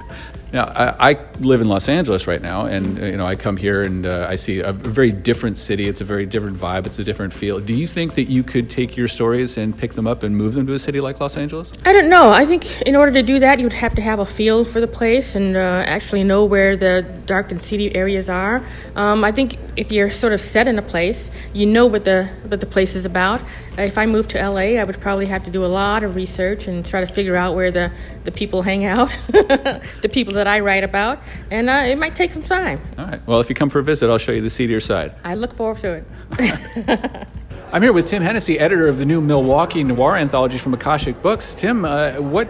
Now, 0.52 0.64
I, 0.64 1.12
I 1.12 1.18
live 1.40 1.62
in 1.62 1.68
Los 1.68 1.88
Angeles 1.88 2.26
right 2.26 2.42
now, 2.42 2.66
and 2.66 3.00
uh, 3.00 3.06
you 3.06 3.16
know 3.16 3.26
I 3.26 3.36
come 3.36 3.56
here 3.56 3.80
and 3.80 4.04
uh, 4.04 4.26
I 4.28 4.36
see 4.36 4.60
a 4.60 4.72
very 4.72 5.10
different 5.10 5.56
city. 5.56 5.88
It's 5.88 6.02
a 6.02 6.04
very 6.04 6.26
different 6.26 6.58
vibe. 6.58 6.84
It's 6.84 6.98
a 6.98 7.04
different 7.04 7.32
feel. 7.32 7.58
Do 7.58 7.72
you 7.72 7.86
think 7.86 8.16
that 8.16 8.24
you 8.24 8.42
could 8.42 8.68
take 8.68 8.94
your 8.94 9.08
stories 9.08 9.56
and 9.56 9.76
pick 9.76 9.94
them 9.94 10.06
up 10.06 10.22
and 10.22 10.36
move 10.36 10.52
them 10.52 10.66
to 10.66 10.74
a 10.74 10.78
city 10.78 11.00
like 11.00 11.20
Los 11.20 11.38
Angeles? 11.38 11.72
I 11.86 11.94
don't 11.94 12.10
know. 12.10 12.30
I 12.30 12.44
think 12.44 12.82
in 12.82 12.96
order 12.96 13.12
to 13.12 13.22
do 13.22 13.38
that, 13.38 13.60
you'd 13.60 13.72
have 13.72 13.94
to 13.94 14.02
have 14.02 14.18
a 14.18 14.26
feel 14.26 14.66
for 14.66 14.80
the 14.80 14.86
place 14.86 15.34
and 15.34 15.56
uh, 15.56 15.84
actually 15.86 16.22
know 16.22 16.44
where 16.44 16.76
the 16.76 17.02
dark 17.24 17.50
and 17.50 17.62
seedy 17.62 17.94
areas 17.96 18.28
are. 18.28 18.62
Um, 18.94 19.24
I 19.24 19.32
think 19.32 19.58
if 19.76 19.90
you're 19.90 20.10
sort 20.10 20.34
of 20.34 20.40
set 20.40 20.68
in 20.68 20.78
a 20.78 20.82
place, 20.82 21.30
you 21.54 21.64
know 21.64 21.86
what 21.86 22.04
the 22.04 22.28
what 22.46 22.60
the 22.60 22.66
place 22.66 22.94
is 22.94 23.06
about. 23.06 23.40
If 23.78 23.96
I 23.96 24.04
moved 24.04 24.30
to 24.30 24.48
LA, 24.48 24.78
I 24.78 24.84
would 24.84 25.00
probably 25.00 25.24
have 25.26 25.44
to 25.44 25.50
do 25.50 25.64
a 25.64 25.66
lot 25.66 26.04
of 26.04 26.14
research 26.14 26.66
and 26.66 26.84
try 26.84 27.00
to 27.00 27.06
figure 27.06 27.36
out 27.36 27.54
where 27.54 27.70
the, 27.70 27.90
the 28.24 28.30
people 28.30 28.60
hang 28.60 28.84
out, 28.84 29.08
the 29.28 30.10
people 30.12 30.34
that 30.34 30.41
I 30.46 30.61
write 30.61 30.85
about, 30.85 31.20
and 31.50 31.68
uh, 31.68 31.85
it 31.87 31.98
might 31.98 32.14
take 32.14 32.33
some 32.33 32.42
time. 32.42 32.81
All 32.98 33.07
right. 33.07 33.26
Well, 33.26 33.40
if 33.40 33.48
you 33.48 33.55
come 33.55 33.70
for 33.70 33.78
a 33.78 33.85
visit, 33.85 34.11
I'll 34.11 34.18
show 34.18 34.33
you 34.33 34.40
the 34.40 34.50
seedier 34.50 34.81
side. 34.81 35.14
I 35.24 35.35
look 35.35 35.55
forward 35.55 35.78
to 35.78 36.05
it. 36.38 37.26
I'm 37.72 37.81
here 37.81 37.94
with 37.94 38.07
Tim 38.07 38.22
Hennessy, 38.22 38.59
editor 38.59 38.87
of 38.87 38.98
the 38.98 39.07
new 39.07 39.22
Milwaukee 39.22 39.83
Noir 39.83 40.16
anthology 40.16 40.59
from 40.59 40.74
Akashic 40.74 41.22
Books. 41.22 41.55
Tim, 41.55 41.87
uh, 41.87 42.16
what 42.16 42.46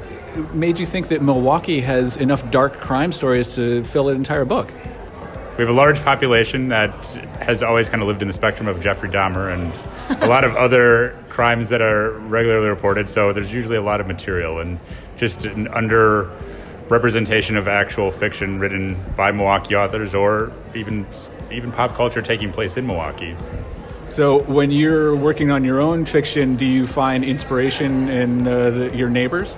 made 0.53 0.79
you 0.79 0.87
think 0.87 1.09
that 1.09 1.23
Milwaukee 1.23 1.81
has 1.81 2.17
enough 2.17 2.51
dark 2.51 2.81
crime 2.81 3.13
stories 3.13 3.55
to 3.55 3.85
fill 3.85 4.09
an 4.09 4.17
entire 4.17 4.45
book? 4.45 4.73
We 5.57 5.63
have 5.63 5.69
a 5.69 5.73
large 5.73 6.03
population 6.03 6.69
that 6.71 7.05
has 7.41 7.63
always 7.63 7.89
kind 7.91 8.03
of 8.03 8.09
lived 8.09 8.23
in 8.23 8.27
the 8.27 8.35
spectrum 8.35 8.67
of 8.67 8.81
Jeffrey 8.81 9.11
Dahmer 9.11 9.53
and 9.53 10.23
a 10.23 10.27
lot 10.27 10.45
of 10.45 10.57
other 10.57 11.17
crimes 11.29 11.69
that 11.69 11.83
are 11.83 12.13
regularly 12.13 12.69
reported. 12.69 13.09
So 13.09 13.33
there's 13.33 13.53
usually 13.53 13.77
a 13.77 13.83
lot 13.83 14.01
of 14.01 14.07
material 14.07 14.61
and 14.61 14.81
just 15.17 15.45
an 15.45 15.69
under 15.69 16.31
representation 16.93 17.57
of 17.57 17.67
actual 17.67 18.11
fiction 18.11 18.59
written 18.59 18.97
by 19.17 19.33
Milwaukee 19.33 19.75
authors 19.75 20.15
or 20.15 20.53
even 20.75 21.07
even 21.51 21.73
pop 21.73 21.95
culture 21.95 22.21
taking 22.23 22.53
place 22.53 22.77
in 22.77 22.87
Milwaukee. 22.87 23.35
So, 24.11 24.43
when 24.43 24.71
you're 24.71 25.17
working 25.17 25.51
on 25.51 25.65
your 25.65 25.81
own 25.81 26.05
fiction, 26.05 26.55
do 26.57 26.67
you 26.67 26.87
find 26.87 27.25
inspiration 27.25 28.11
in 28.11 28.47
uh, 28.47 28.71
the, 28.71 28.97
your 28.97 29.09
neighbors? 29.09 29.57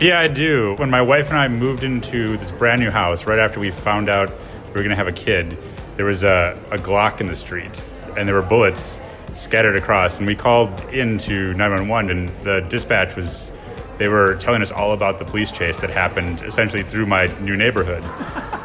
Yeah, 0.00 0.20
I 0.20 0.28
do. 0.28 0.74
When 0.78 0.88
my 0.88 1.02
wife 1.02 1.28
and 1.28 1.36
I 1.36 1.48
moved 1.48 1.84
into 1.84 2.38
this 2.38 2.50
brand 2.50 2.80
new 2.80 2.90
house, 2.90 3.26
right 3.26 3.38
after 3.38 3.60
we 3.60 3.70
found 3.70 4.08
out 4.08 4.30
we 4.30 4.70
were 4.70 4.76
going 4.76 4.88
to 4.88 4.96
have 4.96 5.06
a 5.06 5.12
kid, 5.12 5.58
there 5.96 6.06
was 6.06 6.22
a, 6.22 6.58
a 6.70 6.78
Glock 6.78 7.20
in 7.20 7.26
the 7.26 7.36
street, 7.36 7.82
and 8.16 8.26
there 8.26 8.34
were 8.34 8.42
bullets 8.42 8.98
scattered 9.34 9.76
across. 9.76 10.16
And 10.16 10.26
we 10.26 10.34
called 10.34 10.80
into 10.84 11.52
911, 11.52 12.10
and 12.10 12.28
the 12.42 12.60
dispatch 12.70 13.16
was, 13.16 13.52
they 14.00 14.08
were 14.08 14.34
telling 14.36 14.62
us 14.62 14.72
all 14.72 14.94
about 14.94 15.18
the 15.18 15.26
police 15.26 15.50
chase 15.50 15.82
that 15.82 15.90
happened 15.90 16.40
essentially 16.40 16.82
through 16.82 17.04
my 17.04 17.26
new 17.40 17.54
neighborhood. 17.54 18.02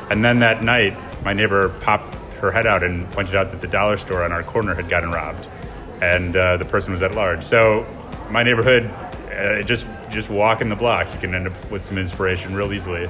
and 0.10 0.24
then 0.24 0.40
that 0.40 0.64
night, 0.64 0.96
my 1.26 1.34
neighbor 1.34 1.68
popped 1.82 2.16
her 2.36 2.52
head 2.52 2.66
out 2.66 2.84
and 2.84 3.12
pointed 3.12 3.36
out 3.36 3.52
that 3.52 3.60
the 3.60 3.68
dollar 3.68 3.98
store 3.98 4.24
on 4.24 4.32
our 4.32 4.44
corner 4.44 4.74
had 4.74 4.88
gotten 4.88 5.12
robbed, 5.12 5.50
and 6.02 6.38
uh, 6.38 6.56
the 6.56 6.64
person 6.64 6.94
was 6.94 7.02
at 7.02 7.16
large. 7.16 7.44
So 7.44 7.86
my 8.30 8.44
neighborhood, 8.44 8.86
uh, 9.34 9.62
just 9.64 9.86
just 10.10 10.30
walking 10.30 10.70
the 10.70 10.76
block, 10.78 11.14
you 11.14 11.20
can 11.20 11.36
end 11.36 11.48
up 11.48 11.70
with 11.70 11.84
some 11.84 11.98
inspiration 11.98 12.56
real 12.56 12.72
easily. 12.72 13.10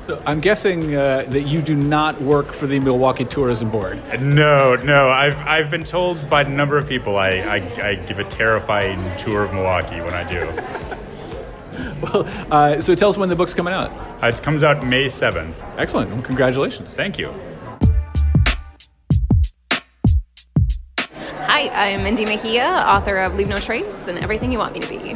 So, 0.00 0.22
I'm 0.26 0.40
guessing 0.40 0.94
uh, 0.94 1.24
that 1.28 1.44
you 1.44 1.62
do 1.62 1.74
not 1.74 2.20
work 2.20 2.52
for 2.52 2.66
the 2.66 2.78
Milwaukee 2.78 3.24
Tourism 3.24 3.70
Board. 3.70 3.98
No, 4.20 4.76
no. 4.76 5.08
I've, 5.08 5.38
I've 5.38 5.70
been 5.70 5.84
told 5.84 6.28
by 6.28 6.42
a 6.42 6.48
number 6.48 6.76
of 6.76 6.86
people 6.86 7.16
I, 7.16 7.30
I, 7.38 7.88
I 7.88 7.94
give 7.94 8.18
a 8.18 8.24
terrifying 8.24 9.16
tour 9.16 9.44
of 9.44 9.54
Milwaukee 9.54 10.02
when 10.02 10.12
I 10.12 10.28
do. 10.28 10.40
Well, 12.04 12.26
uh, 12.50 12.80
so 12.82 12.94
tell 12.94 13.08
us 13.08 13.16
when 13.16 13.30
the 13.30 13.36
book's 13.36 13.54
coming 13.54 13.72
out. 13.72 13.90
Uh, 14.22 14.26
it 14.26 14.42
comes 14.42 14.62
out 14.62 14.84
May 14.84 15.06
7th. 15.06 15.54
Excellent. 15.78 16.10
Well, 16.10 16.20
congratulations. 16.20 16.92
Thank 16.92 17.18
you. 17.18 17.32
Hi, 21.46 21.68
I'm 21.72 22.02
Mindy 22.02 22.26
Mejia, 22.26 22.66
author 22.66 23.16
of 23.18 23.34
Leave 23.36 23.48
No 23.48 23.58
Trace 23.58 24.06
and 24.06 24.18
Everything 24.18 24.52
You 24.52 24.58
Want 24.58 24.74
Me 24.74 24.80
to 24.80 24.88
Be. 24.88 25.14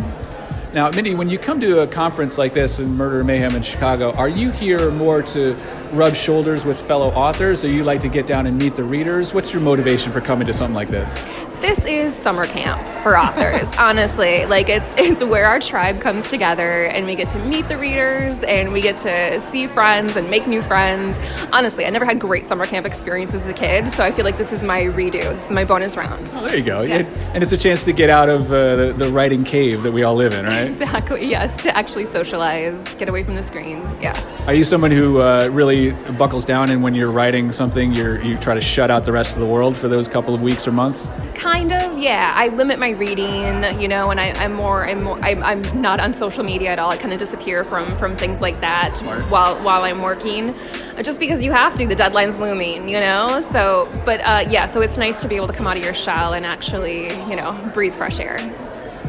Now, 0.72 0.90
Mindy, 0.90 1.14
when 1.14 1.28
you 1.28 1.38
come 1.38 1.60
to 1.60 1.80
a 1.80 1.86
conference 1.86 2.38
like 2.38 2.54
this 2.54 2.78
in 2.78 2.94
Murder 2.94 3.24
Mayhem 3.24 3.56
in 3.56 3.62
Chicago, 3.62 4.12
are 4.12 4.28
you 4.28 4.50
here 4.50 4.90
more 4.90 5.22
to 5.22 5.56
rub 5.92 6.14
shoulders 6.14 6.64
with 6.64 6.80
fellow 6.80 7.10
authors, 7.10 7.64
or 7.64 7.68
you 7.68 7.84
like 7.84 8.00
to 8.00 8.08
get 8.08 8.26
down 8.26 8.46
and 8.46 8.58
meet 8.58 8.76
the 8.76 8.84
readers? 8.84 9.34
What's 9.34 9.52
your 9.52 9.62
motivation 9.62 10.12
for 10.12 10.20
coming 10.20 10.46
to 10.46 10.54
something 10.54 10.74
like 10.74 10.88
this? 10.88 11.14
This 11.60 11.84
is 11.86 12.14
summer 12.14 12.46
camp 12.46 12.80
for 13.02 13.18
authors, 13.18 13.68
honestly. 13.78 14.46
Like 14.46 14.68
it's 14.68 14.86
it's 14.96 15.22
where 15.24 15.46
our 15.46 15.58
tribe 15.58 16.00
comes 16.00 16.30
together 16.30 16.84
and 16.84 17.06
we 17.06 17.14
get 17.14 17.28
to 17.28 17.38
meet 17.38 17.68
the 17.68 17.76
readers 17.76 18.38
and 18.44 18.72
we 18.72 18.80
get 18.80 18.96
to 18.98 19.40
see 19.40 19.66
friends 19.66 20.16
and 20.16 20.30
make 20.30 20.46
new 20.46 20.62
friends. 20.62 21.18
Honestly, 21.52 21.84
I 21.84 21.90
never 21.90 22.04
had 22.04 22.20
great 22.20 22.46
summer 22.46 22.66
camp 22.66 22.86
experiences 22.86 23.42
as 23.42 23.48
a 23.48 23.54
kid, 23.54 23.90
so 23.90 24.04
I 24.04 24.10
feel 24.12 24.24
like 24.24 24.38
this 24.38 24.52
is 24.52 24.62
my 24.62 24.82
redo. 24.82 25.32
This 25.32 25.46
is 25.46 25.52
my 25.52 25.64
bonus 25.64 25.96
round. 25.96 26.32
Oh, 26.34 26.46
there 26.46 26.56
you 26.56 26.62
go. 26.62 26.82
Yeah. 26.82 26.98
And 27.34 27.42
it's 27.42 27.52
a 27.52 27.58
chance 27.58 27.84
to 27.84 27.92
get 27.92 28.10
out 28.10 28.28
of 28.28 28.52
uh, 28.52 28.76
the, 28.76 28.92
the 28.92 29.10
writing 29.10 29.44
cave 29.44 29.82
that 29.82 29.92
we 29.92 30.02
all 30.02 30.14
live 30.14 30.32
in, 30.34 30.44
right? 30.44 30.68
Exactly. 30.78 31.26
Yes, 31.26 31.62
to 31.64 31.76
actually 31.76 32.04
socialize, 32.04 32.82
get 32.94 33.08
away 33.08 33.22
from 33.22 33.34
the 33.34 33.42
screen. 33.42 33.78
Yeah. 34.00 34.14
Are 34.46 34.54
you 34.54 34.64
someone 34.64 34.90
who 34.90 35.20
uh, 35.20 35.48
really 35.52 35.77
buckles 36.18 36.44
down 36.44 36.70
and 36.70 36.82
when 36.82 36.94
you're 36.94 37.10
writing 37.10 37.52
something, 37.52 37.92
you're, 37.92 38.22
you 38.22 38.36
try 38.38 38.54
to 38.54 38.60
shut 38.60 38.90
out 38.90 39.04
the 39.04 39.12
rest 39.12 39.34
of 39.34 39.40
the 39.40 39.46
world 39.46 39.76
for 39.76 39.88
those 39.88 40.08
couple 40.08 40.34
of 40.34 40.42
weeks 40.42 40.66
or 40.68 40.72
months? 40.72 41.08
Kind 41.34 41.72
of, 41.72 41.96
yeah. 41.98 42.32
I 42.34 42.48
limit 42.48 42.78
my 42.78 42.90
reading, 42.90 43.80
you 43.80 43.88
know, 43.88 44.10
and 44.10 44.20
I, 44.20 44.30
I'm 44.42 44.54
more, 44.54 44.86
I'm 44.86 45.02
more, 45.04 45.18
I'm, 45.24 45.42
I'm 45.42 45.80
not 45.80 46.00
on 46.00 46.12
social 46.12 46.44
media 46.44 46.70
at 46.70 46.78
all. 46.78 46.90
I 46.90 46.96
kind 46.96 47.12
of 47.12 47.18
disappear 47.18 47.64
from 47.64 47.94
from 47.96 48.14
things 48.14 48.40
like 48.40 48.60
that 48.60 48.98
while 49.30 49.56
while 49.62 49.82
I'm 49.84 50.02
working, 50.02 50.54
Uh, 50.96 51.02
just 51.02 51.20
because 51.20 51.44
you 51.44 51.52
have 51.52 51.76
to. 51.76 51.86
The 51.86 51.94
deadline's 51.94 52.38
looming, 52.38 52.88
you 52.88 52.98
know. 52.98 53.46
So, 53.52 53.88
but 54.04 54.20
uh, 54.20 54.44
yeah, 54.48 54.66
so 54.66 54.80
it's 54.80 54.96
nice 54.96 55.20
to 55.22 55.28
be 55.28 55.36
able 55.36 55.46
to 55.46 55.52
come 55.52 55.66
out 55.66 55.76
of 55.76 55.84
your 55.84 55.94
shell 55.94 56.34
and 56.34 56.44
actually, 56.44 57.04
you 57.30 57.36
know, 57.36 57.52
breathe 57.72 57.94
fresh 57.94 58.18
air. 58.18 58.38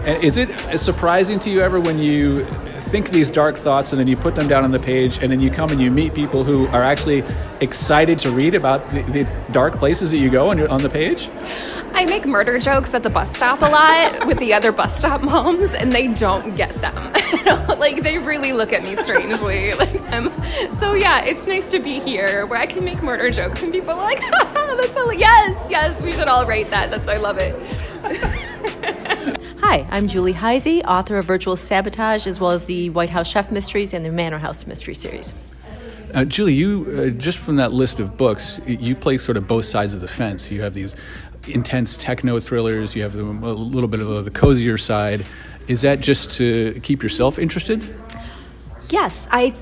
And 0.05 0.23
is 0.23 0.37
it 0.37 0.49
surprising 0.79 1.39
to 1.39 1.49
you 1.49 1.61
ever 1.61 1.79
when 1.79 1.99
you 1.99 2.45
think 2.79 3.09
these 3.09 3.29
dark 3.29 3.55
thoughts 3.55 3.91
and 3.91 3.99
then 3.99 4.07
you 4.07 4.17
put 4.17 4.35
them 4.35 4.47
down 4.47 4.63
on 4.63 4.71
the 4.71 4.79
page 4.79 5.19
and 5.21 5.31
then 5.31 5.39
you 5.39 5.51
come 5.51 5.69
and 5.69 5.81
you 5.81 5.91
meet 5.91 6.13
people 6.13 6.43
who 6.43 6.67
are 6.67 6.83
actually 6.83 7.23
excited 7.61 8.17
to 8.19 8.31
read 8.31 8.55
about 8.55 8.89
the, 8.89 9.01
the 9.03 9.27
dark 9.51 9.77
places 9.77 10.11
that 10.11 10.17
you 10.17 10.29
go 10.29 10.49
on, 10.49 10.65
on 10.67 10.81
the 10.81 10.89
page? 10.89 11.29
I 11.93 12.05
make 12.05 12.25
murder 12.25 12.59
jokes 12.59 12.93
at 12.93 13.03
the 13.03 13.09
bus 13.09 13.33
stop 13.35 13.61
a 13.61 13.65
lot 13.65 14.25
with 14.25 14.37
the 14.39 14.53
other 14.53 14.71
bus 14.71 14.97
stop 14.97 15.21
moms, 15.21 15.73
and 15.73 15.91
they 15.91 16.07
don't 16.07 16.55
get 16.55 16.73
them. 16.81 17.13
like 17.79 18.03
they 18.03 18.17
really 18.17 18.53
look 18.53 18.71
at 18.71 18.83
me 18.83 18.95
strangely. 18.95 19.73
Like 19.79 19.99
so 20.79 20.93
yeah, 20.93 21.23
it's 21.23 21.45
nice 21.45 21.71
to 21.71 21.79
be 21.79 21.99
here 21.99 22.45
where 22.45 22.59
I 22.59 22.65
can 22.65 22.83
make 22.83 23.01
murder 23.01 23.31
jokes, 23.31 23.61
and 23.61 23.71
people 23.71 23.93
are 23.93 24.01
like, 24.01 24.19
"That's 24.21 24.95
yes, 25.19 25.69
yes, 25.69 26.01
we 26.01 26.11
should 26.11 26.27
all 26.27 26.45
write 26.45 26.69
that." 26.69 26.89
That's 26.89 27.07
I 27.07 27.17
love 27.17 27.37
it. 27.37 27.55
Hi, 29.61 29.85
I'm 29.91 30.07
Julie 30.07 30.33
Hyzy, 30.33 30.81
author 30.85 31.17
of 31.17 31.25
Virtual 31.25 31.57
Sabotage, 31.57 32.25
as 32.27 32.39
well 32.39 32.51
as 32.51 32.65
the 32.65 32.89
White 32.91 33.09
House 33.09 33.27
Chef 33.27 33.51
Mysteries 33.51 33.93
and 33.93 34.05
the 34.05 34.11
Manor 34.11 34.37
House 34.37 34.65
Mystery 34.65 34.95
Series. 34.95 35.35
Uh, 36.13 36.23
Julie, 36.23 36.53
you 36.53 36.87
uh, 36.97 37.19
just 37.19 37.39
from 37.39 37.57
that 37.57 37.73
list 37.73 37.99
of 37.99 38.15
books, 38.15 38.61
you 38.65 38.95
play 38.95 39.17
sort 39.17 39.35
of 39.35 39.47
both 39.47 39.65
sides 39.65 39.93
of 39.93 39.99
the 39.99 40.07
fence. 40.07 40.49
You 40.49 40.61
have 40.61 40.73
these 40.73 40.95
intense 41.45 41.97
techno 41.97 42.39
thrillers. 42.39 42.95
You 42.95 43.03
have 43.03 43.13
the, 43.13 43.21
a 43.21 43.51
little 43.51 43.89
bit 43.89 43.99
of 43.99 44.23
the 44.23 44.31
cozier 44.31 44.77
side. 44.77 45.25
Is 45.67 45.81
that 45.81 45.99
just 45.99 46.31
to 46.37 46.79
keep 46.81 47.03
yourself 47.03 47.37
interested? 47.37 47.83
Yes, 48.89 49.27
I, 49.29 49.53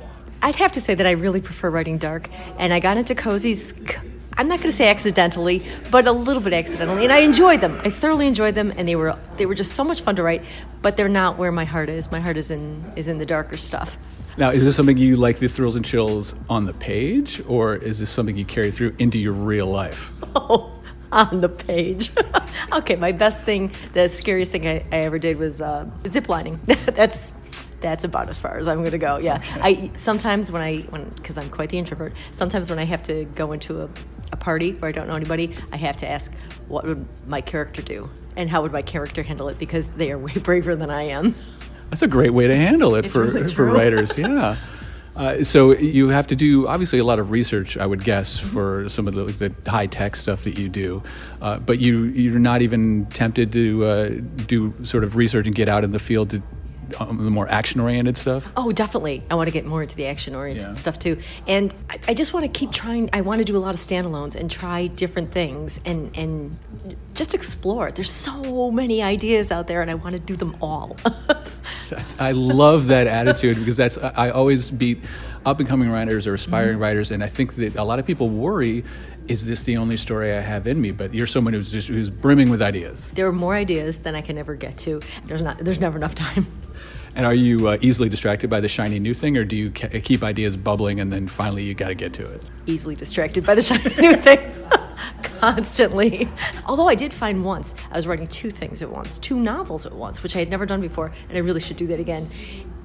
I'd 0.44 0.56
have 0.58 0.72
to 0.74 0.82
say 0.82 0.94
that 0.94 1.08
I 1.08 1.12
really 1.12 1.42
prefer 1.42 1.72
writing 1.72 1.98
dark, 1.98 2.30
and 2.60 2.72
I 2.72 2.80
got 2.80 2.98
into 2.98 3.16
cozies. 3.16 3.74
I'm 4.38 4.48
not 4.48 4.60
going 4.60 4.70
to 4.70 4.76
say 4.76 4.88
accidentally, 4.88 5.64
but 5.90 6.06
a 6.06 6.12
little 6.12 6.42
bit 6.42 6.54
accidentally, 6.54 7.04
and 7.04 7.12
I 7.12 7.20
enjoyed 7.20 7.60
them. 7.60 7.82
I 7.84 7.90
thoroughly 7.90 8.28
enjoyed 8.28 8.54
them, 8.56 8.72
and 8.78 8.88
they 8.88 8.96
were 8.96 9.18
they 9.38 9.46
were 9.46 9.56
just 9.56 9.74
so 9.74 9.84
much 9.84 10.02
fun 10.02 10.16
to 10.18 10.24
write. 10.24 10.44
But 10.82 10.96
they're 10.96 11.10
not 11.10 11.38
where 11.38 11.52
my 11.52 11.66
heart 11.66 11.90
is. 11.90 12.12
My 12.12 12.20
heart 12.20 12.38
is 12.38 12.52
in 12.52 12.84
is 12.96 13.08
in 13.08 13.18
the 13.18 13.26
darker 13.26 13.58
stuff. 13.58 13.98
Now, 14.38 14.52
is 14.52 14.64
this 14.64 14.76
something 14.76 14.98
you 14.98 15.18
like 15.18 15.40
the 15.40 15.48
thrills 15.48 15.76
and 15.76 15.84
chills 15.84 16.36
on 16.48 16.66
the 16.66 16.74
page, 16.74 17.42
or 17.48 17.76
is 17.76 17.98
this 17.98 18.12
something 18.12 18.38
you 18.38 18.46
carry 18.46 18.70
through 18.70 18.96
into 19.00 19.18
your 19.18 19.34
real 19.34 19.66
life? 19.66 20.12
Oh, 20.36 20.72
on 21.12 21.42
the 21.42 21.50
page. 21.50 22.12
okay, 22.74 22.96
my 22.96 23.12
best 23.12 23.44
thing, 23.44 23.72
the 23.94 24.10
scariest 24.10 24.52
thing 24.52 24.68
I, 24.68 24.86
I 24.92 24.98
ever 24.98 25.18
did 25.18 25.40
was 25.40 25.60
uh, 25.62 25.90
zip 26.08 26.30
lining. 26.30 26.60
that's 26.66 27.34
that's 27.80 28.04
about 28.04 28.30
as 28.30 28.38
far 28.38 28.58
as 28.58 28.68
I'm 28.68 28.80
going 28.80 28.92
to 28.92 28.98
go. 28.98 29.18
Yeah, 29.18 29.42
I 29.62 29.92
sometimes 29.96 30.52
when 30.52 30.62
I 30.62 30.82
when 30.82 31.10
because 31.10 31.38
I'm 31.38 31.50
quite 31.50 31.70
the 31.70 31.78
introvert. 31.78 32.14
Sometimes 32.32 32.70
when 32.70 32.80
I 32.80 32.86
have 32.86 33.04
to 33.04 33.26
go 33.26 33.52
into 33.52 33.82
a, 33.82 33.90
a 34.32 34.38
party 34.38 34.74
where 34.74 34.90
I 34.90 34.92
don't 34.92 35.08
know 35.08 35.16
anybody, 35.16 35.56
I 35.72 35.78
have 35.78 35.96
to 35.98 36.08
ask 36.10 36.34
what 36.68 36.86
would 36.86 37.06
my 37.28 37.42
character 37.42 37.82
do 37.82 38.10
and 38.36 38.50
how 38.50 38.62
would 38.62 38.72
my 38.72 38.82
character 38.82 39.24
handle 39.24 39.50
it 39.50 39.58
because 39.60 39.90
they 39.92 40.12
are 40.12 40.18
way 40.28 40.34
braver 40.34 40.76
than 40.76 40.90
I 40.90 41.04
am. 41.04 41.36
That's 41.90 42.02
a 42.02 42.08
great 42.08 42.34
way 42.34 42.48
to 42.48 42.56
handle 42.56 42.96
it 42.96 43.06
It's 43.06 43.14
for 43.14 43.24
really 43.26 43.54
for 43.54 43.66
writers. 43.66 44.12
Yeah. 44.18 44.58
Uh, 45.16 45.44
so 45.44 45.74
you 45.74 46.10
have 46.10 46.28
to 46.28 46.36
do 46.36 46.68
obviously 46.68 47.00
a 47.00 47.04
lot 47.04 47.18
of 47.18 47.32
research, 47.32 47.76
I 47.76 47.88
would 47.88 48.04
guess, 48.04 48.40
Mm-hmm. 48.40 48.50
for 48.50 48.88
some 48.90 49.08
of 49.08 49.16
the, 49.16 49.50
the 49.50 49.72
high 49.72 49.88
tech 49.88 50.16
stuff 50.16 50.44
that 50.44 50.60
you 50.60 50.70
do. 50.70 51.02
Uh, 51.42 51.58
but 51.58 51.80
you 51.80 52.04
you're 52.04 52.38
not 52.38 52.62
even 52.62 53.08
tempted 53.08 53.52
to 53.54 53.86
uh, 53.86 54.10
do 54.46 54.76
sort 54.84 55.04
of 55.04 55.16
research 55.16 55.48
and 55.48 55.56
get 55.56 55.70
out 55.70 55.84
in 55.84 55.92
the 55.92 55.98
field 55.98 56.30
to 56.32 56.44
um, 57.00 57.18
the 57.24 57.32
more 57.32 57.48
action 57.50 57.80
oriented 57.80 58.18
stuff. 58.18 58.52
Oh, 58.58 58.72
definitely. 58.72 59.24
I 59.30 59.36
want 59.36 59.48
to 59.48 59.52
get 59.52 59.66
more 59.66 59.82
into 59.84 59.96
the 59.96 60.06
action 60.08 60.36
oriented 60.36 60.68
Yeah. 60.68 60.74
stuff 60.74 61.00
too. 61.00 61.20
And 61.48 61.74
I, 61.90 62.00
I 62.10 62.14
just 62.14 62.34
want 62.34 62.46
to 62.46 62.52
keep 62.60 62.72
trying. 62.72 63.10
I 63.14 63.22
want 63.22 63.40
to 63.40 63.46
do 63.46 63.56
a 63.58 63.60
lot 63.60 63.74
of 63.76 63.80
standalones 63.82 64.36
and 64.36 64.50
try 64.50 64.88
different 64.88 65.32
things 65.32 65.80
and, 65.86 66.16
and 66.18 66.58
just 67.14 67.34
explore. 67.34 67.92
There's 67.92 68.12
so 68.12 68.72
many 68.72 69.02
ideas 69.02 69.52
out 69.52 69.68
there, 69.68 69.82
and 69.82 69.92
I 69.92 69.96
want 69.96 70.14
to 70.14 70.20
do 70.22 70.36
them 70.36 70.56
all. 70.62 70.98
I 72.20 72.32
love 72.32 72.88
that 72.88 73.08
attitude 73.08 73.58
because 73.58 73.78
that's 73.78 73.98
I 73.98 74.30
always 74.30 74.72
beat 74.72 75.04
up 75.46 75.60
and 75.60 75.68
coming 75.70 75.90
writers 75.90 76.28
or 76.28 76.34
aspiring 76.34 76.74
Mm-hmm. 76.74 76.82
writers, 76.82 77.12
and 77.12 77.24
I 77.24 77.28
think 77.28 77.56
that 77.56 77.76
a 77.76 77.84
lot 77.84 78.00
of 78.00 78.06
people 78.06 78.30
worry. 78.30 78.84
Is 79.28 79.46
this 79.46 79.64
the 79.64 79.76
only 79.76 79.98
story 79.98 80.32
I 80.34 80.40
have 80.40 80.68
in 80.68 80.80
me? 80.80 80.92
But 80.92 81.14
you're 81.14 81.28
someone 81.28 81.54
who's 81.54 81.70
just 81.70 81.90
who's 81.90 82.10
brimming 82.10 82.50
with 82.50 82.62
ideas. 82.62 83.06
there 83.14 83.28
are 83.28 83.34
more 83.34 83.56
ideas 83.56 84.00
than 84.00 84.16
I 84.16 84.22
can 84.22 84.38
ever 84.38 84.56
get 84.56 84.78
to. 84.80 85.02
There's 85.26 85.42
not. 85.42 85.58
There's 85.60 85.80
never 85.82 85.98
enough 85.98 86.16
time. 86.16 86.48
And 87.18 87.26
are 87.26 87.34
you 87.34 87.68
uh, 87.68 87.78
easily 87.82 88.10
distracted 88.10 88.48
by 88.48 88.60
the 88.60 88.68
shiny 88.68 89.00
new 89.00 89.16
thing, 89.16 89.38
or 89.38 89.44
do 89.44 89.58
you 89.58 89.72
ke- 89.72 90.04
keep 90.04 90.24
ideas 90.24 90.56
bubbling 90.56 91.00
and 91.00 91.12
then 91.12 91.28
finally 91.28 91.64
you 91.64 91.74
got 91.74 91.88
to 91.88 91.96
get 91.96 92.14
to 92.14 92.26
it? 92.32 92.44
Easily 92.68 92.94
distracted 92.94 93.44
by 93.44 93.56
the 93.56 93.62
shiny 93.64 93.96
new 93.96 94.16
thing. 94.18 94.40
Constantly. 95.40 96.30
Although 96.68 96.88
I 96.88 96.94
did 96.94 97.12
find 97.12 97.44
once 97.44 97.74
I 97.90 97.96
was 97.96 98.06
writing 98.06 98.28
two 98.28 98.52
things 98.52 98.84
at 98.84 98.92
once, 98.92 99.18
two 99.18 99.40
novels 99.40 99.88
at 99.88 99.94
once, 99.94 100.22
which 100.22 100.36
I 100.36 100.40
had 100.40 100.52
never 100.52 100.68
done 100.68 100.80
before, 100.80 101.12
and 101.28 101.36
I 101.36 101.42
really 101.42 101.60
should 101.60 101.78
do 101.78 101.88
that 101.88 102.00
again, 102.00 102.30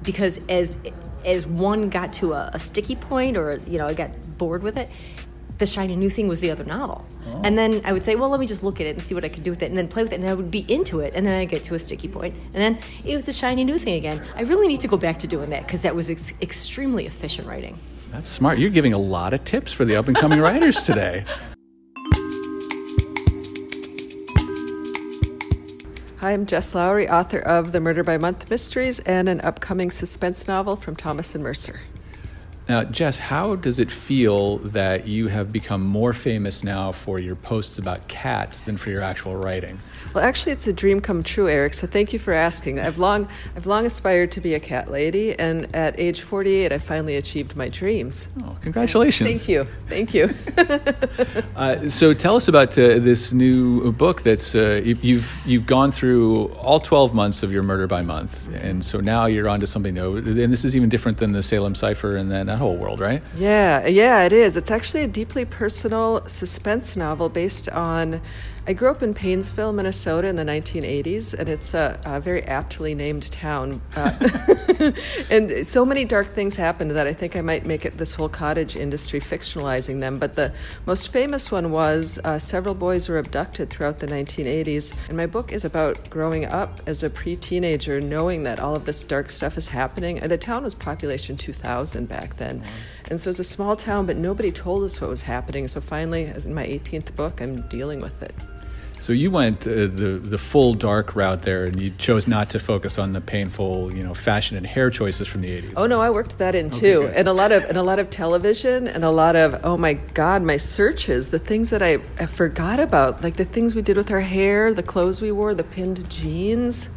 because 0.01 0.41
as 0.49 0.79
as 1.23 1.45
one 1.45 1.89
got 1.89 2.11
to 2.13 2.33
a, 2.33 2.49
a 2.53 2.59
sticky 2.59 2.95
point, 2.95 3.37
or 3.37 3.59
you 3.67 3.77
know, 3.77 3.85
I 3.85 3.93
got 3.93 4.09
bored 4.39 4.63
with 4.63 4.77
it. 4.77 4.89
The 5.57 5.65
shiny 5.65 5.95
new 5.95 6.09
thing 6.09 6.27
was 6.27 6.39
the 6.39 6.49
other 6.51 6.63
novel, 6.63 7.05
oh. 7.27 7.41
and 7.43 7.57
then 7.57 7.81
I 7.85 7.93
would 7.93 8.03
say, 8.03 8.15
"Well, 8.15 8.29
let 8.29 8.39
me 8.39 8.47
just 8.47 8.63
look 8.63 8.81
at 8.81 8.87
it 8.87 8.95
and 8.95 9.03
see 9.03 9.13
what 9.13 9.23
I 9.23 9.29
could 9.29 9.43
do 9.43 9.51
with 9.51 9.61
it," 9.61 9.67
and 9.67 9.77
then 9.77 9.87
play 9.87 10.03
with 10.03 10.11
it, 10.11 10.19
and 10.19 10.27
I 10.27 10.33
would 10.33 10.51
be 10.51 10.65
into 10.67 10.99
it, 10.99 11.13
and 11.15 11.25
then 11.25 11.33
I 11.33 11.45
get 11.45 11.63
to 11.65 11.75
a 11.75 11.79
sticky 11.79 12.07
point, 12.07 12.35
and 12.53 12.55
then 12.55 12.79
it 13.05 13.13
was 13.13 13.25
the 13.25 13.33
shiny 13.33 13.63
new 13.63 13.77
thing 13.77 13.95
again. 13.95 14.21
I 14.35 14.41
really 14.41 14.67
need 14.67 14.81
to 14.81 14.87
go 14.87 14.97
back 14.97 15.19
to 15.19 15.27
doing 15.27 15.51
that 15.51 15.65
because 15.65 15.83
that 15.83 15.95
was 15.95 16.09
ex- 16.09 16.33
extremely 16.41 17.05
efficient 17.05 17.47
writing. 17.47 17.77
That's 18.11 18.29
smart. 18.29 18.59
You're 18.59 18.71
giving 18.71 18.93
a 18.93 18.97
lot 18.97 19.33
of 19.33 19.43
tips 19.43 19.71
for 19.71 19.85
the 19.85 19.95
up 19.95 20.07
and 20.07 20.17
coming 20.17 20.39
writers 20.47 20.81
today. 20.81 21.23
Hi, 26.19 26.31
I'm 26.31 26.45
Jess 26.45 26.73
Lourey, 26.73 27.11
author 27.11 27.39
of 27.39 27.73
the 27.73 27.81
Murder 27.81 28.01
by 28.01 28.17
Month 28.17 28.49
Mysteries 28.49 28.99
and 28.99 29.27
an 29.27 29.41
upcoming 29.41 29.91
suspense 29.91 30.47
novel 30.47 30.77
from 30.77 30.95
Thomas 30.95 31.35
and 31.35 31.43
Mercer. 31.43 31.81
Now, 32.67 32.85
Jess, 32.85 33.17
how 33.17 33.55
does 33.55 33.79
it 33.79 33.91
feel 33.91 34.57
that 34.59 35.05
you 35.05 35.27
have 35.27 35.51
become 35.51 35.81
more 35.81 36.13
famous 36.13 36.63
now 36.63 36.93
for 36.93 37.19
your 37.19 37.35
posts 37.35 37.77
about 37.77 38.07
cats 38.07 38.61
than 38.61 38.77
for 38.77 38.89
your 38.89 39.01
actual 39.01 39.35
writing? 39.35 39.79
Well, 40.13 40.23
actually, 40.23 40.51
it's 40.51 40.67
a 40.67 40.73
dream 40.73 41.01
come 41.01 41.23
true, 41.23 41.47
Eric. 41.49 41.73
So 41.73 41.87
thank 41.87 42.13
you 42.13 42.19
for 42.19 42.33
asking. 42.33 42.79
I've 42.79 42.99
long, 42.99 43.27
I've 43.55 43.65
long 43.65 43.85
aspired 43.85 44.31
to 44.33 44.41
be 44.41 44.53
a 44.53 44.59
cat 44.59 44.91
lady, 44.91 45.37
and 45.39 45.73
at 45.75 45.99
age 45.99 46.21
48, 46.21 46.71
I 46.71 46.77
finally 46.77 47.15
achieved 47.15 47.55
my 47.55 47.69
dreams. 47.69 48.29
Oh, 48.43 48.57
congratulations! 48.61 49.29
Thank 49.29 49.49
you, 49.49 49.67
thank 49.89 50.13
you. 50.13 50.29
Uh, 51.55 51.87
so 51.87 52.13
tell 52.13 52.35
us 52.35 52.47
about 52.47 52.77
uh, 52.79 52.99
this 52.99 53.31
new 53.31 53.91
book 53.91 54.21
that's 54.23 54.55
uh, 54.55 54.81
you- 54.83 54.97
you've 55.01 55.39
you've 55.45 55.65
gone 55.67 55.91
through 55.91 56.47
all 56.53 56.79
12 56.79 57.13
months 57.13 57.43
of 57.43 57.51
your 57.51 57.61
murder 57.63 57.85
by 57.87 58.01
month 58.01 58.49
and 58.63 58.83
so 58.83 58.99
now 58.99 59.27
you're 59.27 59.47
on 59.47 59.59
to 59.59 59.67
something 59.67 59.93
new 59.93 60.17
and 60.17 60.51
this 60.51 60.65
is 60.65 60.75
even 60.75 60.89
different 60.89 61.17
than 61.19 61.31
the 61.31 61.43
Salem 61.43 61.75
Cipher 61.75 62.17
and 62.17 62.31
then 62.31 62.47
that 62.47 62.57
whole 62.57 62.75
world 62.75 62.99
right 62.99 63.21
Yeah, 63.37 63.85
yeah, 63.87 64.23
it 64.23 64.33
is. 64.33 64.57
It's 64.57 64.71
actually 64.71 65.03
a 65.03 65.07
deeply 65.07 65.45
personal 65.45 66.27
suspense 66.27 66.97
novel 66.97 67.29
based 67.29 67.69
on 67.69 68.19
I 68.65 68.73
grew 68.73 68.89
up 68.89 69.03
in 69.03 69.13
Paynesville, 69.13 69.73
Minnesota 69.75 69.93
in 70.05 70.35
the 70.35 70.43
1980s, 70.43 71.33
and 71.33 71.47
it's 71.47 71.73
a, 71.73 71.99
a 72.05 72.19
very 72.19 72.43
aptly 72.43 72.93
named 72.93 73.31
town. 73.31 73.81
Uh, 73.95 74.91
and 75.29 75.65
so 75.65 75.85
many 75.85 76.05
dark 76.05 76.33
things 76.33 76.55
happened 76.55 76.91
that 76.91 77.07
I 77.07 77.13
think 77.13 77.35
I 77.35 77.41
might 77.41 77.65
make 77.65 77.85
it 77.85 77.97
this 77.97 78.13
whole 78.13 78.29
cottage 78.29 78.75
industry 78.75 79.19
fictionalizing 79.19 79.99
them. 80.01 80.19
But 80.19 80.35
the 80.35 80.51
most 80.85 81.11
famous 81.11 81.51
one 81.51 81.71
was 81.71 82.19
uh, 82.23 82.37
several 82.37 82.75
boys 82.75 83.07
were 83.07 83.17
abducted 83.17 83.69
throughout 83.69 83.99
the 83.99 84.07
1980s. 84.07 84.93
And 85.07 85.17
my 85.17 85.25
book 85.25 85.51
is 85.53 85.63
about 85.65 86.09
growing 86.09 86.45
up 86.45 86.81
as 86.85 87.03
a 87.03 87.09
pre 87.09 87.35
teenager, 87.35 88.01
knowing 88.01 88.43
that 88.43 88.59
all 88.59 88.75
of 88.75 88.85
this 88.85 89.03
dark 89.03 89.29
stuff 89.29 89.57
is 89.57 89.69
happening. 89.69 90.19
And 90.19 90.31
the 90.31 90.37
town 90.37 90.63
was 90.63 90.75
population 90.75 91.37
2,000 91.37 92.07
back 92.07 92.37
then. 92.37 92.63
And 93.09 93.21
so 93.21 93.27
it 93.27 93.31
was 93.31 93.39
a 93.39 93.43
small 93.43 93.75
town, 93.75 94.05
but 94.05 94.17
nobody 94.17 94.51
told 94.51 94.83
us 94.83 94.99
what 94.99 95.09
was 95.09 95.23
happening. 95.23 95.67
So 95.67 95.81
finally, 95.81 96.25
in 96.25 96.53
my 96.53 96.65
18th 96.65 97.15
book, 97.15 97.41
I'm 97.41 97.61
dealing 97.69 98.01
with 98.01 98.21
it. 98.21 98.33
So 99.03 99.11
you 99.11 99.31
went 99.31 99.67
uh, 99.67 99.71
the 99.71 100.21
the 100.23 100.37
full 100.37 100.73
dark 100.75 101.13
route 101.13 101.41
there, 101.41 101.65
and 101.65 101.75
you 101.81 101.89
chose 101.89 102.25
not 102.25 102.51
to 102.51 102.59
focus 102.59 102.97
on 102.97 103.11
the 103.11 103.19
painful, 103.19 103.91
you 103.91 104.01
know, 104.01 104.13
fashion 104.13 104.55
and 104.55 104.65
hair 104.65 104.89
choices 104.89 105.27
from 105.27 105.41
the 105.41 105.49
'80s. 105.61 105.73
Oh 105.75 105.87
no, 105.87 105.99
I 105.99 106.09
worked 106.09 106.37
that 106.37 106.55
in 106.55 106.69
too, 106.69 107.11
and 107.13 107.27
a 107.27 107.33
lot 107.33 107.51
of 107.51 107.65
and 107.65 107.75
a 107.75 107.83
lot 107.83 107.99
of 107.99 108.09
television, 108.09 108.87
and 108.87 109.03
a 109.03 109.11
lot 109.11 109.35
of 109.35 109.59
oh 109.65 109.75
my 109.75 109.95
god, 110.13 110.41
my 110.41 110.55
searches, 110.55 111.31
the 111.31 111.37
things 111.37 111.69
that 111.71 111.83
I, 111.83 111.97
I 112.17 112.27
forgot 112.27 112.79
about, 112.79 113.21
like 113.21 113.35
the 113.35 113.43
things 113.43 113.75
we 113.75 113.81
did 113.81 113.97
with 113.97 114.09
our 114.09 114.21
hair, 114.21 114.73
the 114.73 114.83
clothes 114.83 115.21
we 115.21 115.33
wore, 115.33 115.53
the 115.53 115.65
pinned 115.65 116.09
jeans. 116.09 116.89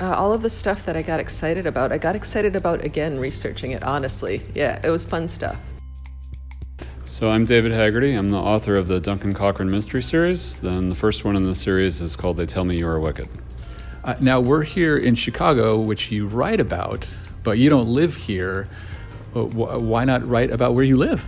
Uh, 0.00 0.12
all 0.12 0.32
of 0.32 0.42
the 0.42 0.50
stuff 0.50 0.86
that 0.86 0.96
I 0.96 1.02
got 1.02 1.20
excited 1.20 1.66
about, 1.66 1.92
I 1.92 1.98
got 1.98 2.16
excited 2.16 2.56
about 2.56 2.84
again 2.84 3.20
researching 3.20 3.70
it, 3.70 3.84
honestly. 3.84 4.42
Yeah, 4.56 4.80
it 4.82 4.90
was 4.90 5.04
fun 5.04 5.28
stuff. 5.28 5.60
So 7.14 7.30
I'm 7.30 7.44
David 7.44 7.70
Hagerty. 7.70 8.18
I'm 8.18 8.30
the 8.30 8.38
author 8.38 8.74
of 8.74 8.88
the 8.88 8.98
Duncan 8.98 9.34
Cochrane 9.34 9.70
Mystery 9.70 10.02
Series. 10.02 10.56
Then 10.56 10.88
the 10.88 10.96
first 10.96 11.24
one 11.24 11.36
in 11.36 11.44
the 11.44 11.54
series 11.54 12.00
is 12.00 12.16
called 12.16 12.36
They 12.36 12.44
Tell 12.44 12.64
Me 12.64 12.76
You 12.76 12.88
Are 12.88 12.98
Wicked. 12.98 13.28
Uh, 14.02 14.16
now 14.18 14.40
we're 14.40 14.64
here 14.64 14.96
in 14.96 15.14
Chicago, 15.14 15.78
which 15.78 16.10
you 16.10 16.26
write 16.26 16.58
about, 16.58 17.06
but 17.44 17.56
you 17.56 17.70
don't 17.70 17.86
live 17.86 18.16
here. 18.16 18.66
Why 19.32 20.04
not 20.04 20.26
write 20.26 20.50
about 20.50 20.74
where 20.74 20.82
you 20.82 20.96
live? 20.96 21.24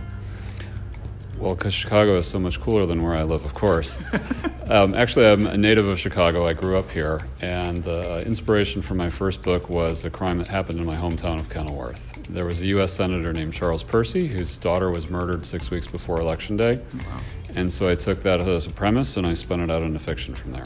Well, 1.39 1.53
because 1.53 1.73
Chicago 1.73 2.15
is 2.15 2.25
so 2.25 2.39
much 2.39 2.59
cooler 2.59 2.87
than 2.87 3.03
where 3.03 3.13
I 3.13 3.21
live, 3.23 3.45
of 3.45 3.53
course. 3.53 3.99
um, 4.69 4.95
actually, 4.95 5.27
I'm 5.27 5.45
a 5.45 5.55
native 5.55 5.85
of 5.85 5.99
Chicago. 5.99 6.47
I 6.47 6.53
grew 6.53 6.77
up 6.77 6.89
here, 6.89 7.19
and 7.41 7.83
the 7.83 8.23
inspiration 8.25 8.81
for 8.81 8.95
my 8.95 9.09
first 9.09 9.43
book 9.43 9.69
was 9.69 10.03
a 10.03 10.09
crime 10.09 10.39
that 10.39 10.47
happened 10.47 10.79
in 10.79 10.85
my 10.85 10.95
hometown 10.95 11.39
of 11.39 11.47
Kenilworth. 11.49 12.13
There 12.29 12.45
was 12.45 12.61
a 12.61 12.65
U.S. 12.67 12.91
Senator 12.91 13.33
named 13.33 13.53
Charles 13.53 13.83
Percy, 13.83 14.27
whose 14.27 14.57
daughter 14.57 14.89
was 14.89 15.11
murdered 15.11 15.45
six 15.45 15.69
weeks 15.69 15.85
before 15.85 16.19
Election 16.19 16.57
Day. 16.57 16.81
Wow. 16.93 17.19
And 17.55 17.71
so 17.71 17.87
I 17.87 17.95
took 17.95 18.21
that 18.23 18.41
as 18.41 18.65
a 18.65 18.71
premise 18.71 19.17
and 19.17 19.25
I 19.25 19.33
spun 19.33 19.61
it 19.61 19.71
out 19.71 19.83
into 19.83 19.99
fiction 19.99 20.35
from 20.35 20.51
there. 20.51 20.65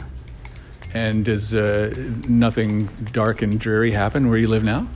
And 0.94 1.24
does 1.24 1.54
uh, 1.54 1.94
nothing 2.28 2.88
dark 3.12 3.42
and 3.44 3.60
dreary 3.60 3.92
happen 3.92 4.30
where 4.30 4.38
you 4.38 4.48
live 4.48 4.64
now? 4.64 4.88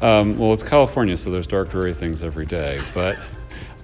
Um, 0.00 0.38
well, 0.38 0.52
it's 0.52 0.62
California, 0.62 1.16
so 1.16 1.30
there's 1.30 1.46
dark, 1.46 1.70
dreary 1.70 1.94
things 1.94 2.22
every 2.22 2.46
day. 2.46 2.80
But 2.94 3.18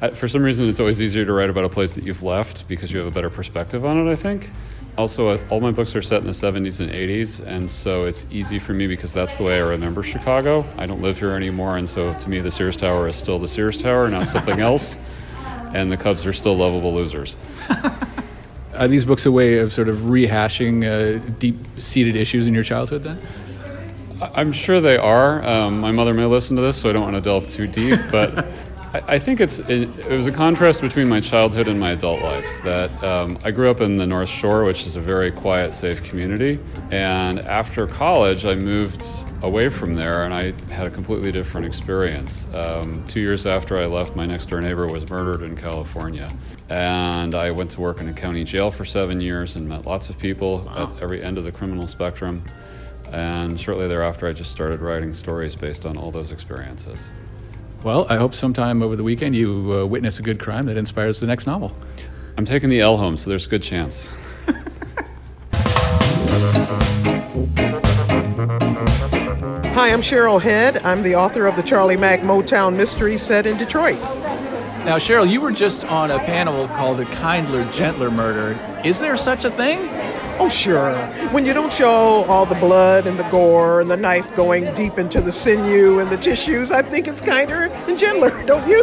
I, 0.04 0.10
for 0.10 0.28
some 0.28 0.42
reason, 0.42 0.68
it's 0.68 0.80
always 0.80 1.00
easier 1.00 1.24
to 1.24 1.32
write 1.32 1.48
about 1.48 1.64
a 1.64 1.68
place 1.68 1.94
that 1.94 2.04
you've 2.04 2.22
left 2.22 2.68
because 2.68 2.92
you 2.92 2.98
have 2.98 3.06
a 3.06 3.10
better 3.10 3.30
perspective 3.30 3.86
on 3.86 4.06
it, 4.06 4.10
I 4.10 4.16
think. 4.16 4.50
Also, 4.98 5.28
uh, 5.28 5.38
all 5.48 5.60
my 5.60 5.70
books 5.70 5.96
are 5.96 6.02
set 6.02 6.20
in 6.20 6.26
the 6.26 6.32
70s 6.32 6.80
and 6.80 6.92
80s, 6.92 7.44
and 7.46 7.68
so 7.68 8.04
it's 8.04 8.26
easy 8.30 8.58
for 8.58 8.74
me 8.74 8.86
because 8.86 9.14
that's 9.14 9.36
the 9.36 9.42
way 9.42 9.56
I 9.56 9.60
remember 9.60 10.02
Chicago. 10.02 10.64
I 10.76 10.84
don't 10.84 11.00
live 11.00 11.18
here 11.18 11.32
anymore, 11.32 11.78
and 11.78 11.88
so 11.88 12.12
to 12.12 12.30
me, 12.30 12.40
the 12.40 12.50
Sears 12.50 12.76
Tower 12.76 13.08
is 13.08 13.16
still 13.16 13.38
the 13.38 13.48
Sears 13.48 13.80
Tower, 13.80 14.08
not 14.08 14.28
something 14.28 14.60
else. 14.70 14.98
And 15.72 15.90
the 15.90 15.96
Cubs 15.96 16.26
are 16.26 16.32
still 16.32 16.54
lovable 16.54 16.94
losers. 16.94 17.36
Are 18.76 18.88
these 18.88 19.04
books 19.04 19.24
a 19.24 19.32
way 19.32 19.58
of 19.58 19.72
sort 19.72 19.88
of 19.88 19.98
rehashing 19.98 20.84
uh, 20.84 21.18
deep-seated 21.38 22.14
issues 22.14 22.46
in 22.46 22.54
your 22.54 22.62
childhood? 22.64 23.04
Then 23.04 23.20
I'm 24.20 24.52
sure 24.52 24.80
they 24.80 24.96
are. 24.96 25.44
Um, 25.44 25.80
my 25.80 25.92
mother 25.92 26.12
may 26.12 26.26
listen 26.26 26.56
to 26.56 26.62
this, 26.62 26.80
so 26.80 26.90
I 26.90 26.92
don't 26.92 27.02
want 27.02 27.14
to 27.14 27.22
delve 27.22 27.48
too 27.48 27.66
deep, 27.66 27.98
but. 28.10 28.46
I 28.94 29.14
I 29.14 29.18
think 29.18 29.40
it's 29.40 29.58
it, 29.58 29.88
it 29.98 30.10
was 30.10 30.26
a 30.26 30.32
contrast 30.32 30.80
between 30.80 31.08
my 31.08 31.20
childhood 31.20 31.68
and 31.68 31.78
my 31.78 31.90
adult 31.90 32.22
life. 32.22 32.48
That 32.62 32.90
um, 33.02 33.38
I 33.44 33.50
grew 33.50 33.68
up 33.70 33.80
in 33.80 33.96
the 33.96 34.06
North 34.06 34.28
Shore, 34.28 34.64
which 34.64 34.86
is 34.86 34.96
a 34.96 35.00
very 35.00 35.30
quiet, 35.30 35.72
safe 35.72 36.02
community, 36.02 36.60
and 36.90 37.40
after 37.40 37.86
college, 37.86 38.44
I 38.44 38.54
moved 38.54 39.04
away 39.42 39.68
from 39.68 39.94
there, 39.94 40.24
and 40.24 40.32
I 40.32 40.52
had 40.72 40.86
a 40.86 40.90
completely 40.90 41.30
different 41.32 41.66
experience. 41.66 42.46
Um, 42.54 43.04
two 43.06 43.20
years 43.20 43.46
after 43.46 43.76
I 43.76 43.86
left, 43.86 44.16
my 44.16 44.24
next 44.24 44.46
door 44.46 44.60
neighbor 44.60 44.86
was 44.86 45.08
murdered 45.10 45.42
in 45.42 45.56
California, 45.56 46.30
and 46.70 47.34
I 47.34 47.50
went 47.50 47.70
to 47.72 47.80
work 47.80 48.00
in 48.00 48.08
a 48.08 48.12
county 48.14 48.44
jail 48.44 48.70
for 48.70 48.84
seven 48.84 49.20
years 49.20 49.56
and 49.56 49.68
met 49.68 49.86
lots 49.86 50.08
of 50.08 50.18
people 50.18 50.70
at 50.76 51.02
every 51.02 51.22
end 51.22 51.36
of 51.36 51.44
the 51.44 51.52
criminal 51.52 51.88
spectrum. 51.88 52.42
And 53.12 53.60
shortly 53.60 53.86
thereafter, 53.86 54.26
I 54.26 54.32
just 54.32 54.50
started 54.50 54.80
writing 54.80 55.14
stories 55.14 55.54
based 55.54 55.86
on 55.86 55.96
all 55.96 56.10
those 56.10 56.30
experiences. 56.30 57.10
Well, 57.84 58.06
I 58.08 58.16
hope 58.16 58.34
sometime 58.34 58.82
over 58.82 58.96
the 58.96 59.02
weekend 59.02 59.36
you 59.36 59.76
uh, 59.76 59.84
witness 59.84 60.18
a 60.18 60.22
good 60.22 60.40
crime 60.40 60.64
that 60.66 60.78
inspires 60.78 61.20
the 61.20 61.26
next 61.26 61.46
novel. 61.46 61.76
I'm 62.38 62.46
taking 62.46 62.70
the 62.70 62.80
L 62.80 62.96
home, 62.96 63.18
so 63.18 63.28
there's 63.28 63.46
a 63.46 63.50
good 63.50 63.62
chance. 63.62 64.10
Hi, 69.74 69.92
I'm 69.92 70.00
Cheryl 70.00 70.40
Head. 70.40 70.78
I'm 70.78 71.02
the 71.02 71.14
author 71.14 71.46
of 71.46 71.56
the 71.56 71.62
Charlie 71.62 71.98
Mack 71.98 72.20
Motown 72.20 72.74
Mystery 72.74 73.18
set 73.18 73.46
in 73.46 73.58
Detroit. 73.58 74.00
Now, 74.86 74.96
Cheryl, 74.96 75.30
you 75.30 75.42
were 75.42 75.52
just 75.52 75.84
on 75.84 76.10
a 76.10 76.18
panel 76.20 76.68
called 76.68 77.00
"A 77.00 77.04
Kindler, 77.04 77.70
Gentler 77.70 78.10
Murder." 78.10 78.58
Is 78.82 78.98
there 78.98 79.14
such 79.14 79.44
a 79.44 79.50
thing? 79.50 79.93
Oh, 80.38 80.48
sure. 80.48 80.94
When 81.30 81.46
you 81.46 81.54
don't 81.54 81.72
show 81.72 82.24
all 82.24 82.44
the 82.44 82.56
blood 82.56 83.06
and 83.06 83.18
the 83.18 83.28
gore 83.30 83.80
and 83.80 83.90
the 83.90 83.96
knife 83.96 84.34
going 84.34 84.72
deep 84.74 84.98
into 84.98 85.20
the 85.20 85.30
sinew 85.32 86.00
and 86.00 86.10
the 86.10 86.16
tissues, 86.16 86.72
I 86.72 86.82
think 86.82 87.06
it's 87.06 87.20
kinder 87.20 87.64
and 87.86 87.98
gentler, 87.98 88.42
don't 88.46 88.66
you? 88.68 88.82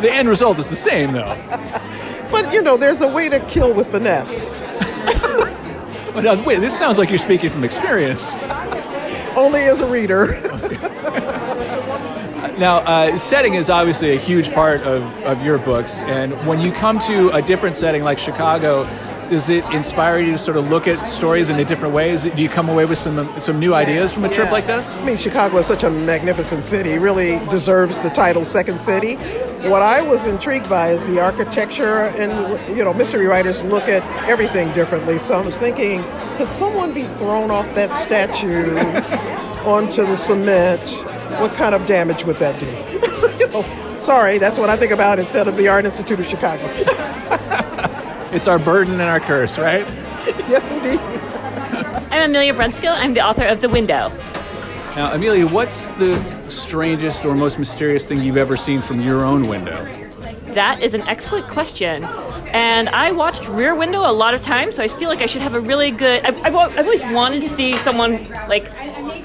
The 0.00 0.12
end 0.12 0.28
result 0.28 0.58
is 0.58 0.70
the 0.70 0.76
same, 0.76 1.12
though. 1.12 1.36
But, 2.30 2.52
you 2.52 2.62
know, 2.62 2.76
there's 2.76 3.00
a 3.00 3.08
way 3.08 3.28
to 3.28 3.40
kill 3.46 3.72
with 3.72 3.88
finesse. 3.88 4.60
But 6.14 6.24
now, 6.24 6.44
wait, 6.44 6.60
this 6.60 6.76
sounds 6.76 6.98
like 6.98 7.08
you're 7.08 7.18
speaking 7.18 7.50
from 7.50 7.62
experience. 7.62 8.34
Only 9.36 9.62
as 9.62 9.80
a 9.80 9.86
reader. 9.88 10.34
Now, 12.60 12.80
uh, 12.80 13.16
setting 13.16 13.54
is 13.54 13.70
obviously 13.70 14.14
a 14.14 14.18
huge 14.18 14.52
part 14.52 14.82
of, 14.82 15.02
of 15.24 15.40
your 15.40 15.56
books, 15.56 16.02
and 16.02 16.34
when 16.46 16.60
you 16.60 16.72
come 16.72 16.98
to 17.00 17.30
a 17.30 17.40
different 17.40 17.74
setting 17.74 18.02
like 18.04 18.18
Chicago, 18.18 18.84
does 19.30 19.48
it 19.48 19.64
inspire 19.72 20.18
you 20.18 20.32
to 20.32 20.38
sort 20.38 20.58
of 20.58 20.68
look 20.68 20.86
at 20.86 21.08
stories 21.08 21.48
in 21.48 21.58
a 21.58 21.64
different 21.64 21.94
ways? 21.94 22.24
Do 22.24 22.42
you 22.42 22.50
come 22.50 22.68
away 22.68 22.84
with 22.84 22.98
some 22.98 23.40
some 23.40 23.58
new 23.58 23.72
ideas 23.74 24.12
from 24.12 24.26
a 24.26 24.28
trip 24.28 24.48
Yeah. 24.48 24.52
like 24.52 24.66
this? 24.66 24.90
I 24.94 25.02
mean, 25.06 25.16
Chicago 25.16 25.56
is 25.56 25.64
such 25.64 25.84
a 25.84 25.90
magnificent 25.90 26.62
city, 26.64 26.98
really 26.98 27.38
deserves 27.48 27.98
the 28.00 28.10
title 28.10 28.44
Second 28.44 28.82
City. 28.82 29.14
What 29.70 29.80
I 29.80 30.02
was 30.02 30.26
intrigued 30.26 30.68
by 30.68 30.90
is 30.90 31.02
the 31.06 31.18
architecture, 31.18 32.12
and, 32.18 32.30
you 32.76 32.84
know, 32.84 32.92
mystery 32.92 33.24
writers 33.24 33.62
look 33.64 33.84
at 33.88 34.02
everything 34.28 34.70
differently. 34.74 35.16
So 35.18 35.38
I 35.38 35.40
was 35.40 35.56
thinking, 35.56 36.02
could 36.36 36.48
someone 36.48 36.92
be 36.92 37.04
thrown 37.04 37.50
off 37.50 37.74
that 37.74 37.96
statue 37.96 38.76
onto 39.64 40.04
the 40.04 40.16
cement? 40.16 40.84
What 41.38 41.54
kind 41.54 41.74
of 41.74 41.86
damage 41.86 42.24
would 42.24 42.36
that 42.38 42.58
do? 42.58 42.66
you 43.38 43.48
know, 43.50 43.98
sorry, 43.98 44.38
that's 44.38 44.58
what 44.58 44.70
I 44.70 44.76
think 44.76 44.92
about 44.92 45.18
instead 45.18 45.48
of 45.48 45.56
the 45.56 45.68
Art 45.68 45.84
Institute 45.84 46.20
of 46.20 46.26
Chicago. 46.26 46.66
It's 48.32 48.46
our 48.46 48.60
burden 48.60 48.92
and 48.92 49.02
our 49.02 49.18
curse, 49.18 49.58
right? 49.58 49.80
yes, 50.48 50.70
indeed. 50.70 51.00
I'm 52.12 52.30
Amelia 52.30 52.54
Brunskill. 52.54 52.94
I'm 52.96 53.12
the 53.12 53.22
author 53.22 53.44
of 53.44 53.60
The 53.60 53.68
Window. 53.68 54.12
Now, 54.94 55.12
Amelia, 55.12 55.48
what's 55.48 55.88
the 55.98 56.16
strangest 56.48 57.24
or 57.24 57.34
most 57.34 57.58
mysterious 57.58 58.06
thing 58.06 58.22
you've 58.22 58.36
ever 58.36 58.56
seen 58.56 58.82
from 58.82 59.00
your 59.00 59.24
own 59.24 59.48
window? 59.48 59.84
That 60.52 60.80
is 60.80 60.94
an 60.94 61.02
excellent 61.08 61.48
question. 61.48 62.04
And 62.52 62.88
I 62.90 63.10
watched 63.10 63.48
Rear 63.48 63.74
Window 63.74 64.08
a 64.08 64.12
lot 64.12 64.32
of 64.32 64.42
times, 64.42 64.76
so 64.76 64.84
I 64.84 64.88
feel 64.88 65.08
like 65.08 65.22
I 65.22 65.26
should 65.26 65.42
have 65.42 65.54
a 65.54 65.60
really 65.60 65.90
good. 65.90 66.24
I've, 66.24 66.38
I've, 66.38 66.54
I've 66.54 66.78
always 66.78 67.04
wanted 67.06 67.42
to 67.42 67.48
see 67.48 67.76
someone 67.78 68.12
like. 68.48 68.70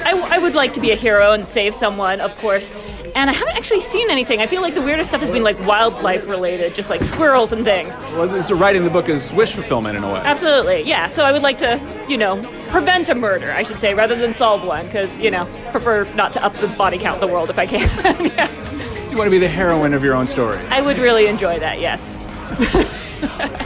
I, 0.06 0.36
I 0.36 0.38
would 0.38 0.54
like 0.54 0.74
to 0.74 0.80
be 0.80 0.92
a 0.92 0.96
hero 0.96 1.34
and 1.34 1.48
save 1.48 1.74
someone, 1.74 2.22
of 2.22 2.38
course. 2.38 2.74
And 3.16 3.30
I 3.30 3.34
haven't 3.34 3.56
actually 3.58 3.82
seen 3.82 4.12
anything. 4.12 4.40
I 4.40 4.46
feel 4.48 4.62
like 4.62 4.76
the 4.76 4.82
weirdest 4.82 5.10
stuff 5.10 5.22
has 5.22 5.32
been 5.32 5.44
like 5.44 5.60
wildlife 5.66 6.28
related, 6.28 6.76
just 6.76 6.90
like 6.90 7.02
squirrels 7.02 7.52
and 7.52 7.64
things. 7.64 7.98
Well, 8.14 8.44
so 8.44 8.56
writing 8.56 8.84
the 8.84 8.90
book 8.90 9.10
is 9.10 9.34
wish 9.34 9.54
fulfillment 9.54 9.98
in 9.98 10.04
a 10.04 10.14
way. 10.14 10.20
Absolutely, 10.20 10.84
yeah. 10.84 11.08
So 11.08 11.24
I 11.24 11.32
would 11.32 11.42
like 11.42 11.58
to, 11.60 11.82
you 12.08 12.18
know, 12.18 12.42
prevent 12.70 13.10
a 13.10 13.16
murder, 13.16 13.52
I 13.52 13.64
should 13.64 13.80
say, 13.80 13.94
rather 13.94 14.16
than 14.16 14.34
solve 14.34 14.64
one, 14.64 14.86
because, 14.86 15.18
you 15.20 15.32
know, 15.32 15.46
prefer 15.72 16.04
not 16.14 16.34
to 16.34 16.44
up 16.44 16.54
the 16.58 16.68
body 16.68 16.98
count 17.00 17.22
in 17.22 17.28
the 17.28 17.34
world 17.34 17.50
if 17.50 17.58
I 17.58 17.66
can. 17.66 18.50
So 19.06 19.12
you 19.12 19.18
want 19.18 19.28
to 19.28 19.32
be 19.32 19.38
the 19.38 19.48
heroine 19.48 19.94
of 19.94 20.04
your 20.04 20.14
own 20.14 20.28
story. 20.28 20.58
I 20.70 20.82
would 20.82 20.98
really 20.98 21.28
enjoy 21.28 21.58
that, 21.60 21.80
yes. 21.80 22.18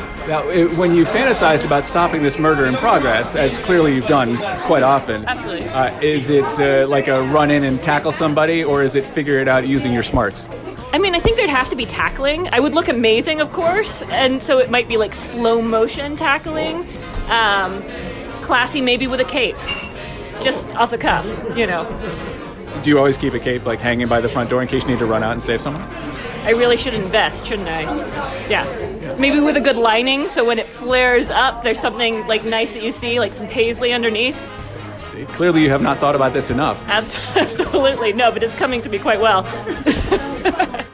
Now, 0.29 0.47
it, 0.47 0.71
when 0.77 0.93
you 0.93 1.05
fantasize 1.05 1.65
about 1.65 1.87
stopping 1.87 2.21
this 2.21 2.37
murder 2.37 2.67
in 2.67 2.75
progress, 2.75 3.33
as 3.33 3.57
clearly 3.57 3.95
you've 3.95 4.05
done 4.05 4.37
quite 4.67 4.83
often, 4.83 5.25
Absolutely. 5.25 5.67
uh, 5.69 5.99
is 6.01 6.29
it 6.29 6.45
uh, 6.59 6.87
like 6.87 7.07
a 7.07 7.23
run 7.23 7.49
in 7.49 7.63
and 7.63 7.81
tackle 7.81 8.11
somebody, 8.11 8.63
or 8.63 8.83
is 8.83 8.93
it 8.93 9.03
figure 9.03 9.39
it 9.39 9.47
out 9.47 9.67
using 9.67 9.91
your 9.91 10.03
smarts? 10.03 10.47
I 10.93 10.99
mean, 10.99 11.15
I 11.15 11.19
think 11.19 11.37
there'd 11.37 11.49
have 11.49 11.69
to 11.69 11.75
be 11.75 11.87
tackling. 11.87 12.47
I 12.49 12.59
would 12.59 12.75
look 12.75 12.89
amazing, 12.89 13.41
of 13.41 13.51
course, 13.51 14.03
and 14.03 14.39
so 14.39 14.59
it 14.59 14.69
might 14.69 14.87
be 14.87 14.97
like 14.97 15.15
slow 15.15 15.63
motion 15.63 16.15
tackling. 16.15 16.87
Um, 17.29 17.83
classy, 18.43 18.81
maybe 18.81 19.07
with 19.07 19.21
a 19.21 19.25
cape, 19.25 19.57
just 20.41 20.69
off 20.75 20.91
the 20.91 20.99
cuff, 20.99 21.25
you 21.57 21.65
know. 21.65 21.85
Do 22.83 22.91
you 22.91 22.99
always 22.99 23.17
keep 23.17 23.33
a 23.33 23.39
cape 23.39 23.65
like 23.65 23.79
hanging 23.79 24.07
by 24.07 24.21
the 24.21 24.29
front 24.29 24.51
door 24.51 24.61
in 24.61 24.67
case 24.67 24.83
you 24.83 24.89
need 24.89 24.99
to 24.99 25.07
run 25.07 25.23
out 25.23 25.31
and 25.31 25.41
save 25.41 25.59
someone? 25.59 25.81
I 26.43 26.51
really 26.51 26.77
should 26.77 26.93
invest, 26.93 27.47
shouldn't 27.47 27.67
I? 27.67 27.81
Yeah. 28.47 28.98
Maybe 29.19 29.41
with 29.41 29.57
a 29.57 29.61
good 29.61 29.75
lining, 29.75 30.29
so 30.29 30.45
when 30.45 30.59
it 30.59 30.67
flares 30.67 31.29
up, 31.29 31.61
there's 31.61 31.79
something 31.79 32.25
like 32.25 32.45
nice 32.45 32.71
that 32.71 32.81
you 32.81 32.93
see, 32.93 33.19
like 33.19 33.33
some 33.33 33.47
paisley 33.47 33.91
underneath. 33.91 34.39
Clearly, 35.33 35.61
you 35.61 35.69
have 35.69 35.81
not 35.81 35.97
thought 35.97 36.15
about 36.15 36.31
this 36.31 36.49
enough. 36.49 36.81
Absolutely, 36.87 38.13
no, 38.13 38.31
but 38.31 38.43
it's 38.43 38.55
coming 38.55 38.81
to 38.81 38.87
me 38.89 38.97
quite 38.97 39.19
well. 39.19 39.43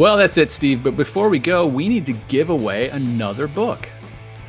Well, 0.00 0.16
that's 0.16 0.38
it, 0.38 0.50
Steve. 0.50 0.82
But 0.82 0.96
before 0.96 1.28
we 1.28 1.38
go, 1.38 1.66
we 1.66 1.86
need 1.86 2.06
to 2.06 2.14
give 2.26 2.48
away 2.48 2.88
another 2.88 3.46
book. 3.46 3.86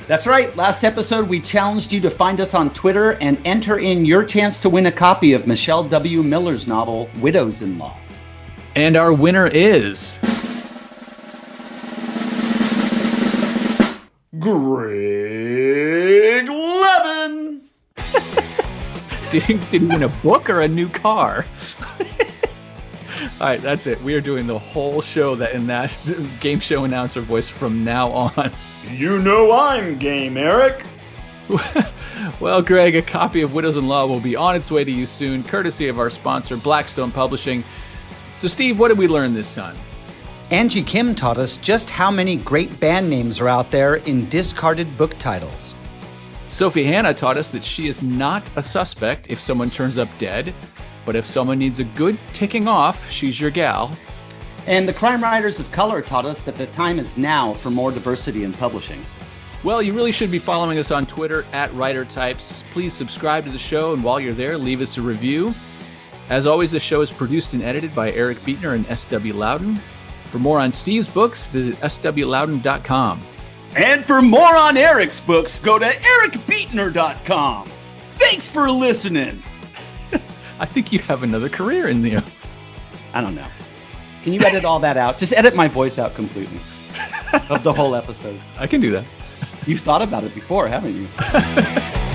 That's 0.08 0.26
right. 0.26 0.56
Last 0.56 0.86
episode, 0.86 1.28
we 1.28 1.42
challenged 1.42 1.92
you 1.92 2.00
to 2.00 2.10
find 2.10 2.40
us 2.40 2.54
on 2.54 2.74
Twitter 2.74 3.18
and 3.20 3.38
enter 3.44 3.78
in 3.78 4.06
your 4.06 4.24
chance 4.24 4.60
to 4.60 4.70
win 4.70 4.86
a 4.86 4.92
copy 4.94 5.34
of 5.34 5.48
Michelle 5.48 5.84
W. 5.84 6.24
Miller's 6.24 6.68
novel, 6.68 7.10
Widows 7.20 7.62
in 7.62 7.78
Law. 7.78 7.98
And 8.76 8.96
our 8.96 9.12
winner 9.12 9.48
is. 9.48 10.20
Greg 14.40 16.50
Levin! 16.50 17.62
did, 19.32 19.44
he, 19.44 19.54
did 19.54 19.70
he 19.70 19.88
win 19.88 20.04
a 20.04 20.10
book 20.10 20.50
or 20.50 20.62
a 20.62 20.68
new 20.68 20.90
car? 20.90 21.46
All 23.42 23.48
right, 23.48 23.60
that's 23.60 23.88
it. 23.88 24.00
We 24.04 24.14
are 24.14 24.22
doing 24.22 24.46
the 24.46 24.60
whole 24.60 25.02
show 25.02 25.34
that 25.36 25.54
in 25.54 25.66
that 25.66 25.92
game 26.40 26.60
show 26.60 26.84
announcer 26.84 27.22
voice 27.22 27.50
from 27.50 27.84
now 27.84 28.12
on. 28.12 28.52
You 28.92 29.20
know 29.20 29.52
I'm 29.52 29.98
game, 29.98 30.38
Eric. 30.38 30.86
well, 32.40 32.62
Greg, 32.62 32.96
a 32.96 33.02
copy 33.02 33.42
of 33.42 33.54
Widows 33.54 33.78
in 33.78 33.88
Law 33.88 34.06
will 34.06 34.20
be 34.20 34.36
on 34.36 34.56
its 34.56 34.70
way 34.70 34.84
to 34.84 34.92
you 34.92 35.08
soon, 35.08 35.44
courtesy 35.44 35.88
of 35.88 35.98
our 35.98 36.12
sponsor, 36.12 36.56
Blackstone 36.56 37.12
Publishing. 37.12 37.64
So, 38.42 38.48
Steve, 38.48 38.80
what 38.80 38.88
did 38.88 38.98
we 38.98 39.08
learn 39.08 39.36
this 39.36 39.54
time? 39.54 39.78
Angie 40.50 40.82
Kim 40.82 41.14
taught 41.14 41.38
us 41.38 41.58
just 41.58 41.92
how 41.92 42.10
many 42.10 42.38
great 42.38 42.80
band 42.80 43.08
names 43.08 43.40
are 43.40 43.48
out 43.48 43.70
there 43.70 43.98
in 43.98 44.28
discarded 44.30 44.98
book 44.98 45.16
titles. 45.20 45.76
Sophie 46.48 46.84
Hannah 46.84 47.14
taught 47.14 47.38
us 47.38 47.52
that 47.52 47.64
she 47.64 47.88
is 47.88 48.02
not 48.02 48.50
a 48.56 48.64
suspect 48.64 49.30
if 49.30 49.40
someone 49.40 49.70
turns 49.70 50.00
up 50.00 50.10
dead, 50.18 50.56
but 51.06 51.16
if 51.16 51.24
someone 51.24 51.60
needs 51.60 51.78
a 51.78 51.84
good 51.84 52.18
ticking 52.34 52.68
off, 52.68 53.08
she's 53.12 53.40
your 53.40 53.52
gal. 53.52 53.96
And 54.66 54.88
the 54.88 54.94
Crime 54.94 55.22
Writers 55.22 55.60
of 55.60 55.72
Color 55.72 56.02
taught 56.02 56.26
us 56.26 56.42
that 56.42 56.56
the 56.56 56.66
time 56.66 56.98
is 56.98 57.20
now 57.20 57.54
for 57.54 57.70
more 57.70 57.92
diversity 57.92 58.44
in 58.44 58.54
publishing. 58.54 59.06
Well, 59.64 59.84
you 59.84 59.94
really 59.94 60.12
should 60.12 60.32
be 60.32 60.40
following 60.40 60.80
us 60.80 60.90
on 60.90 61.06
Twitter 61.06 61.46
at 61.54 61.72
Writer 61.76 62.06
Types. 62.06 62.64
Please 62.72 62.96
subscribe 62.96 63.46
to 63.46 63.52
the 63.52 63.60
show, 63.60 63.94
and 63.94 64.04
while 64.04 64.20
you're 64.20 64.34
there, 64.34 64.58
leave 64.58 64.82
us 64.82 64.98
a 64.98 65.02
review. 65.04 65.54
As 66.32 66.48
always, 66.48 66.72
the 66.72 66.80
show 66.80 67.02
is 67.02 67.12
produced 67.12 67.54
and 67.56 67.62
edited 67.62 67.94
by 67.94 68.14
Eric 68.14 68.38
Beetner 68.40 68.74
and 68.74 68.88
S.W. 68.88 69.34
Lauden. 69.34 69.78
For 70.28 70.40
more 70.40 70.60
on 70.60 70.72
Steve's 70.72 71.10
books, 71.10 71.46
visit 71.46 71.76
swlauden.com. 71.82 73.22
And 73.76 74.06
for 74.06 74.22
more 74.22 74.56
on 74.56 74.78
Eric's 74.78 75.20
books, 75.20 75.60
go 75.60 75.78
to 75.78 75.86
ericbeetner.com. 75.86 77.70
Thanks 78.16 78.48
for 78.48 78.72
listening. 78.72 79.44
I 80.60 80.66
think 80.66 80.94
you 80.94 81.00
have 81.00 81.24
another 81.24 81.50
career 81.50 81.90
in 81.90 82.02
you. 82.06 82.22
I 83.14 83.20
don't 83.20 83.36
know. 83.36 83.48
Can 84.24 84.32
you 84.32 84.40
edit 84.40 84.64
all 84.64 84.80
that 84.80 84.96
out? 84.96 85.18
Just 85.18 85.34
edit 85.34 85.54
my 85.54 85.68
voice 85.68 86.00
out 86.00 86.16
completely 86.16 86.62
of 87.50 87.62
the 87.64 87.74
whole 87.74 87.94
episode. 87.94 88.40
I 88.58 88.68
can 88.68 88.80
do 88.80 88.92
that. 88.92 89.04
You've 89.68 89.82
thought 89.82 90.02
about 90.02 90.24
it 90.24 90.34
before, 90.34 90.70
haven't 90.70 90.96
you? 90.96 92.08